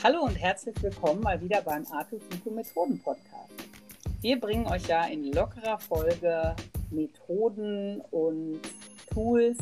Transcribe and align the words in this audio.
Hallo 0.00 0.20
und 0.20 0.36
herzlich 0.36 0.80
willkommen 0.80 1.20
mal 1.22 1.40
wieder 1.40 1.60
beim 1.60 1.84
Artus 1.90 2.20
Vito 2.30 2.52
Methoden 2.52 3.00
Podcast. 3.00 3.50
Wir 4.20 4.38
bringen 4.38 4.64
euch 4.68 4.86
ja 4.86 5.06
in 5.06 5.32
lockerer 5.32 5.76
Folge 5.76 6.54
Methoden 6.92 8.00
und 8.12 8.60
Tools 9.12 9.58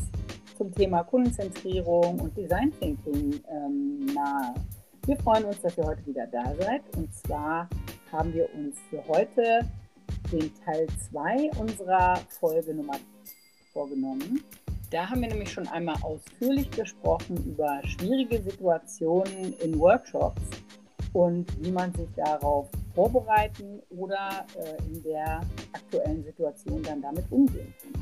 zum 0.55 0.71
Thema 0.75 1.03
Kundenzentrierung 1.05 2.19
und 2.19 2.37
Design 2.37 2.71
Thinking 2.79 3.41
ähm, 3.49 4.05
nahe. 4.13 4.53
Wir 5.07 5.17
freuen 5.17 5.45
uns, 5.45 5.59
dass 5.61 5.75
ihr 5.75 5.85
heute 5.85 6.05
wieder 6.05 6.27
da 6.27 6.53
seid. 6.61 6.83
Und 6.95 7.11
zwar 7.15 7.67
haben 8.11 8.31
wir 8.31 8.47
uns 8.53 8.77
für 8.91 9.03
heute 9.07 9.67
den 10.31 10.51
Teil 10.63 10.85
2 11.09 11.49
unserer 11.59 12.15
Folge 12.39 12.75
Nummer 12.75 12.99
vorgenommen. 13.73 14.43
Da 14.89 15.09
haben 15.09 15.21
wir 15.21 15.27
nämlich 15.27 15.51
schon 15.51 15.67
einmal 15.67 15.97
ausführlich 16.01 16.71
gesprochen 16.71 17.35
über 17.45 17.81
schwierige 17.83 18.41
Situationen 18.41 19.53
in 19.59 19.77
Workshops 19.77 20.41
und 21.11 21.45
wie 21.61 21.71
man 21.71 21.93
sich 21.93 22.07
darauf 22.15 22.69
vorbereiten 22.95 23.81
oder 23.89 24.45
äh, 24.55 24.81
in 24.89 25.03
der 25.03 25.41
aktuellen 25.73 26.23
Situation 26.23 26.81
dann 26.83 27.01
damit 27.01 27.25
umgehen 27.31 27.73
kann. 27.81 28.01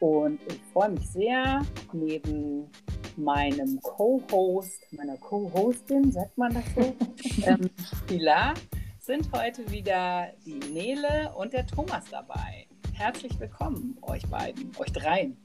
Und 0.00 0.40
ich 0.48 0.60
freue 0.72 0.88
mich 0.88 1.06
sehr, 1.10 1.60
neben 1.92 2.70
meinem 3.16 3.78
Co-Host, 3.82 4.80
meiner 4.92 5.18
Co-Hostin, 5.18 6.10
sagt 6.10 6.38
man 6.38 6.54
das 6.54 6.64
so, 6.74 6.94
ähm, 7.46 7.68
Pilar, 8.06 8.54
sind 9.00 9.28
heute 9.36 9.70
wieder 9.70 10.28
die 10.46 10.60
Nele 10.72 11.30
und 11.36 11.52
der 11.52 11.66
Thomas 11.66 12.04
dabei. 12.10 12.66
Herzlich 12.94 13.38
willkommen, 13.38 13.98
euch 14.00 14.26
beiden, 14.28 14.70
euch 14.78 14.92
dreien. 14.92 15.36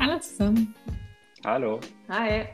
Hallo 0.00 0.18
zusammen. 0.18 0.74
Hallo. 1.44 1.80
Hi. 2.08 2.46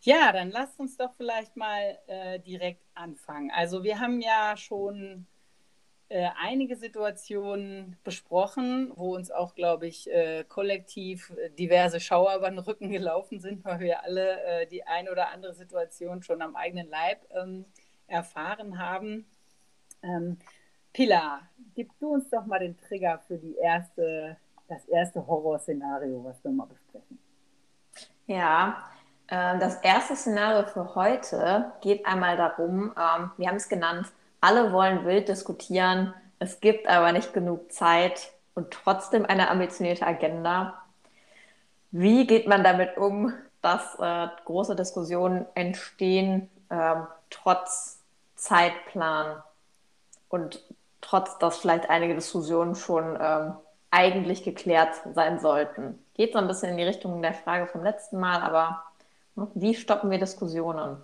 Ja, 0.00 0.32
dann 0.32 0.50
lasst 0.50 0.78
uns 0.78 0.96
doch 0.96 1.14
vielleicht 1.16 1.56
mal 1.56 1.98
äh, 2.06 2.38
direkt 2.40 2.82
anfangen. 2.94 3.50
Also 3.50 3.82
wir 3.82 3.98
haben 3.98 4.20
ja 4.20 4.56
schon 4.56 5.26
äh, 6.08 6.28
einige 6.40 6.76
Situationen 6.76 7.96
besprochen, 8.04 8.92
wo 8.94 9.14
uns 9.16 9.32
auch, 9.32 9.56
glaube 9.56 9.88
ich, 9.88 10.08
äh, 10.08 10.44
kollektiv 10.44 11.30
äh, 11.30 11.50
diverse 11.50 11.98
Schauer 11.98 12.36
über 12.36 12.48
den 12.48 12.60
Rücken 12.60 12.90
gelaufen 12.90 13.40
sind, 13.40 13.64
weil 13.64 13.80
wir 13.80 14.04
alle 14.04 14.40
äh, 14.44 14.66
die 14.66 14.84
eine 14.84 15.10
oder 15.10 15.30
andere 15.30 15.54
Situation 15.54 16.22
schon 16.22 16.42
am 16.42 16.54
eigenen 16.54 16.88
Leib 16.88 17.26
ähm, 17.30 17.64
erfahren 18.06 18.78
haben. 18.78 19.26
Ähm, 20.02 20.38
Pilar, 20.96 21.42
gib 21.74 21.90
du 22.00 22.14
uns 22.14 22.30
doch 22.30 22.46
mal 22.46 22.58
den 22.58 22.74
Trigger 22.78 23.20
für 23.28 23.36
die 23.36 23.54
erste, 23.56 24.34
das 24.66 24.82
erste 24.86 25.26
Horrorszenario, 25.26 26.24
was 26.24 26.42
wir 26.42 26.50
mal 26.50 26.64
besprechen. 26.64 27.18
Ja, 28.26 28.82
äh, 29.26 29.58
das 29.58 29.76
erste 29.82 30.16
Szenario 30.16 30.66
für 30.66 30.94
heute 30.94 31.70
geht 31.82 32.06
einmal 32.06 32.38
darum, 32.38 32.94
ähm, 32.96 33.30
wir 33.36 33.46
haben 33.46 33.56
es 33.56 33.68
genannt, 33.68 34.06
alle 34.40 34.72
wollen 34.72 35.04
wild 35.04 35.28
diskutieren, 35.28 36.14
es 36.38 36.60
gibt 36.60 36.88
aber 36.88 37.12
nicht 37.12 37.34
genug 37.34 37.70
Zeit 37.70 38.32
und 38.54 38.70
trotzdem 38.70 39.26
eine 39.26 39.50
ambitionierte 39.50 40.06
Agenda. 40.06 40.82
Wie 41.90 42.26
geht 42.26 42.48
man 42.48 42.64
damit 42.64 42.96
um, 42.96 43.34
dass 43.60 43.98
äh, 43.98 44.28
große 44.46 44.74
Diskussionen 44.74 45.44
entstehen, 45.54 46.48
äh, 46.70 46.94
trotz 47.28 48.02
Zeitplan? 48.34 49.42
Und 50.28 50.60
trotz 51.06 51.38
dass 51.38 51.58
vielleicht 51.58 51.88
einige 51.88 52.14
Diskussionen 52.14 52.74
schon 52.74 53.16
ähm, 53.20 53.54
eigentlich 53.90 54.42
geklärt 54.42 54.94
sein 55.14 55.38
sollten. 55.38 55.98
Geht 56.14 56.32
so 56.32 56.38
ein 56.38 56.48
bisschen 56.48 56.70
in 56.70 56.76
die 56.76 56.82
Richtung 56.82 57.22
der 57.22 57.34
Frage 57.34 57.66
vom 57.66 57.82
letzten 57.82 58.18
Mal, 58.18 58.40
aber 58.40 58.82
ne, 59.36 59.48
wie 59.54 59.74
stoppen 59.74 60.10
wir 60.10 60.18
Diskussionen? 60.18 60.98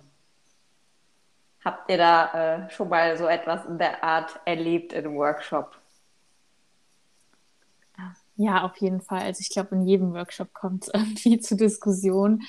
Habt 1.63 1.89
ihr 1.89 1.97
da 1.97 2.65
äh, 2.65 2.69
schon 2.69 2.89
mal 2.89 3.17
so 3.17 3.25
etwas 3.25 3.65
in 3.65 3.77
der 3.77 4.03
Art 4.03 4.37
erlebt 4.43 4.91
in 4.91 5.05
einem 5.05 5.15
Workshop? 5.15 5.77
Ja, 8.35 8.63
auf 8.63 8.75
jeden 8.77 8.99
Fall. 8.99 9.21
Also 9.21 9.39
ich 9.41 9.49
glaube, 9.49 9.75
in 9.75 9.85
jedem 9.85 10.13
Workshop 10.13 10.53
kommt 10.53 10.83
es 10.83 10.89
irgendwie 10.93 11.39
zu 11.39 11.55
Diskussionen. 11.55 12.41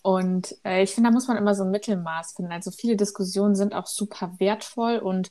Und 0.00 0.56
äh, 0.64 0.82
ich 0.82 0.94
finde, 0.94 1.10
da 1.10 1.14
muss 1.14 1.28
man 1.28 1.36
immer 1.36 1.54
so 1.54 1.64
ein 1.64 1.70
Mittelmaß 1.70 2.32
finden. 2.32 2.52
Also 2.52 2.70
viele 2.70 2.96
Diskussionen 2.96 3.54
sind 3.54 3.74
auch 3.74 3.86
super 3.86 4.32
wertvoll 4.38 4.96
und 4.96 5.30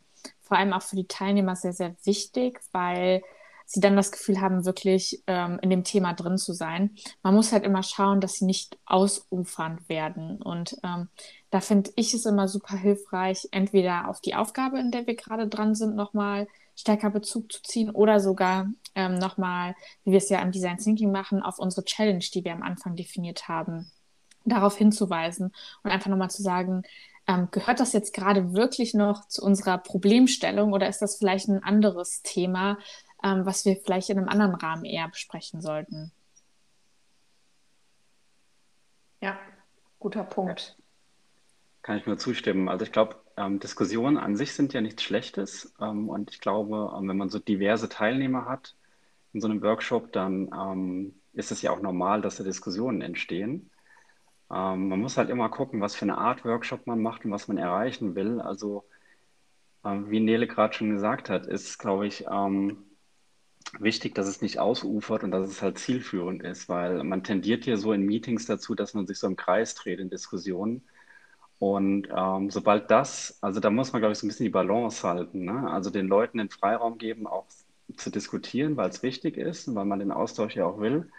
vor 0.51 0.57
allem 0.57 0.73
auch 0.73 0.81
für 0.81 0.97
die 0.97 1.07
Teilnehmer 1.07 1.55
sehr, 1.55 1.71
sehr 1.71 1.95
wichtig, 2.03 2.59
weil 2.73 3.23
sie 3.65 3.79
dann 3.79 3.95
das 3.95 4.11
Gefühl 4.11 4.41
haben, 4.41 4.65
wirklich 4.65 5.23
ähm, 5.27 5.59
in 5.61 5.69
dem 5.69 5.85
Thema 5.85 6.13
drin 6.13 6.37
zu 6.37 6.51
sein. 6.51 6.93
Man 7.23 7.35
muss 7.35 7.53
halt 7.53 7.63
immer 7.63 7.83
schauen, 7.83 8.19
dass 8.19 8.33
sie 8.33 8.43
nicht 8.43 8.77
ausufernd 8.85 9.87
werden. 9.87 10.41
Und 10.41 10.75
ähm, 10.83 11.07
da 11.51 11.61
finde 11.61 11.91
ich 11.95 12.13
es 12.13 12.25
immer 12.25 12.49
super 12.49 12.75
hilfreich, 12.75 13.47
entweder 13.51 14.09
auf 14.09 14.19
die 14.19 14.35
Aufgabe, 14.35 14.77
in 14.77 14.91
der 14.91 15.07
wir 15.07 15.15
gerade 15.15 15.47
dran 15.47 15.73
sind, 15.73 15.95
nochmal 15.95 16.49
stärker 16.75 17.11
Bezug 17.11 17.49
zu 17.49 17.61
ziehen 17.61 17.89
oder 17.89 18.19
sogar 18.19 18.67
ähm, 18.93 19.19
nochmal, 19.19 19.73
wie 20.03 20.11
wir 20.11 20.17
es 20.17 20.27
ja 20.27 20.41
im 20.41 20.51
Design 20.51 20.79
Thinking 20.79 21.13
machen, 21.13 21.41
auf 21.41 21.59
unsere 21.59 21.85
Challenge, 21.85 22.25
die 22.33 22.43
wir 22.43 22.51
am 22.51 22.61
Anfang 22.61 22.97
definiert 22.97 23.47
haben, 23.47 23.89
darauf 24.43 24.75
hinzuweisen 24.75 25.53
und 25.83 25.91
einfach 25.91 26.09
nochmal 26.09 26.29
zu 26.29 26.41
sagen, 26.41 26.83
ähm, 27.27 27.49
gehört 27.51 27.79
das 27.79 27.93
jetzt 27.93 28.13
gerade 28.13 28.53
wirklich 28.53 28.93
noch 28.93 29.27
zu 29.27 29.43
unserer 29.43 29.77
Problemstellung 29.77 30.73
oder 30.73 30.87
ist 30.87 31.01
das 31.01 31.17
vielleicht 31.17 31.47
ein 31.47 31.63
anderes 31.63 32.21
Thema, 32.23 32.77
ähm, 33.23 33.45
was 33.45 33.65
wir 33.65 33.77
vielleicht 33.77 34.09
in 34.09 34.17
einem 34.17 34.29
anderen 34.29 34.55
Rahmen 34.55 34.85
eher 34.85 35.07
besprechen 35.07 35.61
sollten? 35.61 36.11
Ja, 39.21 39.37
guter 39.99 40.23
Punkt. 40.23 40.77
Kann 41.83 41.97
ich 41.97 42.05
nur 42.05 42.17
zustimmen. 42.17 42.69
Also 42.69 42.85
ich 42.85 42.91
glaube, 42.91 43.15
ähm, 43.37 43.59
Diskussionen 43.59 44.17
an 44.17 44.35
sich 44.35 44.53
sind 44.53 44.73
ja 44.73 44.81
nichts 44.81 45.03
Schlechtes. 45.03 45.73
Ähm, 45.79 46.09
und 46.09 46.31
ich 46.31 46.39
glaube, 46.39 46.93
ähm, 46.97 47.07
wenn 47.07 47.17
man 47.17 47.29
so 47.29 47.39
diverse 47.39 47.89
Teilnehmer 47.89 48.45
hat 48.45 48.75
in 49.33 49.41
so 49.41 49.47
einem 49.47 49.61
Workshop, 49.61 50.11
dann 50.11 50.49
ähm, 50.53 51.15
ist 51.33 51.51
es 51.51 51.61
ja 51.61 51.71
auch 51.71 51.81
normal, 51.81 52.21
dass 52.21 52.37
da 52.37 52.43
Diskussionen 52.43 53.01
entstehen. 53.01 53.70
Ähm, 54.51 54.89
man 54.89 54.99
muss 54.99 55.17
halt 55.17 55.29
immer 55.29 55.49
gucken, 55.49 55.81
was 55.81 55.95
für 55.95 56.03
eine 56.05 56.17
Art 56.17 56.43
Workshop 56.45 56.87
man 56.87 57.01
macht 57.01 57.25
und 57.25 57.31
was 57.31 57.47
man 57.47 57.57
erreichen 57.57 58.15
will. 58.15 58.41
Also, 58.41 58.85
ähm, 59.85 60.09
wie 60.11 60.19
Nele 60.19 60.47
gerade 60.47 60.73
schon 60.73 60.91
gesagt 60.91 61.29
hat, 61.29 61.47
ist, 61.47 61.79
glaube 61.79 62.07
ich, 62.07 62.25
ähm, 62.29 62.85
wichtig, 63.79 64.15
dass 64.15 64.27
es 64.27 64.41
nicht 64.41 64.59
ausufert 64.59 65.23
und 65.23 65.31
dass 65.31 65.49
es 65.49 65.61
halt 65.61 65.79
zielführend 65.79 66.43
ist, 66.43 66.69
weil 66.69 67.03
man 67.03 67.23
tendiert 67.23 67.65
hier 67.65 67.77
so 67.77 67.93
in 67.93 68.05
Meetings 68.05 68.45
dazu, 68.45 68.75
dass 68.75 68.93
man 68.93 69.07
sich 69.07 69.19
so 69.19 69.27
im 69.27 69.35
Kreis 69.35 69.75
dreht 69.75 69.99
in 69.99 70.09
Diskussionen. 70.09 70.83
Und 71.59 72.07
ähm, 72.15 72.49
sobald 72.51 72.91
das, 72.91 73.37
also 73.41 73.59
da 73.59 73.69
muss 73.69 73.93
man, 73.93 74.01
glaube 74.01 74.13
ich, 74.13 74.19
so 74.19 74.25
ein 74.25 74.29
bisschen 74.29 74.45
die 74.45 74.49
Balance 74.51 75.07
halten. 75.07 75.45
Ne? 75.45 75.71
Also 75.71 75.91
den 75.91 76.07
Leuten 76.07 76.39
den 76.39 76.49
Freiraum 76.49 76.97
geben, 76.97 77.27
auch 77.27 77.45
zu 77.97 78.09
diskutieren, 78.09 78.77
weil 78.77 78.89
es 78.89 79.03
wichtig 79.03 79.37
ist 79.37 79.67
und 79.67 79.75
weil 79.75 79.85
man 79.85 79.99
den 79.99 80.11
Austausch 80.11 80.55
ja 80.55 80.65
auch 80.65 80.79
will 80.79 81.11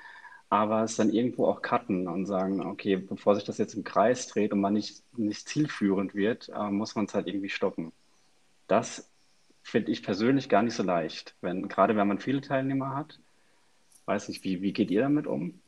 aber 0.53 0.83
es 0.83 0.97
dann 0.97 1.09
irgendwo 1.09 1.47
auch 1.47 1.63
cutten 1.63 2.07
und 2.07 2.27
sagen, 2.27 2.61
okay, 2.67 2.97
bevor 2.97 3.35
sich 3.35 3.45
das 3.45 3.57
jetzt 3.57 3.73
im 3.73 3.85
Kreis 3.85 4.27
dreht 4.27 4.53
und 4.53 4.61
man 4.61 4.75
nicht, 4.75 5.03
nicht 5.17 5.49
zielführend 5.49 6.15
wird, 6.15 6.51
äh, 6.51 6.69
muss 6.69 6.95
man 6.95 7.07
es 7.07 7.15
halt 7.15 7.27
irgendwie 7.27 7.49
stoppen. 7.49 7.91
Das 8.67 9.11
finde 9.63 9.91
ich 9.91 10.03
persönlich 10.03 10.51
gar 10.51 10.63
nicht 10.63 10.75
so 10.75 10.83
leicht, 10.83 11.35
wenn, 11.41 11.69
gerade 11.69 11.97
wenn 11.97 12.07
man 12.07 12.19
viele 12.19 12.43
Teilnehmer 12.43 12.95
hat. 12.95 13.19
Weiß 14.05 14.29
nicht, 14.29 14.45
wie, 14.45 14.61
wie 14.61 14.75
geht 14.75 14.91
ihr 14.91 15.01
damit 15.01 15.27
um? 15.27 15.59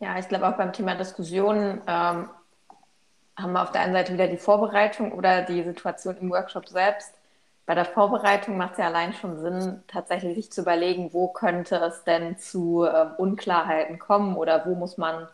Ja, 0.00 0.18
ich 0.18 0.28
glaube 0.28 0.48
auch 0.48 0.56
beim 0.56 0.72
Thema 0.72 0.94
Diskussion 0.94 1.82
ähm, 1.86 2.30
haben 3.36 3.52
wir 3.52 3.62
auf 3.62 3.72
der 3.72 3.82
einen 3.82 3.92
Seite 3.92 4.14
wieder 4.14 4.28
die 4.28 4.38
Vorbereitung 4.38 5.12
oder 5.12 5.42
die 5.42 5.62
Situation 5.62 6.16
im 6.16 6.30
Workshop 6.30 6.70
selbst 6.70 7.17
bei 7.68 7.74
der 7.74 7.84
Vorbereitung 7.84 8.56
macht 8.56 8.72
es 8.72 8.78
ja 8.78 8.86
allein 8.86 9.12
schon 9.12 9.42
Sinn, 9.42 9.82
tatsächlich 9.88 10.34
sich 10.34 10.50
zu 10.50 10.62
überlegen, 10.62 11.12
wo 11.12 11.28
könnte 11.28 11.76
es 11.76 12.02
denn 12.02 12.38
zu 12.38 12.84
äh, 12.84 13.08
Unklarheiten 13.18 13.98
kommen 13.98 14.38
oder 14.38 14.64
wo 14.64 14.74
muss 14.74 14.96
man 14.96 15.28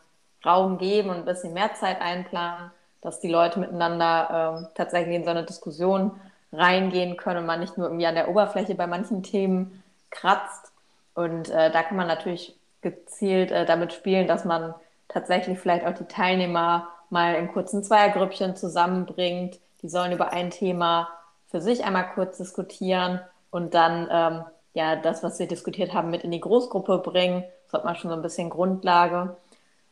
Raum 0.45 0.79
geben 0.79 1.11
und 1.11 1.19
ein 1.19 1.25
bisschen 1.25 1.53
mehr 1.55 1.75
Zeit 1.75 2.01
einplanen, 2.01 2.73
dass 3.03 3.21
die 3.21 3.31
Leute 3.31 3.61
miteinander 3.61 4.67
äh, 4.67 4.75
tatsächlich 4.75 5.15
in 5.15 5.23
so 5.23 5.31
eine 5.31 5.45
Diskussion 5.45 6.11
reingehen 6.53 7.17
können 7.17 7.39
und 7.39 7.47
man 7.47 7.61
nicht 7.61 7.79
nur 7.79 7.87
irgendwie 7.87 8.07
an 8.07 8.17
der 8.17 8.29
Oberfläche 8.29 8.75
bei 8.75 8.89
manchen 8.89 9.23
Themen 9.23 9.85
kratzt. 10.11 10.73
Und 11.15 11.51
äh, 11.51 11.71
da 11.71 11.85
kann 11.85 11.97
man 11.97 12.09
natürlich 12.09 12.57
gezielt 12.83 13.53
äh, 13.53 13.65
damit 13.65 13.93
spielen, 13.93 14.27
dass 14.27 14.45
man 14.45 14.75
tatsächlich 15.07 15.61
vielleicht 15.61 15.87
auch 15.87 15.95
die 15.95 16.09
Teilnehmer 16.09 16.89
mal 17.11 17.37
in 17.37 17.53
kurzen 17.53 17.85
Zweiergrüppchen 17.85 18.57
zusammenbringt. 18.57 19.61
Die 19.83 19.89
sollen 19.89 20.11
über 20.11 20.33
ein 20.33 20.51
Thema 20.51 21.09
für 21.55 21.61
sich 21.61 21.85
einmal 21.85 22.11
kurz 22.15 22.39
diskutieren 22.39 23.21
und 23.51 23.75
dann 23.75 24.09
ähm, 24.11 24.45
ja 24.73 24.97
das, 24.97 25.23
was 25.23 25.39
wir 25.39 25.47
diskutiert 25.47 25.95
haben, 25.95 26.11
mit 26.11 26.25
in 26.25 26.33
die 26.33 26.41
Großgruppe 26.41 26.99
bringen. 26.99 27.45
Das 27.67 27.75
hat 27.75 27.85
man 27.85 27.95
schon 27.95 28.11
so 28.11 28.17
ein 28.17 28.23
bisschen 28.23 28.51
Grundlage. 28.51 29.37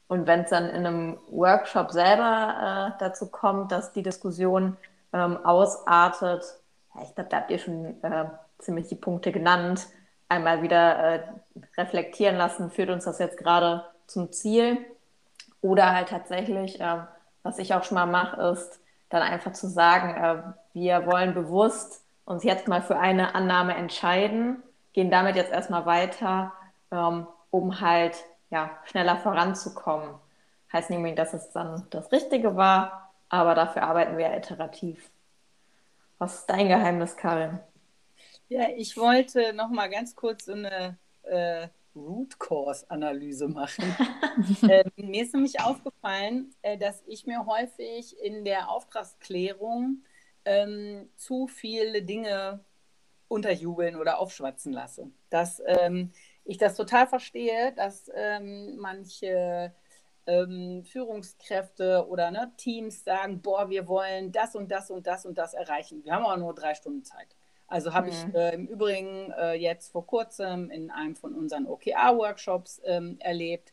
Und 0.09 0.26
wenn 0.26 0.41
es 0.41 0.50
dann 0.50 0.69
in 0.69 0.85
einem 0.85 1.19
Workshop 1.31 1.93
selber 1.93 2.97
äh, 2.97 2.99
dazu 2.99 3.31
kommt, 3.31 3.70
dass 3.70 3.93
die 3.93 4.03
Diskussion 4.03 4.76
ähm, 5.12 5.37
ausartet, 5.47 6.43
ja, 6.97 7.03
ich 7.05 7.14
glaube, 7.14 7.31
da 7.31 7.37
habt 7.37 7.53
ihr 7.53 7.61
schon 7.61 8.03
äh, 8.03 8.25
ziemlich 8.59 8.88
die 8.88 8.97
Punkte 8.97 9.31
genannt. 9.31 9.87
einmal 10.29 10.62
wieder 10.62 10.99
äh, 10.99 11.23
reflektieren 11.79 12.35
lassen, 12.35 12.73
führt 12.73 12.91
uns 12.91 13.05
das 13.05 13.20
jetzt 13.20 13.38
gerade 13.38 13.85
zum 14.09 14.32
Ziel? 14.32 14.79
Oder 15.61 15.94
halt 15.94 16.09
tatsächlich, 16.09 16.81
äh, 16.81 17.03
was 17.44 17.61
ich 17.61 17.73
auch 17.73 17.85
schon 17.85 17.94
mal 17.94 18.06
mache, 18.06 18.43
ist 18.50 18.81
dann 19.11 19.23
einfach 19.23 19.53
zu 19.53 19.69
sagen, 19.69 20.11
äh, 20.17 20.43
wir 20.72 21.06
wollen 21.06 21.34
bewusst 21.34 22.04
uns 22.24 22.44
jetzt 22.44 22.69
mal 22.69 22.82
für 22.82 22.98
eine 22.98 23.34
Annahme 23.34 23.74
entscheiden, 23.74 24.62
gehen 24.92 25.10
damit 25.10 25.36
jetzt 25.36 25.52
erstmal 25.52 25.86
weiter, 25.86 26.52
ähm, 26.90 27.26
um 27.50 27.80
halt 27.80 28.16
ja, 28.50 28.78
schneller 28.84 29.16
voranzukommen. 29.16 30.14
Heißt 30.72 30.90
nämlich, 30.90 31.14
dass 31.14 31.34
es 31.34 31.50
dann 31.50 31.86
das 31.90 32.12
Richtige 32.12 32.56
war, 32.56 33.12
aber 33.28 33.54
dafür 33.54 33.82
arbeiten 33.82 34.16
wir 34.16 34.34
iterativ. 34.34 35.10
Was 36.19 36.40
ist 36.40 36.46
dein 36.50 36.69
Geheimnis, 36.69 37.16
Karin? 37.16 37.58
Ja, 38.48 38.68
ich 38.76 38.96
wollte 38.96 39.52
noch 39.54 39.70
mal 39.70 39.88
ganz 39.88 40.14
kurz 40.14 40.44
so 40.44 40.52
eine 40.52 40.98
äh, 41.22 41.68
Root 41.96 42.38
Cause 42.38 42.84
Analyse 42.88 43.48
machen. 43.48 43.84
äh, 44.68 44.84
mir 44.96 45.25
ist 45.25 45.34
nämlich 45.34 45.60
aufgefallen, 45.60 46.54
äh, 46.62 46.78
dass 46.78 47.02
ich 47.06 47.26
mir 47.26 47.44
häufig 47.46 48.16
in 48.22 48.44
der 48.44 48.70
Auftragsklärung 48.70 50.02
ähm, 50.44 51.08
zu 51.16 51.46
viele 51.46 52.02
Dinge 52.02 52.64
unterjubeln 53.28 53.96
oder 53.96 54.18
aufschwatzen 54.18 54.72
lasse. 54.72 55.10
Dass 55.30 55.62
ähm, 55.66 56.12
ich 56.44 56.58
das 56.58 56.76
total 56.76 57.06
verstehe, 57.06 57.72
dass 57.72 58.10
ähm, 58.14 58.76
manche 58.76 59.72
ähm, 60.26 60.84
Führungskräfte 60.84 62.06
oder 62.08 62.30
ne, 62.30 62.52
Teams 62.56 63.04
sagen, 63.04 63.40
boah, 63.40 63.70
wir 63.70 63.88
wollen 63.88 64.32
das 64.32 64.54
und 64.54 64.70
das 64.70 64.90
und 64.90 65.06
das 65.06 65.26
und 65.26 65.38
das 65.38 65.54
erreichen. 65.54 66.04
Wir 66.04 66.12
haben 66.14 66.24
aber 66.24 66.36
nur 66.36 66.54
drei 66.54 66.74
Stunden 66.74 67.04
Zeit. 67.04 67.36
Also 67.66 67.94
habe 67.94 68.08
mhm. 68.08 68.12
ich 68.12 68.34
äh, 68.34 68.54
im 68.54 68.66
Übrigen 68.66 69.32
äh, 69.32 69.54
jetzt 69.54 69.92
vor 69.92 70.06
kurzem 70.06 70.70
in 70.70 70.90
einem 70.90 71.16
von 71.16 71.34
unseren 71.34 71.66
OKR-Workshops 71.66 72.82
ähm, 72.84 73.16
erlebt, 73.20 73.72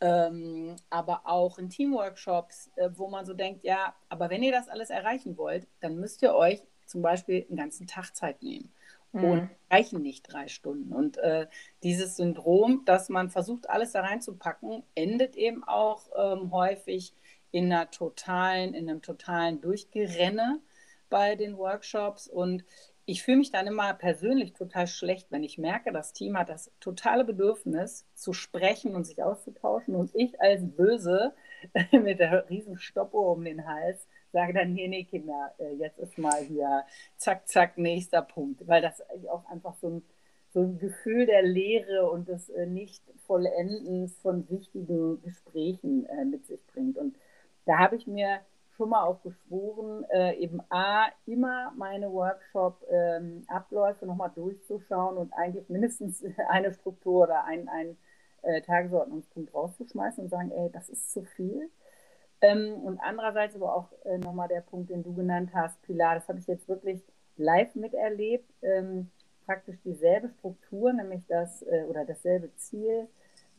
ähm, 0.00 0.76
aber 0.90 1.22
auch 1.24 1.58
in 1.58 1.70
Teamworkshops, 1.70 2.70
äh, 2.76 2.90
wo 2.94 3.08
man 3.08 3.26
so 3.26 3.34
denkt, 3.34 3.64
ja, 3.64 3.94
aber 4.08 4.30
wenn 4.30 4.42
ihr 4.42 4.52
das 4.52 4.68
alles 4.68 4.90
erreichen 4.90 5.36
wollt, 5.36 5.66
dann 5.80 5.96
müsst 5.96 6.22
ihr 6.22 6.34
euch 6.34 6.62
zum 6.86 7.02
Beispiel 7.02 7.46
einen 7.48 7.56
ganzen 7.56 7.86
Tag 7.86 8.14
Zeit 8.14 8.42
nehmen 8.42 8.72
mhm. 9.12 9.24
und 9.24 9.50
reichen 9.70 10.02
nicht 10.02 10.22
drei 10.22 10.48
Stunden. 10.48 10.92
Und 10.92 11.18
äh, 11.18 11.46
dieses 11.82 12.16
Syndrom, 12.16 12.82
dass 12.84 13.08
man 13.08 13.30
versucht, 13.30 13.68
alles 13.68 13.92
da 13.92 14.02
reinzupacken, 14.02 14.82
endet 14.94 15.36
eben 15.36 15.64
auch 15.64 16.08
ähm, 16.16 16.52
häufig 16.52 17.14
in 17.50 17.66
einer 17.66 17.90
totalen, 17.90 18.74
in 18.74 18.88
einem 18.88 19.02
totalen 19.02 19.60
Durchgerenne 19.60 20.60
bei 21.08 21.34
den 21.34 21.56
Workshops. 21.56 22.28
Und 22.28 22.64
ich 23.08 23.22
fühle 23.22 23.38
mich 23.38 23.50
dann 23.50 23.66
immer 23.66 23.94
persönlich 23.94 24.52
total 24.52 24.86
schlecht, 24.86 25.28
wenn 25.30 25.42
ich 25.42 25.56
merke, 25.56 25.92
das 25.92 26.12
Team 26.12 26.38
hat 26.38 26.50
das 26.50 26.70
totale 26.78 27.24
Bedürfnis 27.24 28.06
zu 28.14 28.34
sprechen 28.34 28.94
und 28.94 29.06
sich 29.06 29.22
auszutauschen 29.22 29.94
und 29.94 30.14
ich 30.14 30.38
als 30.42 30.60
Böse 30.62 31.32
mit 31.92 32.18
der 32.18 32.48
riesen 32.50 32.76
Stoppuhr 32.76 33.30
um 33.32 33.44
den 33.44 33.66
Hals 33.66 34.06
sage 34.30 34.52
dann, 34.52 34.74
nee, 34.74 34.88
nee, 34.88 35.04
Kinder, 35.04 35.54
äh, 35.58 35.72
jetzt 35.76 35.98
ist 35.98 36.18
mal 36.18 36.42
hier 36.44 36.84
zack, 37.16 37.48
zack, 37.48 37.78
nächster 37.78 38.20
Punkt, 38.20 38.66
weil 38.68 38.82
das 38.82 39.02
auch 39.30 39.46
einfach 39.46 39.74
so 39.76 39.88
ein, 39.88 40.02
so 40.52 40.60
ein 40.60 40.78
Gefühl 40.78 41.24
der 41.24 41.42
Leere 41.42 42.10
und 42.10 42.28
des 42.28 42.50
äh, 42.50 42.66
Nicht-Vollendens 42.66 44.18
von 44.18 44.48
wichtigen 44.50 45.22
Gesprächen 45.22 46.04
äh, 46.06 46.26
mit 46.26 46.46
sich 46.46 46.60
bringt. 46.66 46.98
Und 46.98 47.16
da 47.64 47.78
habe 47.78 47.96
ich 47.96 48.06
mir 48.06 48.40
schon 48.78 48.88
mal 48.88 49.04
auch 49.04 49.22
geschworen, 49.22 50.06
eben 50.38 50.60
A, 50.70 51.08
immer 51.26 51.72
meine 51.76 52.10
Workshop-Abläufe 52.10 54.04
ähm, 54.04 54.08
nochmal 54.08 54.32
durchzuschauen 54.34 55.18
und 55.18 55.32
eigentlich 55.34 55.68
mindestens 55.68 56.24
eine 56.48 56.72
Struktur 56.72 57.24
oder 57.24 57.44
einen, 57.44 57.68
einen 57.68 57.98
Tagesordnungspunkt 58.64 59.52
rauszuschmeißen 59.52 60.24
und 60.24 60.30
sagen, 60.30 60.50
ey, 60.52 60.70
das 60.72 60.88
ist 60.88 61.12
zu 61.12 61.24
viel 61.24 61.70
ähm, 62.40 62.74
und 62.84 63.00
andererseits 63.00 63.56
aber 63.56 63.74
auch 63.74 63.92
äh, 64.04 64.18
nochmal 64.18 64.48
der 64.48 64.60
Punkt, 64.60 64.90
den 64.90 65.02
du 65.02 65.12
genannt 65.14 65.50
hast, 65.54 65.82
Pilar, 65.82 66.14
das 66.14 66.28
habe 66.28 66.38
ich 66.38 66.46
jetzt 66.46 66.68
wirklich 66.68 67.02
live 67.36 67.74
miterlebt. 67.74 68.48
Ähm, 68.62 69.10
praktisch 69.44 69.78
dieselbe 69.82 70.28
Struktur, 70.28 70.92
nämlich 70.92 71.22
das 71.26 71.62
äh, 71.62 71.84
oder 71.88 72.04
dasselbe 72.04 72.54
Ziel, 72.56 73.08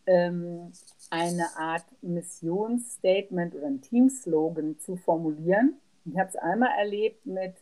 ähm, 0.06 0.72
eine 1.10 1.46
Art 1.58 1.86
Missionsstatement 2.02 3.56
oder 3.56 3.68
ein 3.68 3.82
Teamslogan 3.82 4.80
zu 4.80 4.96
formulieren. 4.96 5.76
Ich 6.06 6.18
habe 6.18 6.30
es 6.30 6.36
einmal 6.36 6.78
erlebt 6.78 7.26
mit 7.26 7.56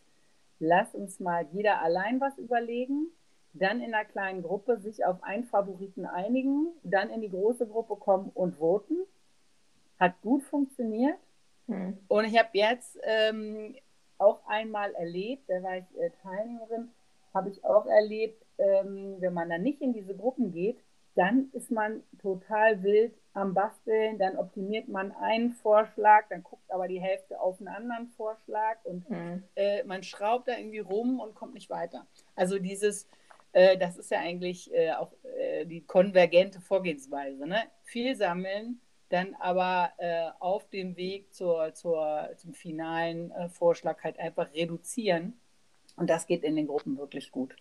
Lass 0.60 0.92
uns 0.92 1.20
mal 1.20 1.46
jeder 1.52 1.80
allein 1.82 2.20
was 2.20 2.36
überlegen, 2.36 3.06
dann 3.52 3.80
in 3.80 3.94
einer 3.94 4.04
kleinen 4.04 4.42
Gruppe 4.42 4.78
sich 4.78 5.04
auf 5.04 5.22
einen 5.22 5.44
Favoriten 5.44 6.04
einigen, 6.04 6.72
dann 6.82 7.10
in 7.10 7.20
die 7.20 7.30
große 7.30 7.68
Gruppe 7.68 7.94
kommen 7.94 8.32
und 8.34 8.56
voten 8.56 8.96
hat 9.98 10.20
gut 10.22 10.42
funktioniert. 10.44 11.18
Mhm. 11.66 11.98
Und 12.08 12.24
ich 12.24 12.38
habe 12.38 12.50
jetzt 12.52 12.98
ähm, 13.02 13.76
auch 14.18 14.40
einmal 14.46 14.94
erlebt, 14.94 15.44
da 15.48 15.62
war 15.62 15.76
ich 15.76 15.98
äh, 15.98 16.10
Teilnehmerin, 16.22 16.90
habe 17.34 17.50
ich 17.50 17.64
auch 17.64 17.86
erlebt, 17.86 18.44
ähm, 18.58 19.16
wenn 19.20 19.34
man 19.34 19.48
dann 19.48 19.62
nicht 19.62 19.80
in 19.80 19.92
diese 19.92 20.14
Gruppen 20.14 20.52
geht, 20.52 20.78
dann 21.18 21.50
ist 21.52 21.72
man 21.72 22.04
total 22.20 22.80
wild 22.84 23.12
am 23.32 23.52
Basteln, 23.52 24.18
dann 24.18 24.36
optimiert 24.36 24.86
man 24.86 25.10
einen 25.10 25.50
Vorschlag, 25.50 26.28
dann 26.28 26.44
guckt 26.44 26.70
aber 26.70 26.86
die 26.86 27.00
Hälfte 27.00 27.40
auf 27.40 27.58
einen 27.58 27.66
anderen 27.66 28.06
Vorschlag 28.06 28.76
und 28.84 29.10
mhm. 29.10 29.42
äh, 29.56 29.82
man 29.82 30.04
schraubt 30.04 30.46
da 30.46 30.56
irgendwie 30.56 30.78
rum 30.78 31.18
und 31.18 31.34
kommt 31.34 31.54
nicht 31.54 31.70
weiter. 31.70 32.06
Also 32.36 32.60
dieses, 32.60 33.08
äh, 33.52 33.76
das 33.76 33.98
ist 33.98 34.12
ja 34.12 34.20
eigentlich 34.20 34.72
äh, 34.72 34.92
auch 34.92 35.12
äh, 35.36 35.66
die 35.66 35.80
konvergente 35.80 36.60
Vorgehensweise. 36.60 37.48
Ne? 37.48 37.64
Viel 37.82 38.14
sammeln, 38.14 38.80
dann 39.08 39.34
aber 39.40 39.90
äh, 39.98 40.28
auf 40.38 40.68
dem 40.70 40.96
Weg 40.96 41.34
zur, 41.34 41.74
zur, 41.74 42.30
zum 42.36 42.54
finalen 42.54 43.32
äh, 43.32 43.48
Vorschlag 43.48 44.04
halt 44.04 44.20
einfach 44.20 44.52
reduzieren. 44.54 45.40
Und 45.96 46.10
das 46.10 46.28
geht 46.28 46.44
in 46.44 46.54
den 46.54 46.68
Gruppen 46.68 46.96
wirklich 46.96 47.32
gut. 47.32 47.56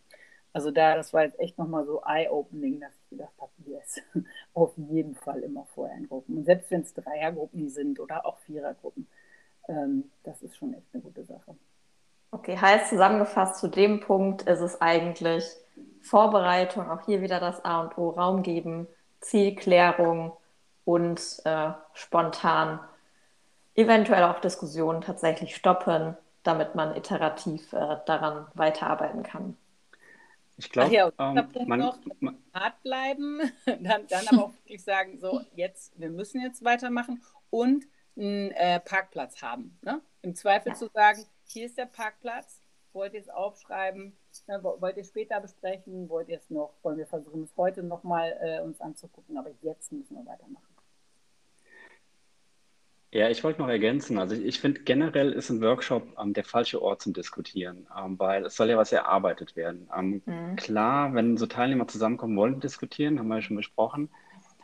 Also 0.58 0.72
da, 0.72 0.96
das 0.96 1.14
war 1.14 1.22
jetzt 1.22 1.40
echt 1.40 1.60
nochmal 1.60 1.86
so 1.86 2.02
eye-opening, 2.04 2.80
dass 2.80 2.90
ich 2.96 3.10
gedacht 3.12 3.34
habe, 3.40 3.52
yes, 3.68 4.02
auf 4.56 4.76
jeden 4.76 5.14
Fall 5.14 5.44
immer 5.44 5.68
vorher 5.76 5.96
in 5.96 6.08
Gruppen. 6.08 6.36
Und 6.36 6.46
selbst 6.46 6.72
wenn 6.72 6.82
es 6.82 6.96
Dreiergruppen 6.96 7.70
sind 7.70 8.00
oder 8.00 8.26
auch 8.26 8.40
Vierergruppen, 8.40 9.08
ähm, 9.68 10.10
das 10.24 10.42
ist 10.42 10.58
schon 10.58 10.74
echt 10.74 10.88
eine 10.94 11.04
gute 11.04 11.24
Sache. 11.26 11.56
Okay, 12.32 12.58
heißt 12.58 12.90
zusammengefasst, 12.90 13.60
zu 13.60 13.68
dem 13.68 14.00
Punkt 14.00 14.42
ist 14.50 14.62
es 14.62 14.82
eigentlich 14.82 15.46
Vorbereitung, 16.02 16.90
auch 16.90 17.06
hier 17.06 17.22
wieder 17.22 17.40
das 17.40 17.64
A 17.64 17.82
und 17.82 17.96
O, 18.00 18.10
Raum 18.10 18.42
geben, 18.42 18.88
Zielklärung, 19.20 20.32
und 20.86 21.22
äh, 21.46 21.72
spontan 21.94 22.80
eventuell 23.76 24.24
auch 24.24 24.40
Diskussionen 24.40 25.02
tatsächlich 25.02 25.56
stoppen, 25.56 26.18
damit 26.42 26.74
man 26.74 26.96
iterativ 26.96 27.74
äh, 27.74 27.98
daran 28.08 28.48
weiterarbeiten 28.56 29.22
kann. 29.22 29.56
Ich 30.58 30.72
glaube, 30.72 30.94
ja, 30.94 31.12
ähm, 31.20 31.48
man, 31.68 31.80
noch 31.80 32.00
hart 32.54 32.82
bleiben, 32.82 33.42
dann, 33.66 34.08
dann 34.08 34.28
aber 34.28 34.46
auch 34.46 34.54
wirklich 34.54 34.84
sagen, 34.84 35.20
so 35.20 35.42
jetzt, 35.56 36.00
wir 36.00 36.10
müssen 36.10 36.42
jetzt 36.42 36.64
weitermachen 36.64 37.22
und 37.52 37.86
einen 38.18 38.52
äh, 38.52 38.80
Parkplatz 38.80 39.42
haben. 39.42 39.78
Ne? 39.84 40.02
Im 40.24 40.34
Zweifel 40.34 40.70
ja. 40.70 40.76
zu 40.76 40.90
sagen, 40.94 41.24
hier 41.46 41.68
ist 41.68 41.78
der 41.78 41.86
Parkplatz, 41.86 42.60
wollt 42.94 43.14
ihr 43.14 43.22
es 43.22 43.30
aufschreiben, 43.30 44.18
ne, 44.48 44.64
wollt 44.64 44.98
ihr 44.98 45.04
später 45.04 45.40
besprechen, 45.40 46.10
wollt 46.10 46.30
ihr 46.30 46.38
es 46.38 46.50
noch, 46.50 46.74
wollen 46.82 46.98
wir 46.98 47.06
versuchen 47.06 47.44
es 47.44 47.56
heute 47.56 47.84
nochmal 47.84 48.36
äh, 48.42 48.62
uns 48.62 48.82
anzugucken, 48.82 49.38
aber 49.38 49.52
jetzt 49.62 49.92
müssen 49.92 50.16
wir 50.16 50.26
weitermachen. 50.26 50.77
Ja, 53.12 53.30
ich 53.30 53.44
wollte 53.44 53.62
noch 53.62 53.70
ergänzen. 53.70 54.18
Also 54.18 54.36
ich, 54.36 54.44
ich 54.44 54.60
finde 54.60 54.82
generell 54.82 55.32
ist 55.32 55.50
ein 55.50 55.62
Workshop 55.62 56.16
ähm, 56.22 56.34
der 56.34 56.44
falsche 56.44 56.82
Ort 56.82 57.02
zum 57.02 57.14
Diskutieren, 57.14 57.88
ähm, 57.98 58.20
weil 58.20 58.46
es 58.46 58.56
soll 58.56 58.70
ja 58.70 58.78
was 58.78 58.92
erarbeitet 58.92 59.56
werden. 59.56 59.90
Ähm, 59.98 60.22
mhm. 60.26 60.56
Klar, 60.58 61.14
wenn 61.14 61.38
so 61.38 61.46
Teilnehmer 61.46 61.88
zusammenkommen, 61.88 62.36
wollen 62.36 62.60
diskutieren, 62.60 63.20
haben 63.20 63.28
wir 63.30 63.36
ja 63.36 63.42
schon 63.42 63.58
besprochen. 63.58 64.10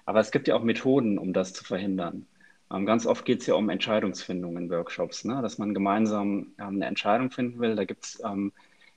Aber 0.05 0.19
es 0.19 0.31
gibt 0.31 0.47
ja 0.47 0.55
auch 0.55 0.63
Methoden, 0.63 1.17
um 1.17 1.31
das 1.31 1.53
zu 1.53 1.63
verhindern. 1.63 2.27
Ähm, 2.71 2.85
ganz 2.85 3.05
oft 3.05 3.23
geht 3.25 3.41
es 3.41 3.47
ja 3.47 3.55
um 3.55 3.69
Entscheidungsfindung 3.69 4.57
in 4.57 4.69
Workshops, 4.69 5.23
ne? 5.23 5.41
dass 5.41 5.57
man 5.57 5.73
gemeinsam 5.73 6.53
ähm, 6.59 6.75
eine 6.75 6.85
Entscheidung 6.85 7.31
finden 7.31 7.59
will. 7.59 7.75
Da 7.75 7.85
gibt 7.85 8.05
es 8.05 8.21
ähm, 8.25 8.51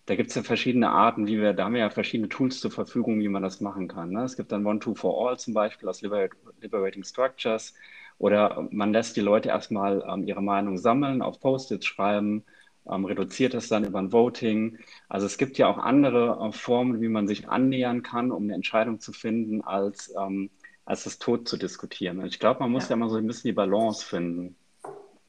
da 0.06 0.14
gibt's 0.14 0.36
ja 0.36 0.42
verschiedene 0.44 0.90
Arten, 0.90 1.26
wie 1.26 1.40
wir, 1.40 1.52
da 1.52 1.64
haben 1.64 1.74
wir 1.74 1.80
ja 1.80 1.90
verschiedene 1.90 2.28
Tools 2.28 2.60
zur 2.60 2.70
Verfügung, 2.70 3.18
wie 3.18 3.28
man 3.28 3.42
das 3.42 3.60
machen 3.60 3.88
kann. 3.88 4.10
Ne? 4.10 4.22
Es 4.22 4.36
gibt 4.36 4.52
dann 4.52 4.64
One-Two-For-All 4.64 5.36
zum 5.36 5.52
Beispiel 5.52 5.88
aus 5.88 6.00
Liberating 6.00 7.02
Structures. 7.02 7.74
Oder 8.18 8.68
man 8.70 8.92
lässt 8.92 9.16
die 9.16 9.20
Leute 9.20 9.50
erstmal 9.50 10.04
ähm, 10.08 10.24
ihre 10.24 10.42
Meinung 10.42 10.78
sammeln, 10.78 11.22
auf 11.22 11.40
Post-its 11.40 11.86
schreiben, 11.86 12.44
ähm, 12.90 13.04
reduziert 13.04 13.54
es 13.54 13.68
dann 13.68 13.84
über 13.84 13.98
ein 13.98 14.12
Voting. 14.12 14.78
Also 15.08 15.26
es 15.26 15.38
gibt 15.38 15.58
ja 15.58 15.68
auch 15.68 15.78
andere 15.78 16.38
äh, 16.40 16.52
Formen, 16.52 17.00
wie 17.00 17.08
man 17.08 17.28
sich 17.28 17.48
annähern 17.48 18.02
kann, 18.02 18.30
um 18.30 18.44
eine 18.44 18.54
Entscheidung 18.54 19.00
zu 19.00 19.12
finden, 19.12 19.62
als, 19.62 20.14
ähm, 20.18 20.50
als 20.84 21.04
das 21.04 21.18
Tod 21.18 21.48
zu 21.48 21.56
diskutieren. 21.56 22.18
Und 22.20 22.26
ich 22.26 22.38
glaube, 22.38 22.60
man 22.60 22.70
muss 22.70 22.84
ja. 22.84 22.90
ja 22.90 22.96
immer 22.96 23.10
so 23.10 23.16
ein 23.16 23.26
bisschen 23.26 23.48
die 23.48 23.52
Balance 23.52 24.04
finden. 24.04 24.56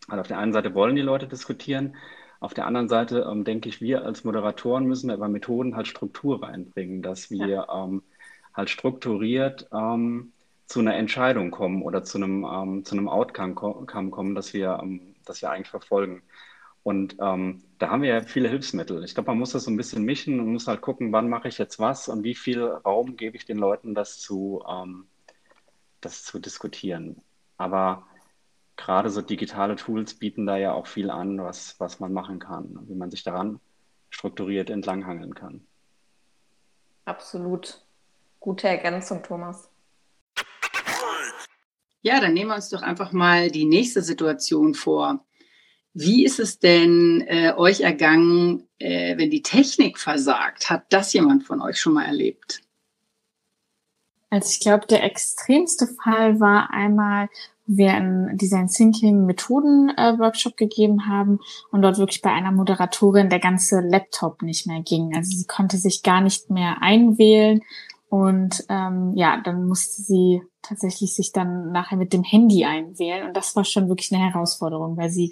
Also 0.07 0.21
auf 0.21 0.27
der 0.27 0.39
einen 0.39 0.53
Seite 0.53 0.73
wollen 0.73 0.95
die 0.95 1.01
Leute 1.01 1.27
diskutieren, 1.27 1.95
auf 2.39 2.53
der 2.53 2.67
anderen 2.67 2.87
Seite 2.87 3.27
ähm, 3.29 3.43
denke 3.43 3.67
ich, 3.69 3.81
wir 3.81 4.05
als 4.05 4.23
Moderatoren 4.23 4.85
müssen 4.85 5.09
über 5.09 5.27
Methoden 5.27 5.75
halt 5.75 5.87
Struktur 5.87 6.43
reinbringen, 6.43 7.01
dass 7.01 7.31
wir 7.31 7.47
ja. 7.47 7.83
ähm, 7.83 8.03
halt 8.53 8.69
strukturiert 8.69 9.67
ähm, 9.73 10.33
zu 10.67 10.81
einer 10.81 10.95
Entscheidung 10.95 11.49
kommen 11.49 11.81
oder 11.81 12.03
zu 12.03 12.17
einem, 12.17 12.45
ähm, 12.45 12.85
zu 12.85 12.95
einem 12.95 13.09
Outcome 13.09 13.55
kommen, 13.55 14.35
das 14.35 14.53
wir, 14.53 14.79
ähm, 14.81 15.15
das 15.25 15.41
wir 15.41 15.49
eigentlich 15.49 15.69
verfolgen. 15.69 16.21
Und 16.83 17.17
ähm, 17.19 17.63
da 17.79 17.89
haben 17.89 18.01
wir 18.01 18.09
ja 18.09 18.21
viele 18.21 18.49
Hilfsmittel. 18.49 19.03
Ich 19.03 19.13
glaube, 19.13 19.31
man 19.31 19.39
muss 19.39 19.51
das 19.51 19.63
so 19.63 19.71
ein 19.71 19.77
bisschen 19.77 20.03
mischen 20.03 20.39
und 20.39 20.53
muss 20.53 20.67
halt 20.67 20.81
gucken, 20.81 21.11
wann 21.11 21.29
mache 21.29 21.47
ich 21.47 21.57
jetzt 21.57 21.79
was 21.79 22.07
und 22.07 22.23
wie 22.23 22.35
viel 22.35 22.63
Raum 22.63 23.17
gebe 23.17 23.35
ich 23.37 23.45
den 23.45 23.57
Leuten, 23.57 23.95
das 23.95 24.19
zu, 24.19 24.63
ähm, 24.69 25.07
das 26.01 26.23
zu 26.23 26.39
diskutieren. 26.39 27.21
Aber 27.57 28.05
gerade 28.77 29.09
so 29.09 29.21
digitale 29.21 29.75
Tools 29.75 30.13
bieten 30.13 30.45
da 30.45 30.57
ja 30.57 30.73
auch 30.73 30.87
viel 30.87 31.09
an, 31.09 31.39
was, 31.39 31.79
was 31.79 31.99
man 31.99 32.13
machen 32.13 32.39
kann, 32.39 32.79
wie 32.87 32.95
man 32.95 33.11
sich 33.11 33.23
daran 33.23 33.59
strukturiert 34.09 34.69
entlanghangeln 34.69 35.33
kann. 35.33 35.65
Absolut. 37.05 37.81
Gute 38.39 38.67
Ergänzung, 38.67 39.23
Thomas. 39.23 39.69
Ja, 42.01 42.19
dann 42.19 42.33
nehmen 42.33 42.51
wir 42.51 42.55
uns 42.55 42.69
doch 42.69 42.81
einfach 42.81 43.11
mal 43.11 43.49
die 43.49 43.65
nächste 43.65 44.01
Situation 44.01 44.73
vor. 44.73 45.25
Wie 45.93 46.25
ist 46.25 46.39
es 46.39 46.59
denn 46.59 47.23
äh, 47.27 47.53
euch 47.57 47.81
ergangen, 47.81 48.67
äh, 48.77 49.17
wenn 49.17 49.31
die 49.31 49.41
Technik 49.41 49.97
versagt? 49.97 50.69
Hat 50.69 50.85
das 50.89 51.11
jemand 51.13 51.43
von 51.43 51.59
euch 51.59 51.79
schon 51.79 51.93
mal 51.93 52.05
erlebt? 52.05 52.61
Also 54.29 54.49
ich 54.51 54.59
glaube, 54.59 54.85
der 54.87 55.03
extremste 55.03 55.87
Fall 55.87 56.39
war 56.39 56.71
einmal, 56.71 57.29
wo 57.65 57.77
wir 57.77 57.93
einen 57.93 58.37
Design 58.37 58.67
Thinking 58.67 59.25
Methoden 59.25 59.89
äh, 59.97 60.19
Workshop 60.19 60.55
gegeben 60.55 61.07
haben 61.07 61.39
und 61.71 61.81
dort 61.81 61.97
wirklich 61.97 62.21
bei 62.21 62.31
einer 62.31 62.51
Moderatorin 62.51 63.29
der 63.29 63.39
ganze 63.39 63.81
Laptop 63.81 64.41
nicht 64.41 64.67
mehr 64.67 64.81
ging. 64.81 65.15
Also 65.15 65.35
sie 65.35 65.47
konnte 65.47 65.77
sich 65.77 66.03
gar 66.03 66.21
nicht 66.21 66.49
mehr 66.49 66.81
einwählen 66.81 67.61
und 68.09 68.63
ähm, 68.69 69.13
ja, 69.15 69.41
dann 69.43 69.67
musste 69.67 70.01
sie 70.01 70.41
tatsächlich 70.61 71.13
sich 71.15 71.31
dann 71.31 71.71
nachher 71.71 71.97
mit 71.97 72.13
dem 72.13 72.23
Handy 72.23 72.65
einwählen 72.65 73.27
und 73.27 73.35
das 73.35 73.55
war 73.55 73.65
schon 73.65 73.89
wirklich 73.89 74.13
eine 74.13 74.23
Herausforderung, 74.23 74.97
weil 74.97 75.09
sie 75.09 75.31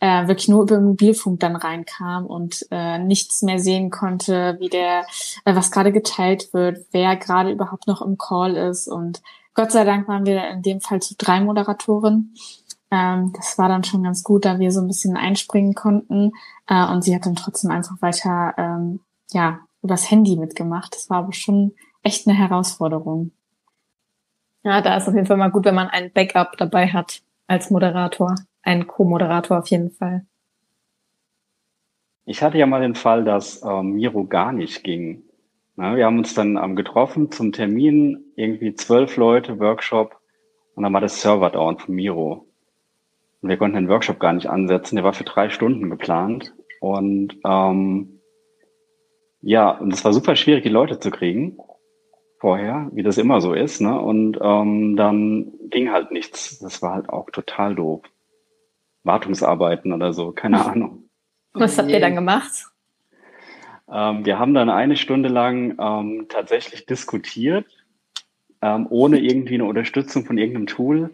äh, 0.00 0.28
wirklich 0.28 0.48
nur 0.48 0.62
über 0.62 0.80
Mobilfunk 0.80 1.40
dann 1.40 1.56
reinkam 1.56 2.26
und 2.26 2.66
äh, 2.70 2.98
nichts 2.98 3.42
mehr 3.42 3.58
sehen 3.58 3.90
konnte, 3.90 4.56
wie 4.60 4.68
der, 4.68 5.06
äh, 5.44 5.54
was 5.54 5.70
gerade 5.70 5.92
geteilt 5.92 6.52
wird, 6.52 6.84
wer 6.92 7.16
gerade 7.16 7.50
überhaupt 7.50 7.86
noch 7.86 8.02
im 8.02 8.18
Call 8.18 8.56
ist. 8.56 8.86
Und 8.86 9.22
Gott 9.54 9.72
sei 9.72 9.84
Dank 9.84 10.06
waren 10.06 10.26
wir 10.26 10.48
in 10.50 10.62
dem 10.62 10.80
Fall 10.80 11.00
zu 11.00 11.14
drei 11.16 11.40
Moderatoren. 11.40 12.34
Ähm, 12.90 13.32
das 13.34 13.56
war 13.56 13.68
dann 13.68 13.84
schon 13.84 14.02
ganz 14.02 14.22
gut, 14.22 14.44
da 14.44 14.58
wir 14.58 14.72
so 14.72 14.80
ein 14.80 14.88
bisschen 14.88 15.16
einspringen 15.16 15.74
konnten. 15.74 16.32
Äh, 16.66 16.86
und 16.92 17.02
sie 17.02 17.14
hat 17.14 17.24
dann 17.24 17.36
trotzdem 17.36 17.70
einfach 17.70 18.02
weiter 18.02 18.54
ähm, 18.58 19.00
ja 19.30 19.60
übers 19.82 20.10
Handy 20.10 20.36
mitgemacht. 20.36 20.94
Das 20.94 21.08
war 21.08 21.18
aber 21.18 21.32
schon 21.32 21.72
echt 22.04 22.28
eine 22.28 22.36
Herausforderung. 22.36 23.32
Ja, 24.62 24.80
da 24.80 24.96
ist 24.96 25.08
auf 25.08 25.14
jeden 25.14 25.26
Fall 25.26 25.36
mal 25.36 25.50
gut, 25.50 25.64
wenn 25.64 25.74
man 25.74 25.88
ein 25.88 26.12
Backup 26.12 26.56
dabei 26.56 26.86
hat 26.86 27.22
als 27.46 27.70
Moderator 27.70 28.36
ein 28.64 28.86
Co-Moderator 28.86 29.58
auf 29.58 29.68
jeden 29.68 29.90
Fall. 29.90 30.26
Ich 32.24 32.42
hatte 32.42 32.58
ja 32.58 32.66
mal 32.66 32.80
den 32.80 32.94
Fall, 32.94 33.24
dass 33.24 33.62
ähm, 33.62 33.92
Miro 33.92 34.24
gar 34.24 34.52
nicht 34.52 34.82
ging. 34.82 35.22
Na, 35.76 35.96
wir 35.96 36.06
haben 36.06 36.18
uns 36.18 36.34
dann 36.34 36.56
ähm, 36.56 36.74
getroffen 36.74 37.30
zum 37.30 37.52
Termin, 37.52 38.24
irgendwie 38.36 38.74
zwölf 38.74 39.16
Leute, 39.16 39.58
Workshop, 39.58 40.16
und 40.74 40.82
dann 40.82 40.92
war 40.92 41.00
das 41.00 41.20
Server 41.20 41.50
down 41.50 41.78
von 41.78 41.94
Miro. 41.94 42.46
Und 43.42 43.48
wir 43.48 43.58
konnten 43.58 43.76
den 43.76 43.88
Workshop 43.88 44.18
gar 44.18 44.32
nicht 44.32 44.48
ansetzen, 44.48 44.96
der 44.96 45.04
war 45.04 45.12
für 45.12 45.24
drei 45.24 45.50
Stunden 45.50 45.90
geplant. 45.90 46.54
Und 46.80 47.36
ähm, 47.44 48.20
ja, 49.42 49.70
und 49.72 49.92
es 49.92 50.04
war 50.04 50.14
super 50.14 50.36
schwierig, 50.36 50.62
die 50.62 50.70
Leute 50.70 50.98
zu 50.98 51.10
kriegen 51.10 51.58
vorher, 52.44 52.90
wie 52.92 53.02
das 53.02 53.16
immer 53.16 53.40
so 53.40 53.54
ist. 53.54 53.80
Ne? 53.80 53.98
Und 53.98 54.38
ähm, 54.38 54.96
dann 54.96 55.50
ging 55.70 55.90
halt 55.90 56.10
nichts. 56.12 56.58
Das 56.58 56.82
war 56.82 56.92
halt 56.92 57.08
auch 57.08 57.30
total 57.30 57.74
doof. 57.74 58.02
Wartungsarbeiten 59.02 59.94
oder 59.94 60.12
so, 60.12 60.32
keine 60.32 60.62
Ahnung. 60.70 61.04
Was 61.54 61.78
habt 61.78 61.88
ihr 61.88 62.00
dann 62.00 62.14
gemacht? 62.14 62.66
Ähm, 63.90 64.26
wir 64.26 64.38
haben 64.38 64.52
dann 64.52 64.68
eine 64.68 64.96
Stunde 64.96 65.30
lang 65.30 65.78
ähm, 65.80 66.26
tatsächlich 66.28 66.84
diskutiert, 66.84 67.64
ähm, 68.60 68.88
ohne 68.90 69.20
irgendwie 69.20 69.54
eine 69.54 69.64
Unterstützung 69.64 70.26
von 70.26 70.36
irgendeinem 70.36 70.66
Tool 70.66 71.12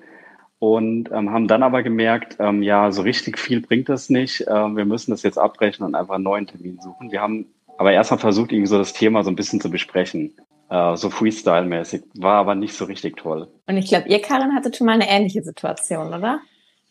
und 0.58 1.12
ähm, 1.12 1.30
haben 1.30 1.46
dann 1.46 1.62
aber 1.62 1.84
gemerkt, 1.84 2.38
ähm, 2.40 2.64
ja, 2.64 2.90
so 2.90 3.02
richtig 3.02 3.38
viel 3.38 3.60
bringt 3.60 3.88
das 3.88 4.10
nicht. 4.10 4.46
Ähm, 4.48 4.76
wir 4.76 4.84
müssen 4.84 5.12
das 5.12 5.22
jetzt 5.22 5.38
abbrechen 5.38 5.86
und 5.86 5.94
einfach 5.94 6.16
einen 6.16 6.24
neuen 6.24 6.48
Termin 6.48 6.80
suchen. 6.80 7.12
Wir 7.12 7.20
haben 7.20 7.46
aber 7.78 7.92
erstmal 7.92 8.18
versucht, 8.18 8.50
irgendwie 8.50 8.66
so 8.66 8.78
das 8.78 8.94
Thema 8.94 9.22
so 9.22 9.30
ein 9.30 9.36
bisschen 9.36 9.60
zu 9.60 9.70
besprechen. 9.70 10.34
Uh, 10.72 10.94
so 10.94 11.10
Freestyle-mäßig. 11.10 12.04
War 12.14 12.36
aber 12.36 12.54
nicht 12.54 12.74
so 12.74 12.84
richtig 12.84 13.16
toll. 13.16 13.48
Und 13.66 13.76
ich 13.76 13.88
glaube, 13.88 14.08
ihr, 14.08 14.22
Karin, 14.22 14.54
hattet 14.54 14.76
schon 14.76 14.86
mal 14.86 14.92
eine 14.92 15.08
ähnliche 15.08 15.42
Situation, 15.42 16.14
oder? 16.14 16.40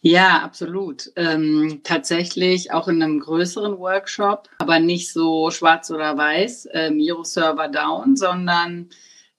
Ja, 0.01 0.39
absolut. 0.39 1.11
Ähm, 1.15 1.81
tatsächlich 1.83 2.73
auch 2.73 2.89
in 2.89 3.01
einem 3.01 3.19
größeren 3.19 3.77
Workshop, 3.79 4.49
aber 4.57 4.79
nicht 4.79 5.13
so 5.13 5.49
schwarz 5.51 5.91
oder 5.91 6.17
weiß, 6.17 6.67
äh, 6.67 6.89
Miro-Server 6.89 7.69
down, 7.69 8.17
sondern 8.17 8.89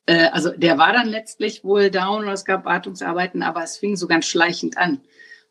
äh, 0.07 0.29
also 0.29 0.51
der 0.51 0.77
war 0.77 0.93
dann 0.93 1.09
letztlich 1.09 1.63
wohl 1.63 1.91
down 1.91 2.23
oder 2.23 2.33
es 2.33 2.45
gab 2.45 2.65
Wartungsarbeiten, 2.65 3.43
aber 3.43 3.63
es 3.63 3.77
fing 3.77 3.97
so 3.97 4.07
ganz 4.07 4.27
schleichend 4.27 4.77
an. 4.79 5.01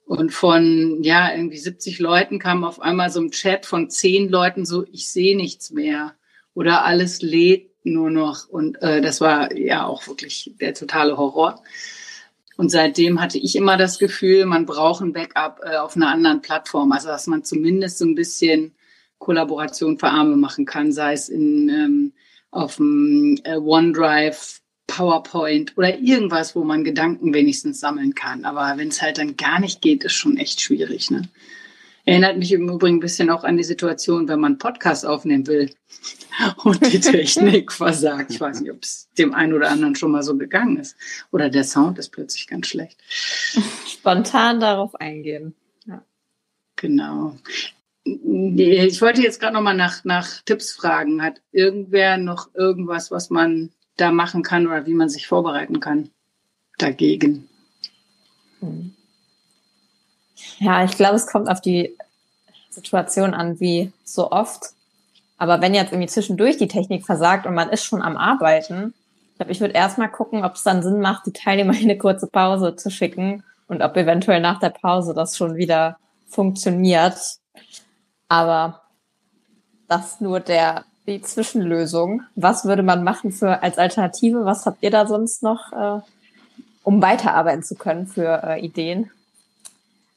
Und 0.06 0.32
von 0.32 1.04
ja 1.04 1.32
irgendwie 1.32 1.58
70 1.58 2.00
Leuten 2.00 2.40
kam 2.40 2.64
auf 2.64 2.82
einmal 2.82 3.12
so 3.12 3.22
ein 3.22 3.32
Chat 3.32 3.66
von 3.66 3.90
zehn 3.90 4.30
Leuten 4.30 4.66
so, 4.66 4.86
ich 4.92 5.12
sehe 5.12 5.38
nichts 5.38 5.72
mehr 5.72 6.16
oder 6.56 6.86
alles 6.86 7.22
lädt 7.22 7.69
nur 7.84 8.10
noch. 8.10 8.48
Und 8.50 8.82
äh, 8.82 9.02
das 9.02 9.22
war 9.22 9.56
ja 9.56 9.86
auch 9.86 10.08
wirklich 10.08 10.54
der 10.60 10.74
totale 10.74 11.18
Horror. 11.18 11.62
Und 12.58 12.70
seitdem 12.70 13.22
hatte 13.22 13.38
ich 13.38 13.56
immer 13.56 13.78
das 13.78 14.00
Gefühl, 14.00 14.46
man 14.46 14.66
braucht 14.66 15.02
ein 15.02 15.14
Backup 15.14 15.62
äh, 15.64 15.78
auf 15.78 15.96
einer 15.96 16.10
anderen 16.10 16.42
Plattform. 16.42 16.92
Also 16.92 17.08
dass 17.08 17.28
man 17.28 17.44
zumindest 17.44 18.00
so 18.00 18.06
ein 18.06 18.16
bisschen 18.16 18.76
Kollaboration 19.18 19.98
für 19.98 20.08
Arme 20.08 20.36
machen 20.36 20.66
kann, 20.66 20.92
sei 20.92 21.14
es 21.14 21.30
in, 21.30 21.70
ähm, 21.70 22.14
auf 22.52 22.78
dem 22.78 23.40
äh, 23.44 23.56
OneDrive, 23.56 24.62
PowerPoint 24.88 25.78
oder 25.78 26.00
irgendwas, 26.00 26.56
wo 26.56 26.64
man 26.64 26.84
Gedanken 26.84 27.34
wenigstens 27.34 27.80
sammeln 27.80 28.16
kann. 28.16 28.44
Aber 28.44 28.74
wenn 28.78 28.88
es 28.90 29.02
halt 29.02 29.20
dann 29.20 29.38
gar 29.38 29.60
nicht 29.60 29.82
geht, 29.82 30.04
ist 30.04 30.14
schon 30.14 30.38
echt 30.38 30.62
schwierig. 30.62 31.12
Ne? 31.12 31.30
Erinnert 32.06 32.38
mich 32.38 32.52
im 32.52 32.70
Übrigen 32.70 32.98
ein 32.98 33.02
bisschen 33.02 33.30
auch 33.30 33.44
an 33.44 33.58
die 33.58 33.64
Situation, 33.64 34.28
wenn 34.28 34.40
man 34.40 34.58
Podcast 34.58 35.06
aufnehmen 35.06 35.48
will 35.48 35.72
und 36.64 36.92
die 36.92 37.00
Technik 37.00 37.72
versagt. 37.72 38.32
Ich 38.32 38.42
weiß 38.42 38.62
nicht, 38.62 38.72
ob 38.72 38.84
es 38.84 39.10
dem 39.18 39.34
einen 39.34 39.54
oder 39.54 39.70
anderen 39.70 39.96
schon 39.96 40.12
mal 40.12 40.24
so 40.24 40.38
gegangen 40.38 40.78
ist. 40.78 40.96
Oder 41.32 41.50
der 41.50 41.64
Sound 41.64 42.00
ist 42.00 42.10
plötzlich 42.10 42.48
ganz 42.48 42.68
schlecht. 42.68 43.00
Spontan 43.88 44.60
darauf 44.60 44.96
eingehen. 44.96 45.56
Ja. 45.86 46.04
Genau. 46.76 47.38
Ich 48.04 49.02
wollte 49.02 49.22
jetzt 49.22 49.40
gerade 49.40 49.54
noch 49.54 49.62
mal 49.62 49.76
nach, 49.76 50.04
nach 50.04 50.42
Tipps 50.44 50.72
fragen. 50.72 51.22
Hat 51.22 51.42
irgendwer 51.52 52.18
noch 52.18 52.50
irgendwas, 52.56 53.12
was 53.12 53.30
man 53.30 53.72
da 53.98 54.12
machen 54.12 54.44
kann 54.44 54.66
oder 54.66 54.86
wie 54.86 54.94
man 54.94 55.10
sich 55.10 55.28
vorbereiten 55.28 55.80
kann 55.80 56.10
dagegen? 56.78 57.50
Hm. 58.62 58.96
Ja, 60.60 60.84
ich 60.84 60.92
glaube, 60.92 61.16
es 61.16 61.28
kommt 61.28 61.50
auf 61.50 61.62
die 61.62 61.96
Situation 62.70 63.34
an, 63.34 63.60
wie 63.60 63.92
so 64.04 64.32
oft. 64.32 64.68
Aber 65.38 65.62
wenn 65.62 65.74
jetzt 65.74 65.92
irgendwie 65.92 66.10
zwischendurch 66.10 66.58
die 66.58 66.68
Technik 66.68 67.06
versagt 67.06 67.46
und 67.46 67.54
man 67.54 67.70
ist 67.70 67.84
schon 67.84 68.02
am 68.02 68.18
Arbeiten, 68.18 68.94
ich 69.32 69.36
glaube, 69.38 69.52
ich 69.54 69.62
würde 69.62 69.74
erstmal 69.74 70.12
gucken, 70.12 70.44
ob 70.44 70.56
es 70.56 70.64
dann 70.64 70.84
Sinn 70.84 71.00
macht, 71.00 71.26
die 71.26 71.34
Teilnehmer 71.34 71.74
in 71.74 71.84
eine 71.84 71.98
kurze 71.98 72.28
Pause 72.28 72.76
zu 72.76 72.92
schicken 72.92 73.44
und 73.68 73.82
ob 73.82 73.96
eventuell 73.96 74.42
nach 74.42 74.60
der 74.60 74.70
Pause 74.70 75.14
das 75.14 75.38
schon 75.38 75.56
wieder 75.56 75.98
funktioniert. 76.28 77.18
Aber 78.28 78.82
das 79.88 80.20
nur 80.20 80.40
der 80.40 80.84
die 81.10 81.22
Zwischenlösung. 81.22 82.22
Was 82.36 82.66
würde 82.66 82.84
man 82.84 83.04
machen 83.04 83.32
für 83.32 83.64
als 83.64 83.78
Alternative? 83.78 84.46
Was 84.46 84.66
habt 84.66 84.84
ihr 84.84 84.92
da 84.92 85.08
sonst 85.08 85.42
noch, 85.42 85.74
äh, 85.74 86.02
um 86.84 87.02
weiterarbeiten 87.02 87.64
zu 87.64 87.76
können 87.76 88.08
für 88.08 88.44
äh, 88.44 88.60
Ideen? 88.64 89.10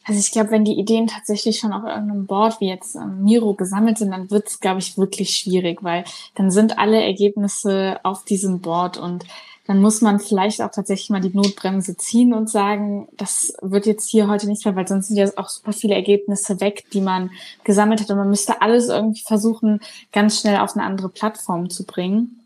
Also 0.04 0.18
ich 0.18 0.32
glaube, 0.32 0.50
wenn 0.50 0.64
die 0.64 0.78
Ideen 0.78 1.06
tatsächlich 1.06 1.58
schon 1.58 1.72
auf 1.72 1.84
irgendeinem 1.84 2.26
Board 2.26 2.60
wie 2.60 2.68
jetzt 2.68 2.96
ähm, 2.96 3.22
Miro 3.22 3.54
gesammelt 3.54 3.98
sind, 3.98 4.10
dann 4.10 4.30
wird 4.30 4.48
es, 4.48 4.60
glaube 4.60 4.80
ich, 4.80 4.98
wirklich 4.98 5.36
schwierig, 5.36 5.82
weil 5.82 6.04
dann 6.34 6.50
sind 6.50 6.78
alle 6.78 7.02
Ergebnisse 7.02 8.00
auf 8.02 8.24
diesem 8.24 8.60
Board 8.60 8.98
und 8.98 9.24
dann 9.66 9.80
muss 9.80 10.00
man 10.00 10.18
vielleicht 10.18 10.60
auch 10.60 10.72
tatsächlich 10.72 11.10
mal 11.10 11.20
die 11.20 11.34
Notbremse 11.34 11.96
ziehen 11.96 12.34
und 12.34 12.50
sagen, 12.50 13.08
das 13.16 13.54
wird 13.62 13.86
jetzt 13.86 14.10
hier 14.10 14.26
heute 14.26 14.48
nicht 14.48 14.64
mehr, 14.64 14.74
weil 14.74 14.88
sonst 14.88 15.06
sind 15.08 15.16
ja 15.16 15.30
auch 15.36 15.48
super 15.48 15.72
viele 15.72 15.94
Ergebnisse 15.94 16.60
weg, 16.60 16.84
die 16.92 17.00
man 17.00 17.30
gesammelt 17.62 18.00
hat 18.00 18.10
und 18.10 18.16
man 18.16 18.28
müsste 18.28 18.60
alles 18.60 18.88
irgendwie 18.88 19.22
versuchen, 19.22 19.80
ganz 20.10 20.40
schnell 20.40 20.58
auf 20.58 20.74
eine 20.74 20.84
andere 20.84 21.08
Plattform 21.08 21.70
zu 21.70 21.86
bringen. 21.86 22.40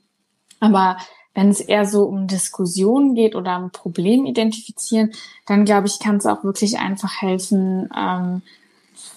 Aber 0.61 0.99
wenn 1.37 1.50
es 1.50 1.61
eher 1.61 1.85
so 1.85 2.05
um 2.05 2.26
Diskussionen 2.26 3.14
geht 3.14 3.37
oder 3.37 3.59
um 3.59 3.71
Problem 3.71 4.25
identifizieren, 4.25 5.12
dann 5.47 5.66
glaube 5.66 5.87
ich, 5.87 5.99
kann 6.00 6.16
es 6.16 6.25
auch 6.25 6.43
wirklich 6.45 6.78
einfach 6.78 7.21
helfen, 7.21 7.90
ähm, 7.95 8.43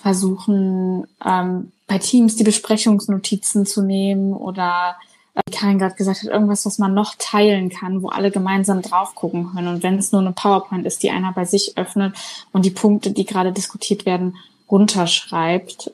versuchen, 0.02 1.08
ähm, 1.26 1.72
bei 1.88 1.98
Teams 1.98 2.36
die 2.36 2.44
Besprechungsnotizen 2.44 3.66
zu 3.66 3.82
nehmen 3.82 4.34
oder 4.34 4.98
wie 5.34 5.52
Karin 5.54 5.80
gerade 5.80 5.96
gesagt 5.96 6.22
hat, 6.22 6.30
irgendwas, 6.30 6.66
was 6.66 6.78
man 6.78 6.94
noch 6.94 7.16
teilen 7.18 7.70
kann, 7.70 8.02
wo 8.04 8.10
alle 8.10 8.32
gemeinsam 8.32 8.82
drauf 8.82 9.16
gucken 9.16 9.52
können. 9.54 9.70
Und 9.70 9.84
wenn 9.84 9.98
es 9.98 10.12
nur 10.12 10.20
eine 10.20 10.34
PowerPoint 10.34 10.86
ist, 10.86 11.02
die 11.02 11.12
einer 11.12 11.32
bei 11.32 11.46
sich 11.46 11.78
öffnet 11.78 12.18
und 12.52 12.66
die 12.66 12.72
Punkte, 12.72 13.12
die 13.12 13.26
gerade 13.26 13.54
diskutiert 13.54 14.06
werden, 14.06 14.36
runterschreibt, 14.70 15.92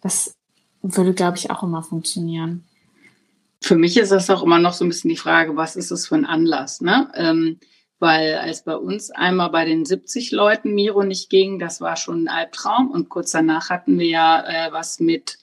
das 0.00 0.34
würde, 0.80 1.12
glaube 1.12 1.36
ich, 1.36 1.50
auch 1.50 1.62
immer 1.62 1.82
funktionieren. 1.82 2.64
Für 3.60 3.76
mich 3.76 3.96
ist 3.96 4.12
das 4.12 4.30
auch 4.30 4.42
immer 4.42 4.58
noch 4.58 4.72
so 4.72 4.84
ein 4.84 4.88
bisschen 4.88 5.10
die 5.10 5.16
Frage, 5.16 5.56
was 5.56 5.76
ist 5.76 5.90
es 5.90 6.06
für 6.06 6.14
ein 6.14 6.26
Anlass? 6.26 6.80
Ne? 6.80 7.10
Ähm, 7.14 7.58
weil 7.98 8.36
als 8.36 8.62
bei 8.62 8.76
uns 8.76 9.10
einmal 9.10 9.50
bei 9.50 9.64
den 9.64 9.84
70 9.84 10.30
Leuten 10.30 10.74
Miro 10.74 11.02
nicht 11.02 11.30
ging, 11.30 11.58
das 11.58 11.80
war 11.80 11.96
schon 11.96 12.24
ein 12.24 12.28
Albtraum. 12.28 12.90
Und 12.90 13.08
kurz 13.08 13.32
danach 13.32 13.70
hatten 13.70 13.98
wir 13.98 14.06
ja 14.06 14.44
äh, 14.46 14.72
was 14.72 15.00
mit, 15.00 15.38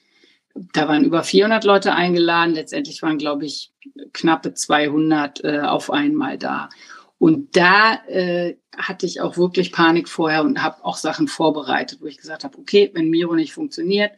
da 0.54 0.88
waren 0.88 1.04
über 1.04 1.22
400 1.22 1.64
Leute 1.64 1.94
eingeladen. 1.94 2.54
Letztendlich 2.54 3.02
waren, 3.02 3.18
glaube 3.18 3.44
ich, 3.44 3.72
knappe 4.14 4.54
200 4.54 5.44
äh, 5.44 5.60
auf 5.60 5.90
einmal 5.90 6.38
da. 6.38 6.70
Und 7.18 7.56
da 7.56 7.94
äh, 8.08 8.56
hatte 8.76 9.06
ich 9.06 9.20
auch 9.20 9.36
wirklich 9.36 9.72
Panik 9.72 10.08
vorher 10.08 10.42
und 10.42 10.62
habe 10.62 10.84
auch 10.84 10.96
Sachen 10.96 11.28
vorbereitet, 11.28 12.00
wo 12.00 12.06
ich 12.06 12.18
gesagt 12.18 12.44
habe, 12.44 12.58
okay, 12.58 12.90
wenn 12.94 13.08
Miro 13.08 13.34
nicht 13.34 13.54
funktioniert, 13.54 14.12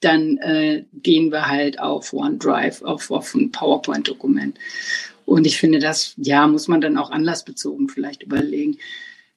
dann 0.00 0.38
äh, 0.38 0.84
gehen 1.02 1.32
wir 1.32 1.48
halt 1.48 1.80
auf 1.80 2.12
OneDrive, 2.12 2.82
auf, 2.82 3.10
auf 3.10 3.34
ein 3.34 3.50
PowerPoint-Dokument. 3.50 4.56
Und 5.24 5.46
ich 5.46 5.58
finde, 5.58 5.78
das, 5.78 6.14
ja, 6.16 6.46
muss 6.46 6.68
man 6.68 6.80
dann 6.80 6.96
auch 6.96 7.10
anlassbezogen 7.10 7.88
vielleicht 7.88 8.22
überlegen. 8.22 8.78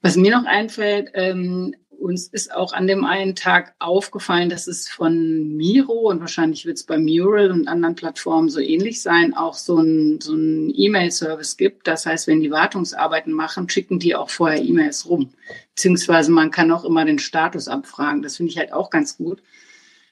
Was 0.01 0.15
mir 0.15 0.31
noch 0.31 0.45
einfällt, 0.45 1.11
ähm, 1.13 1.75
uns 2.01 2.27
ist 2.27 2.53
auch 2.53 2.73
an 2.73 2.87
dem 2.87 3.05
einen 3.05 3.35
Tag 3.35 3.75
aufgefallen, 3.77 4.49
dass 4.49 4.67
es 4.67 4.89
von 4.89 5.55
Miro 5.55 6.09
und 6.09 6.19
wahrscheinlich 6.19 6.65
wird 6.65 6.77
es 6.77 6.83
bei 6.83 6.97
Mural 6.97 7.51
und 7.51 7.67
anderen 7.67 7.95
Plattformen 7.95 8.49
so 8.49 8.59
ähnlich 8.59 9.01
sein, 9.01 9.35
auch 9.35 9.53
so 9.53 9.77
ein, 9.77 10.19
so 10.19 10.35
E-Mail-Service 10.35 11.57
gibt. 11.57 11.87
Das 11.87 12.05
heißt, 12.05 12.25
wenn 12.25 12.41
die 12.41 12.49
Wartungsarbeiten 12.49 13.33
machen, 13.33 13.69
schicken 13.69 13.99
die 13.99 14.15
auch 14.15 14.29
vorher 14.31 14.63
E-Mails 14.63 15.07
rum. 15.07 15.33
Beziehungsweise 15.75 16.31
man 16.31 16.49
kann 16.49 16.71
auch 16.71 16.85
immer 16.85 17.05
den 17.05 17.19
Status 17.19 17.67
abfragen. 17.67 18.23
Das 18.23 18.37
finde 18.37 18.51
ich 18.51 18.57
halt 18.57 18.73
auch 18.73 18.89
ganz 18.89 19.17
gut 19.17 19.41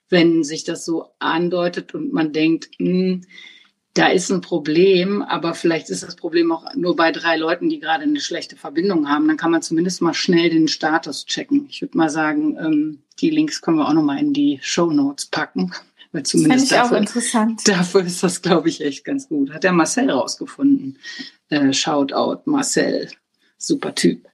wenn 0.10 0.44
sich 0.44 0.64
das 0.64 0.86
so 0.86 1.08
andeutet 1.20 1.94
und 1.94 2.14
man 2.14 2.34
denkt, 2.34 2.70
mh, 2.80 2.88
hm, 2.88 3.22
da 3.96 4.08
ist 4.08 4.32
ein 4.32 4.42
Problem, 4.42 5.22
aber 5.22 5.54
vielleicht 5.54 5.90
ist 5.90 6.04
das 6.04 6.16
Problem 6.16 6.52
auch 6.52 6.74
nur 6.76 6.96
bei 6.96 7.12
drei 7.12 7.38
Leuten, 7.38 7.70
die 7.70 7.80
gerade 7.80 8.04
eine 8.04 8.22
schlechte 8.22 8.56
Verbindung 8.56 9.10
haben. 9.10 9.28
Dann 9.28 9.36
kann 9.36 9.52
man 9.52 9.62
zumindest 9.62 10.02
mal 10.02 10.14
schnell 10.14 10.50
den 10.50 10.68
Status 10.68 11.26
checken. 11.26 11.68
Ich 11.70 11.82
würde 11.82 11.98
mal 11.98 12.10
sagen, 12.10 12.56
ähm, 12.58 13.00
die 13.20 13.30
Links 13.30 13.62
können 13.62 13.78
wir 13.78 13.88
auch 13.88 13.94
nochmal 13.94 14.20
in 14.20 14.32
die 14.32 14.60
Show 14.62 14.92
Notes 14.92 15.26
packen. 15.26 15.74
Weil 16.12 16.24
zumindest 16.24 16.72
das 16.72 16.80
dafür, 16.80 16.98
auch 16.98 17.02
interessant. 17.02 17.68
dafür 17.68 18.06
ist 18.06 18.24
das, 18.24 18.42
glaube 18.42 18.70
ich, 18.70 18.82
echt 18.82 19.04
ganz 19.04 19.28
gut. 19.28 19.52
Hat 19.52 19.64
der 19.64 19.74
Marcel 19.74 20.10
rausgefunden. 20.10 20.98
Äh, 21.50 21.74
Shoutout, 21.74 22.42
Marcel. 22.46 23.10
Super 23.58 23.94
Typ. 23.94 24.29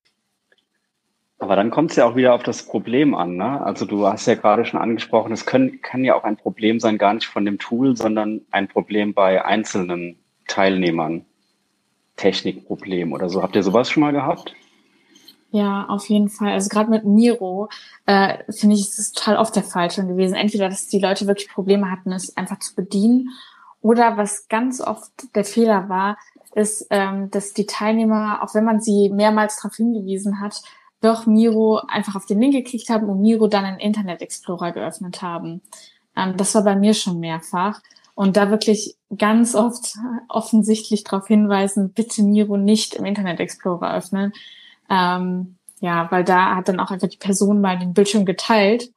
Aber 1.45 1.55
dann 1.55 1.69
kommt 1.69 1.91
es 1.91 1.97
ja 1.97 2.07
auch 2.07 2.15
wieder 2.15 2.33
auf 2.33 2.41
das 2.41 2.63
Problem 2.63 3.13
an. 3.13 3.35
Ne? 3.35 3.61
Also 3.63 3.85
du 3.85 4.07
hast 4.07 4.25
ja 4.25 4.33
gerade 4.33 4.65
schon 4.65 4.79
angesprochen, 4.79 5.31
es 5.31 5.45
können, 5.45 5.79
kann 5.83 6.03
ja 6.03 6.15
auch 6.15 6.23
ein 6.23 6.37
Problem 6.37 6.79
sein, 6.79 6.97
gar 6.97 7.13
nicht 7.13 7.27
von 7.27 7.45
dem 7.45 7.59
Tool, 7.59 7.95
sondern 7.95 8.41
ein 8.49 8.67
Problem 8.67 9.13
bei 9.13 9.45
einzelnen 9.45 10.17
Teilnehmern. 10.47 11.23
Technikproblem 12.15 13.13
oder 13.13 13.29
so. 13.29 13.43
Habt 13.43 13.55
ihr 13.55 13.61
sowas 13.61 13.91
schon 13.91 14.01
mal 14.01 14.11
gehabt? 14.11 14.55
Ja, 15.51 15.85
auf 15.87 16.09
jeden 16.09 16.29
Fall. 16.29 16.53
Also 16.53 16.69
gerade 16.69 16.89
mit 16.89 17.05
Miro 17.05 17.69
äh, 18.07 18.39
finde 18.51 18.73
ich, 18.73 18.81
ist 18.81 18.97
es 18.97 19.11
total 19.11 19.37
oft 19.37 19.55
der 19.55 19.61
Fall 19.61 19.91
schon 19.91 20.07
gewesen. 20.07 20.33
Entweder, 20.33 20.67
dass 20.67 20.87
die 20.87 20.99
Leute 20.99 21.27
wirklich 21.27 21.49
Probleme 21.49 21.91
hatten, 21.91 22.11
es 22.11 22.35
einfach 22.35 22.57
zu 22.57 22.73
bedienen, 22.73 23.29
oder 23.81 24.17
was 24.17 24.47
ganz 24.47 24.81
oft 24.81 25.35
der 25.35 25.45
Fehler 25.45 25.89
war, 25.89 26.17
ist, 26.55 26.87
ähm, 26.89 27.29
dass 27.29 27.53
die 27.53 27.67
Teilnehmer, 27.67 28.39
auch 28.41 28.55
wenn 28.55 28.63
man 28.63 28.81
sie 28.81 29.11
mehrmals 29.13 29.57
darauf 29.57 29.75
hingewiesen 29.75 30.41
hat, 30.41 30.63
doch 31.05 31.25
Miro 31.25 31.81
einfach 31.87 32.15
auf 32.15 32.25
den 32.25 32.41
Link 32.41 32.53
geklickt 32.53 32.89
haben 32.89 33.07
und 33.07 33.21
Miro 33.21 33.47
dann 33.47 33.65
einen 33.65 33.79
Internet 33.79 34.21
Explorer 34.21 34.71
geöffnet 34.71 35.21
haben. 35.21 35.61
Ähm, 36.15 36.35
das 36.37 36.55
war 36.55 36.63
bei 36.63 36.75
mir 36.75 36.93
schon 36.93 37.19
mehrfach. 37.19 37.81
Und 38.15 38.37
da 38.37 38.49
wirklich 38.49 38.95
ganz 39.17 39.55
oft 39.55 39.97
offensichtlich 40.29 41.03
darauf 41.03 41.27
hinweisen, 41.27 41.91
bitte 41.91 42.23
Miro 42.23 42.55
nicht 42.57 42.95
im 42.95 43.05
Internet 43.05 43.39
Explorer 43.41 43.93
öffnen. 43.93 44.33
Ähm, 44.89 45.55
ja, 45.81 46.09
weil 46.11 46.23
da 46.23 46.55
hat 46.55 46.69
dann 46.69 46.79
auch 46.79 46.91
einfach 46.91 47.09
die 47.09 47.17
Person 47.17 47.59
mal 47.59 47.77
den 47.77 47.93
Bildschirm 47.93 48.25
geteilt, 48.25 48.91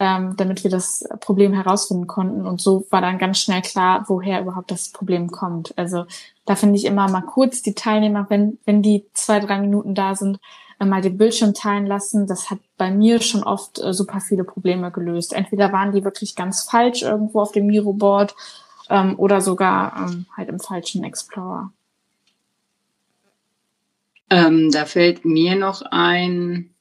ähm, 0.00 0.34
damit 0.36 0.64
wir 0.64 0.70
das 0.70 1.08
Problem 1.20 1.52
herausfinden 1.52 2.08
konnten. 2.08 2.46
Und 2.46 2.60
so 2.60 2.84
war 2.90 3.00
dann 3.00 3.18
ganz 3.18 3.38
schnell 3.38 3.62
klar, 3.62 4.04
woher 4.08 4.40
überhaupt 4.40 4.72
das 4.72 4.88
Problem 4.88 5.30
kommt. 5.30 5.76
Also 5.78 6.06
da 6.44 6.56
finde 6.56 6.76
ich 6.76 6.84
immer 6.84 7.08
mal 7.08 7.22
kurz 7.22 7.62
die 7.62 7.74
Teilnehmer, 7.74 8.26
wenn, 8.28 8.58
wenn 8.64 8.82
die 8.82 9.06
zwei, 9.14 9.38
drei 9.38 9.60
Minuten 9.60 9.94
da 9.94 10.16
sind, 10.16 10.40
mal 10.78 11.00
den 11.00 11.16
Bildschirm 11.16 11.54
teilen 11.54 11.86
lassen. 11.86 12.26
Das 12.26 12.50
hat 12.50 12.58
bei 12.76 12.90
mir 12.90 13.20
schon 13.20 13.42
oft 13.42 13.78
äh, 13.78 13.92
super 13.92 14.20
viele 14.20 14.44
Probleme 14.44 14.90
gelöst. 14.90 15.32
Entweder 15.32 15.72
waren 15.72 15.92
die 15.92 16.04
wirklich 16.04 16.34
ganz 16.34 16.62
falsch 16.62 17.02
irgendwo 17.02 17.40
auf 17.40 17.52
dem 17.52 17.66
Miro-Board 17.66 18.34
ähm, 18.90 19.18
oder 19.18 19.40
sogar 19.40 20.08
ähm, 20.08 20.26
halt 20.36 20.48
im 20.48 20.60
falschen 20.60 21.04
Explorer. 21.04 21.72
Ähm, 24.30 24.70
da 24.70 24.84
fällt 24.84 25.24
mir 25.24 25.54
noch 25.54 25.82
ein, 25.82 26.70
äh, 26.70 26.73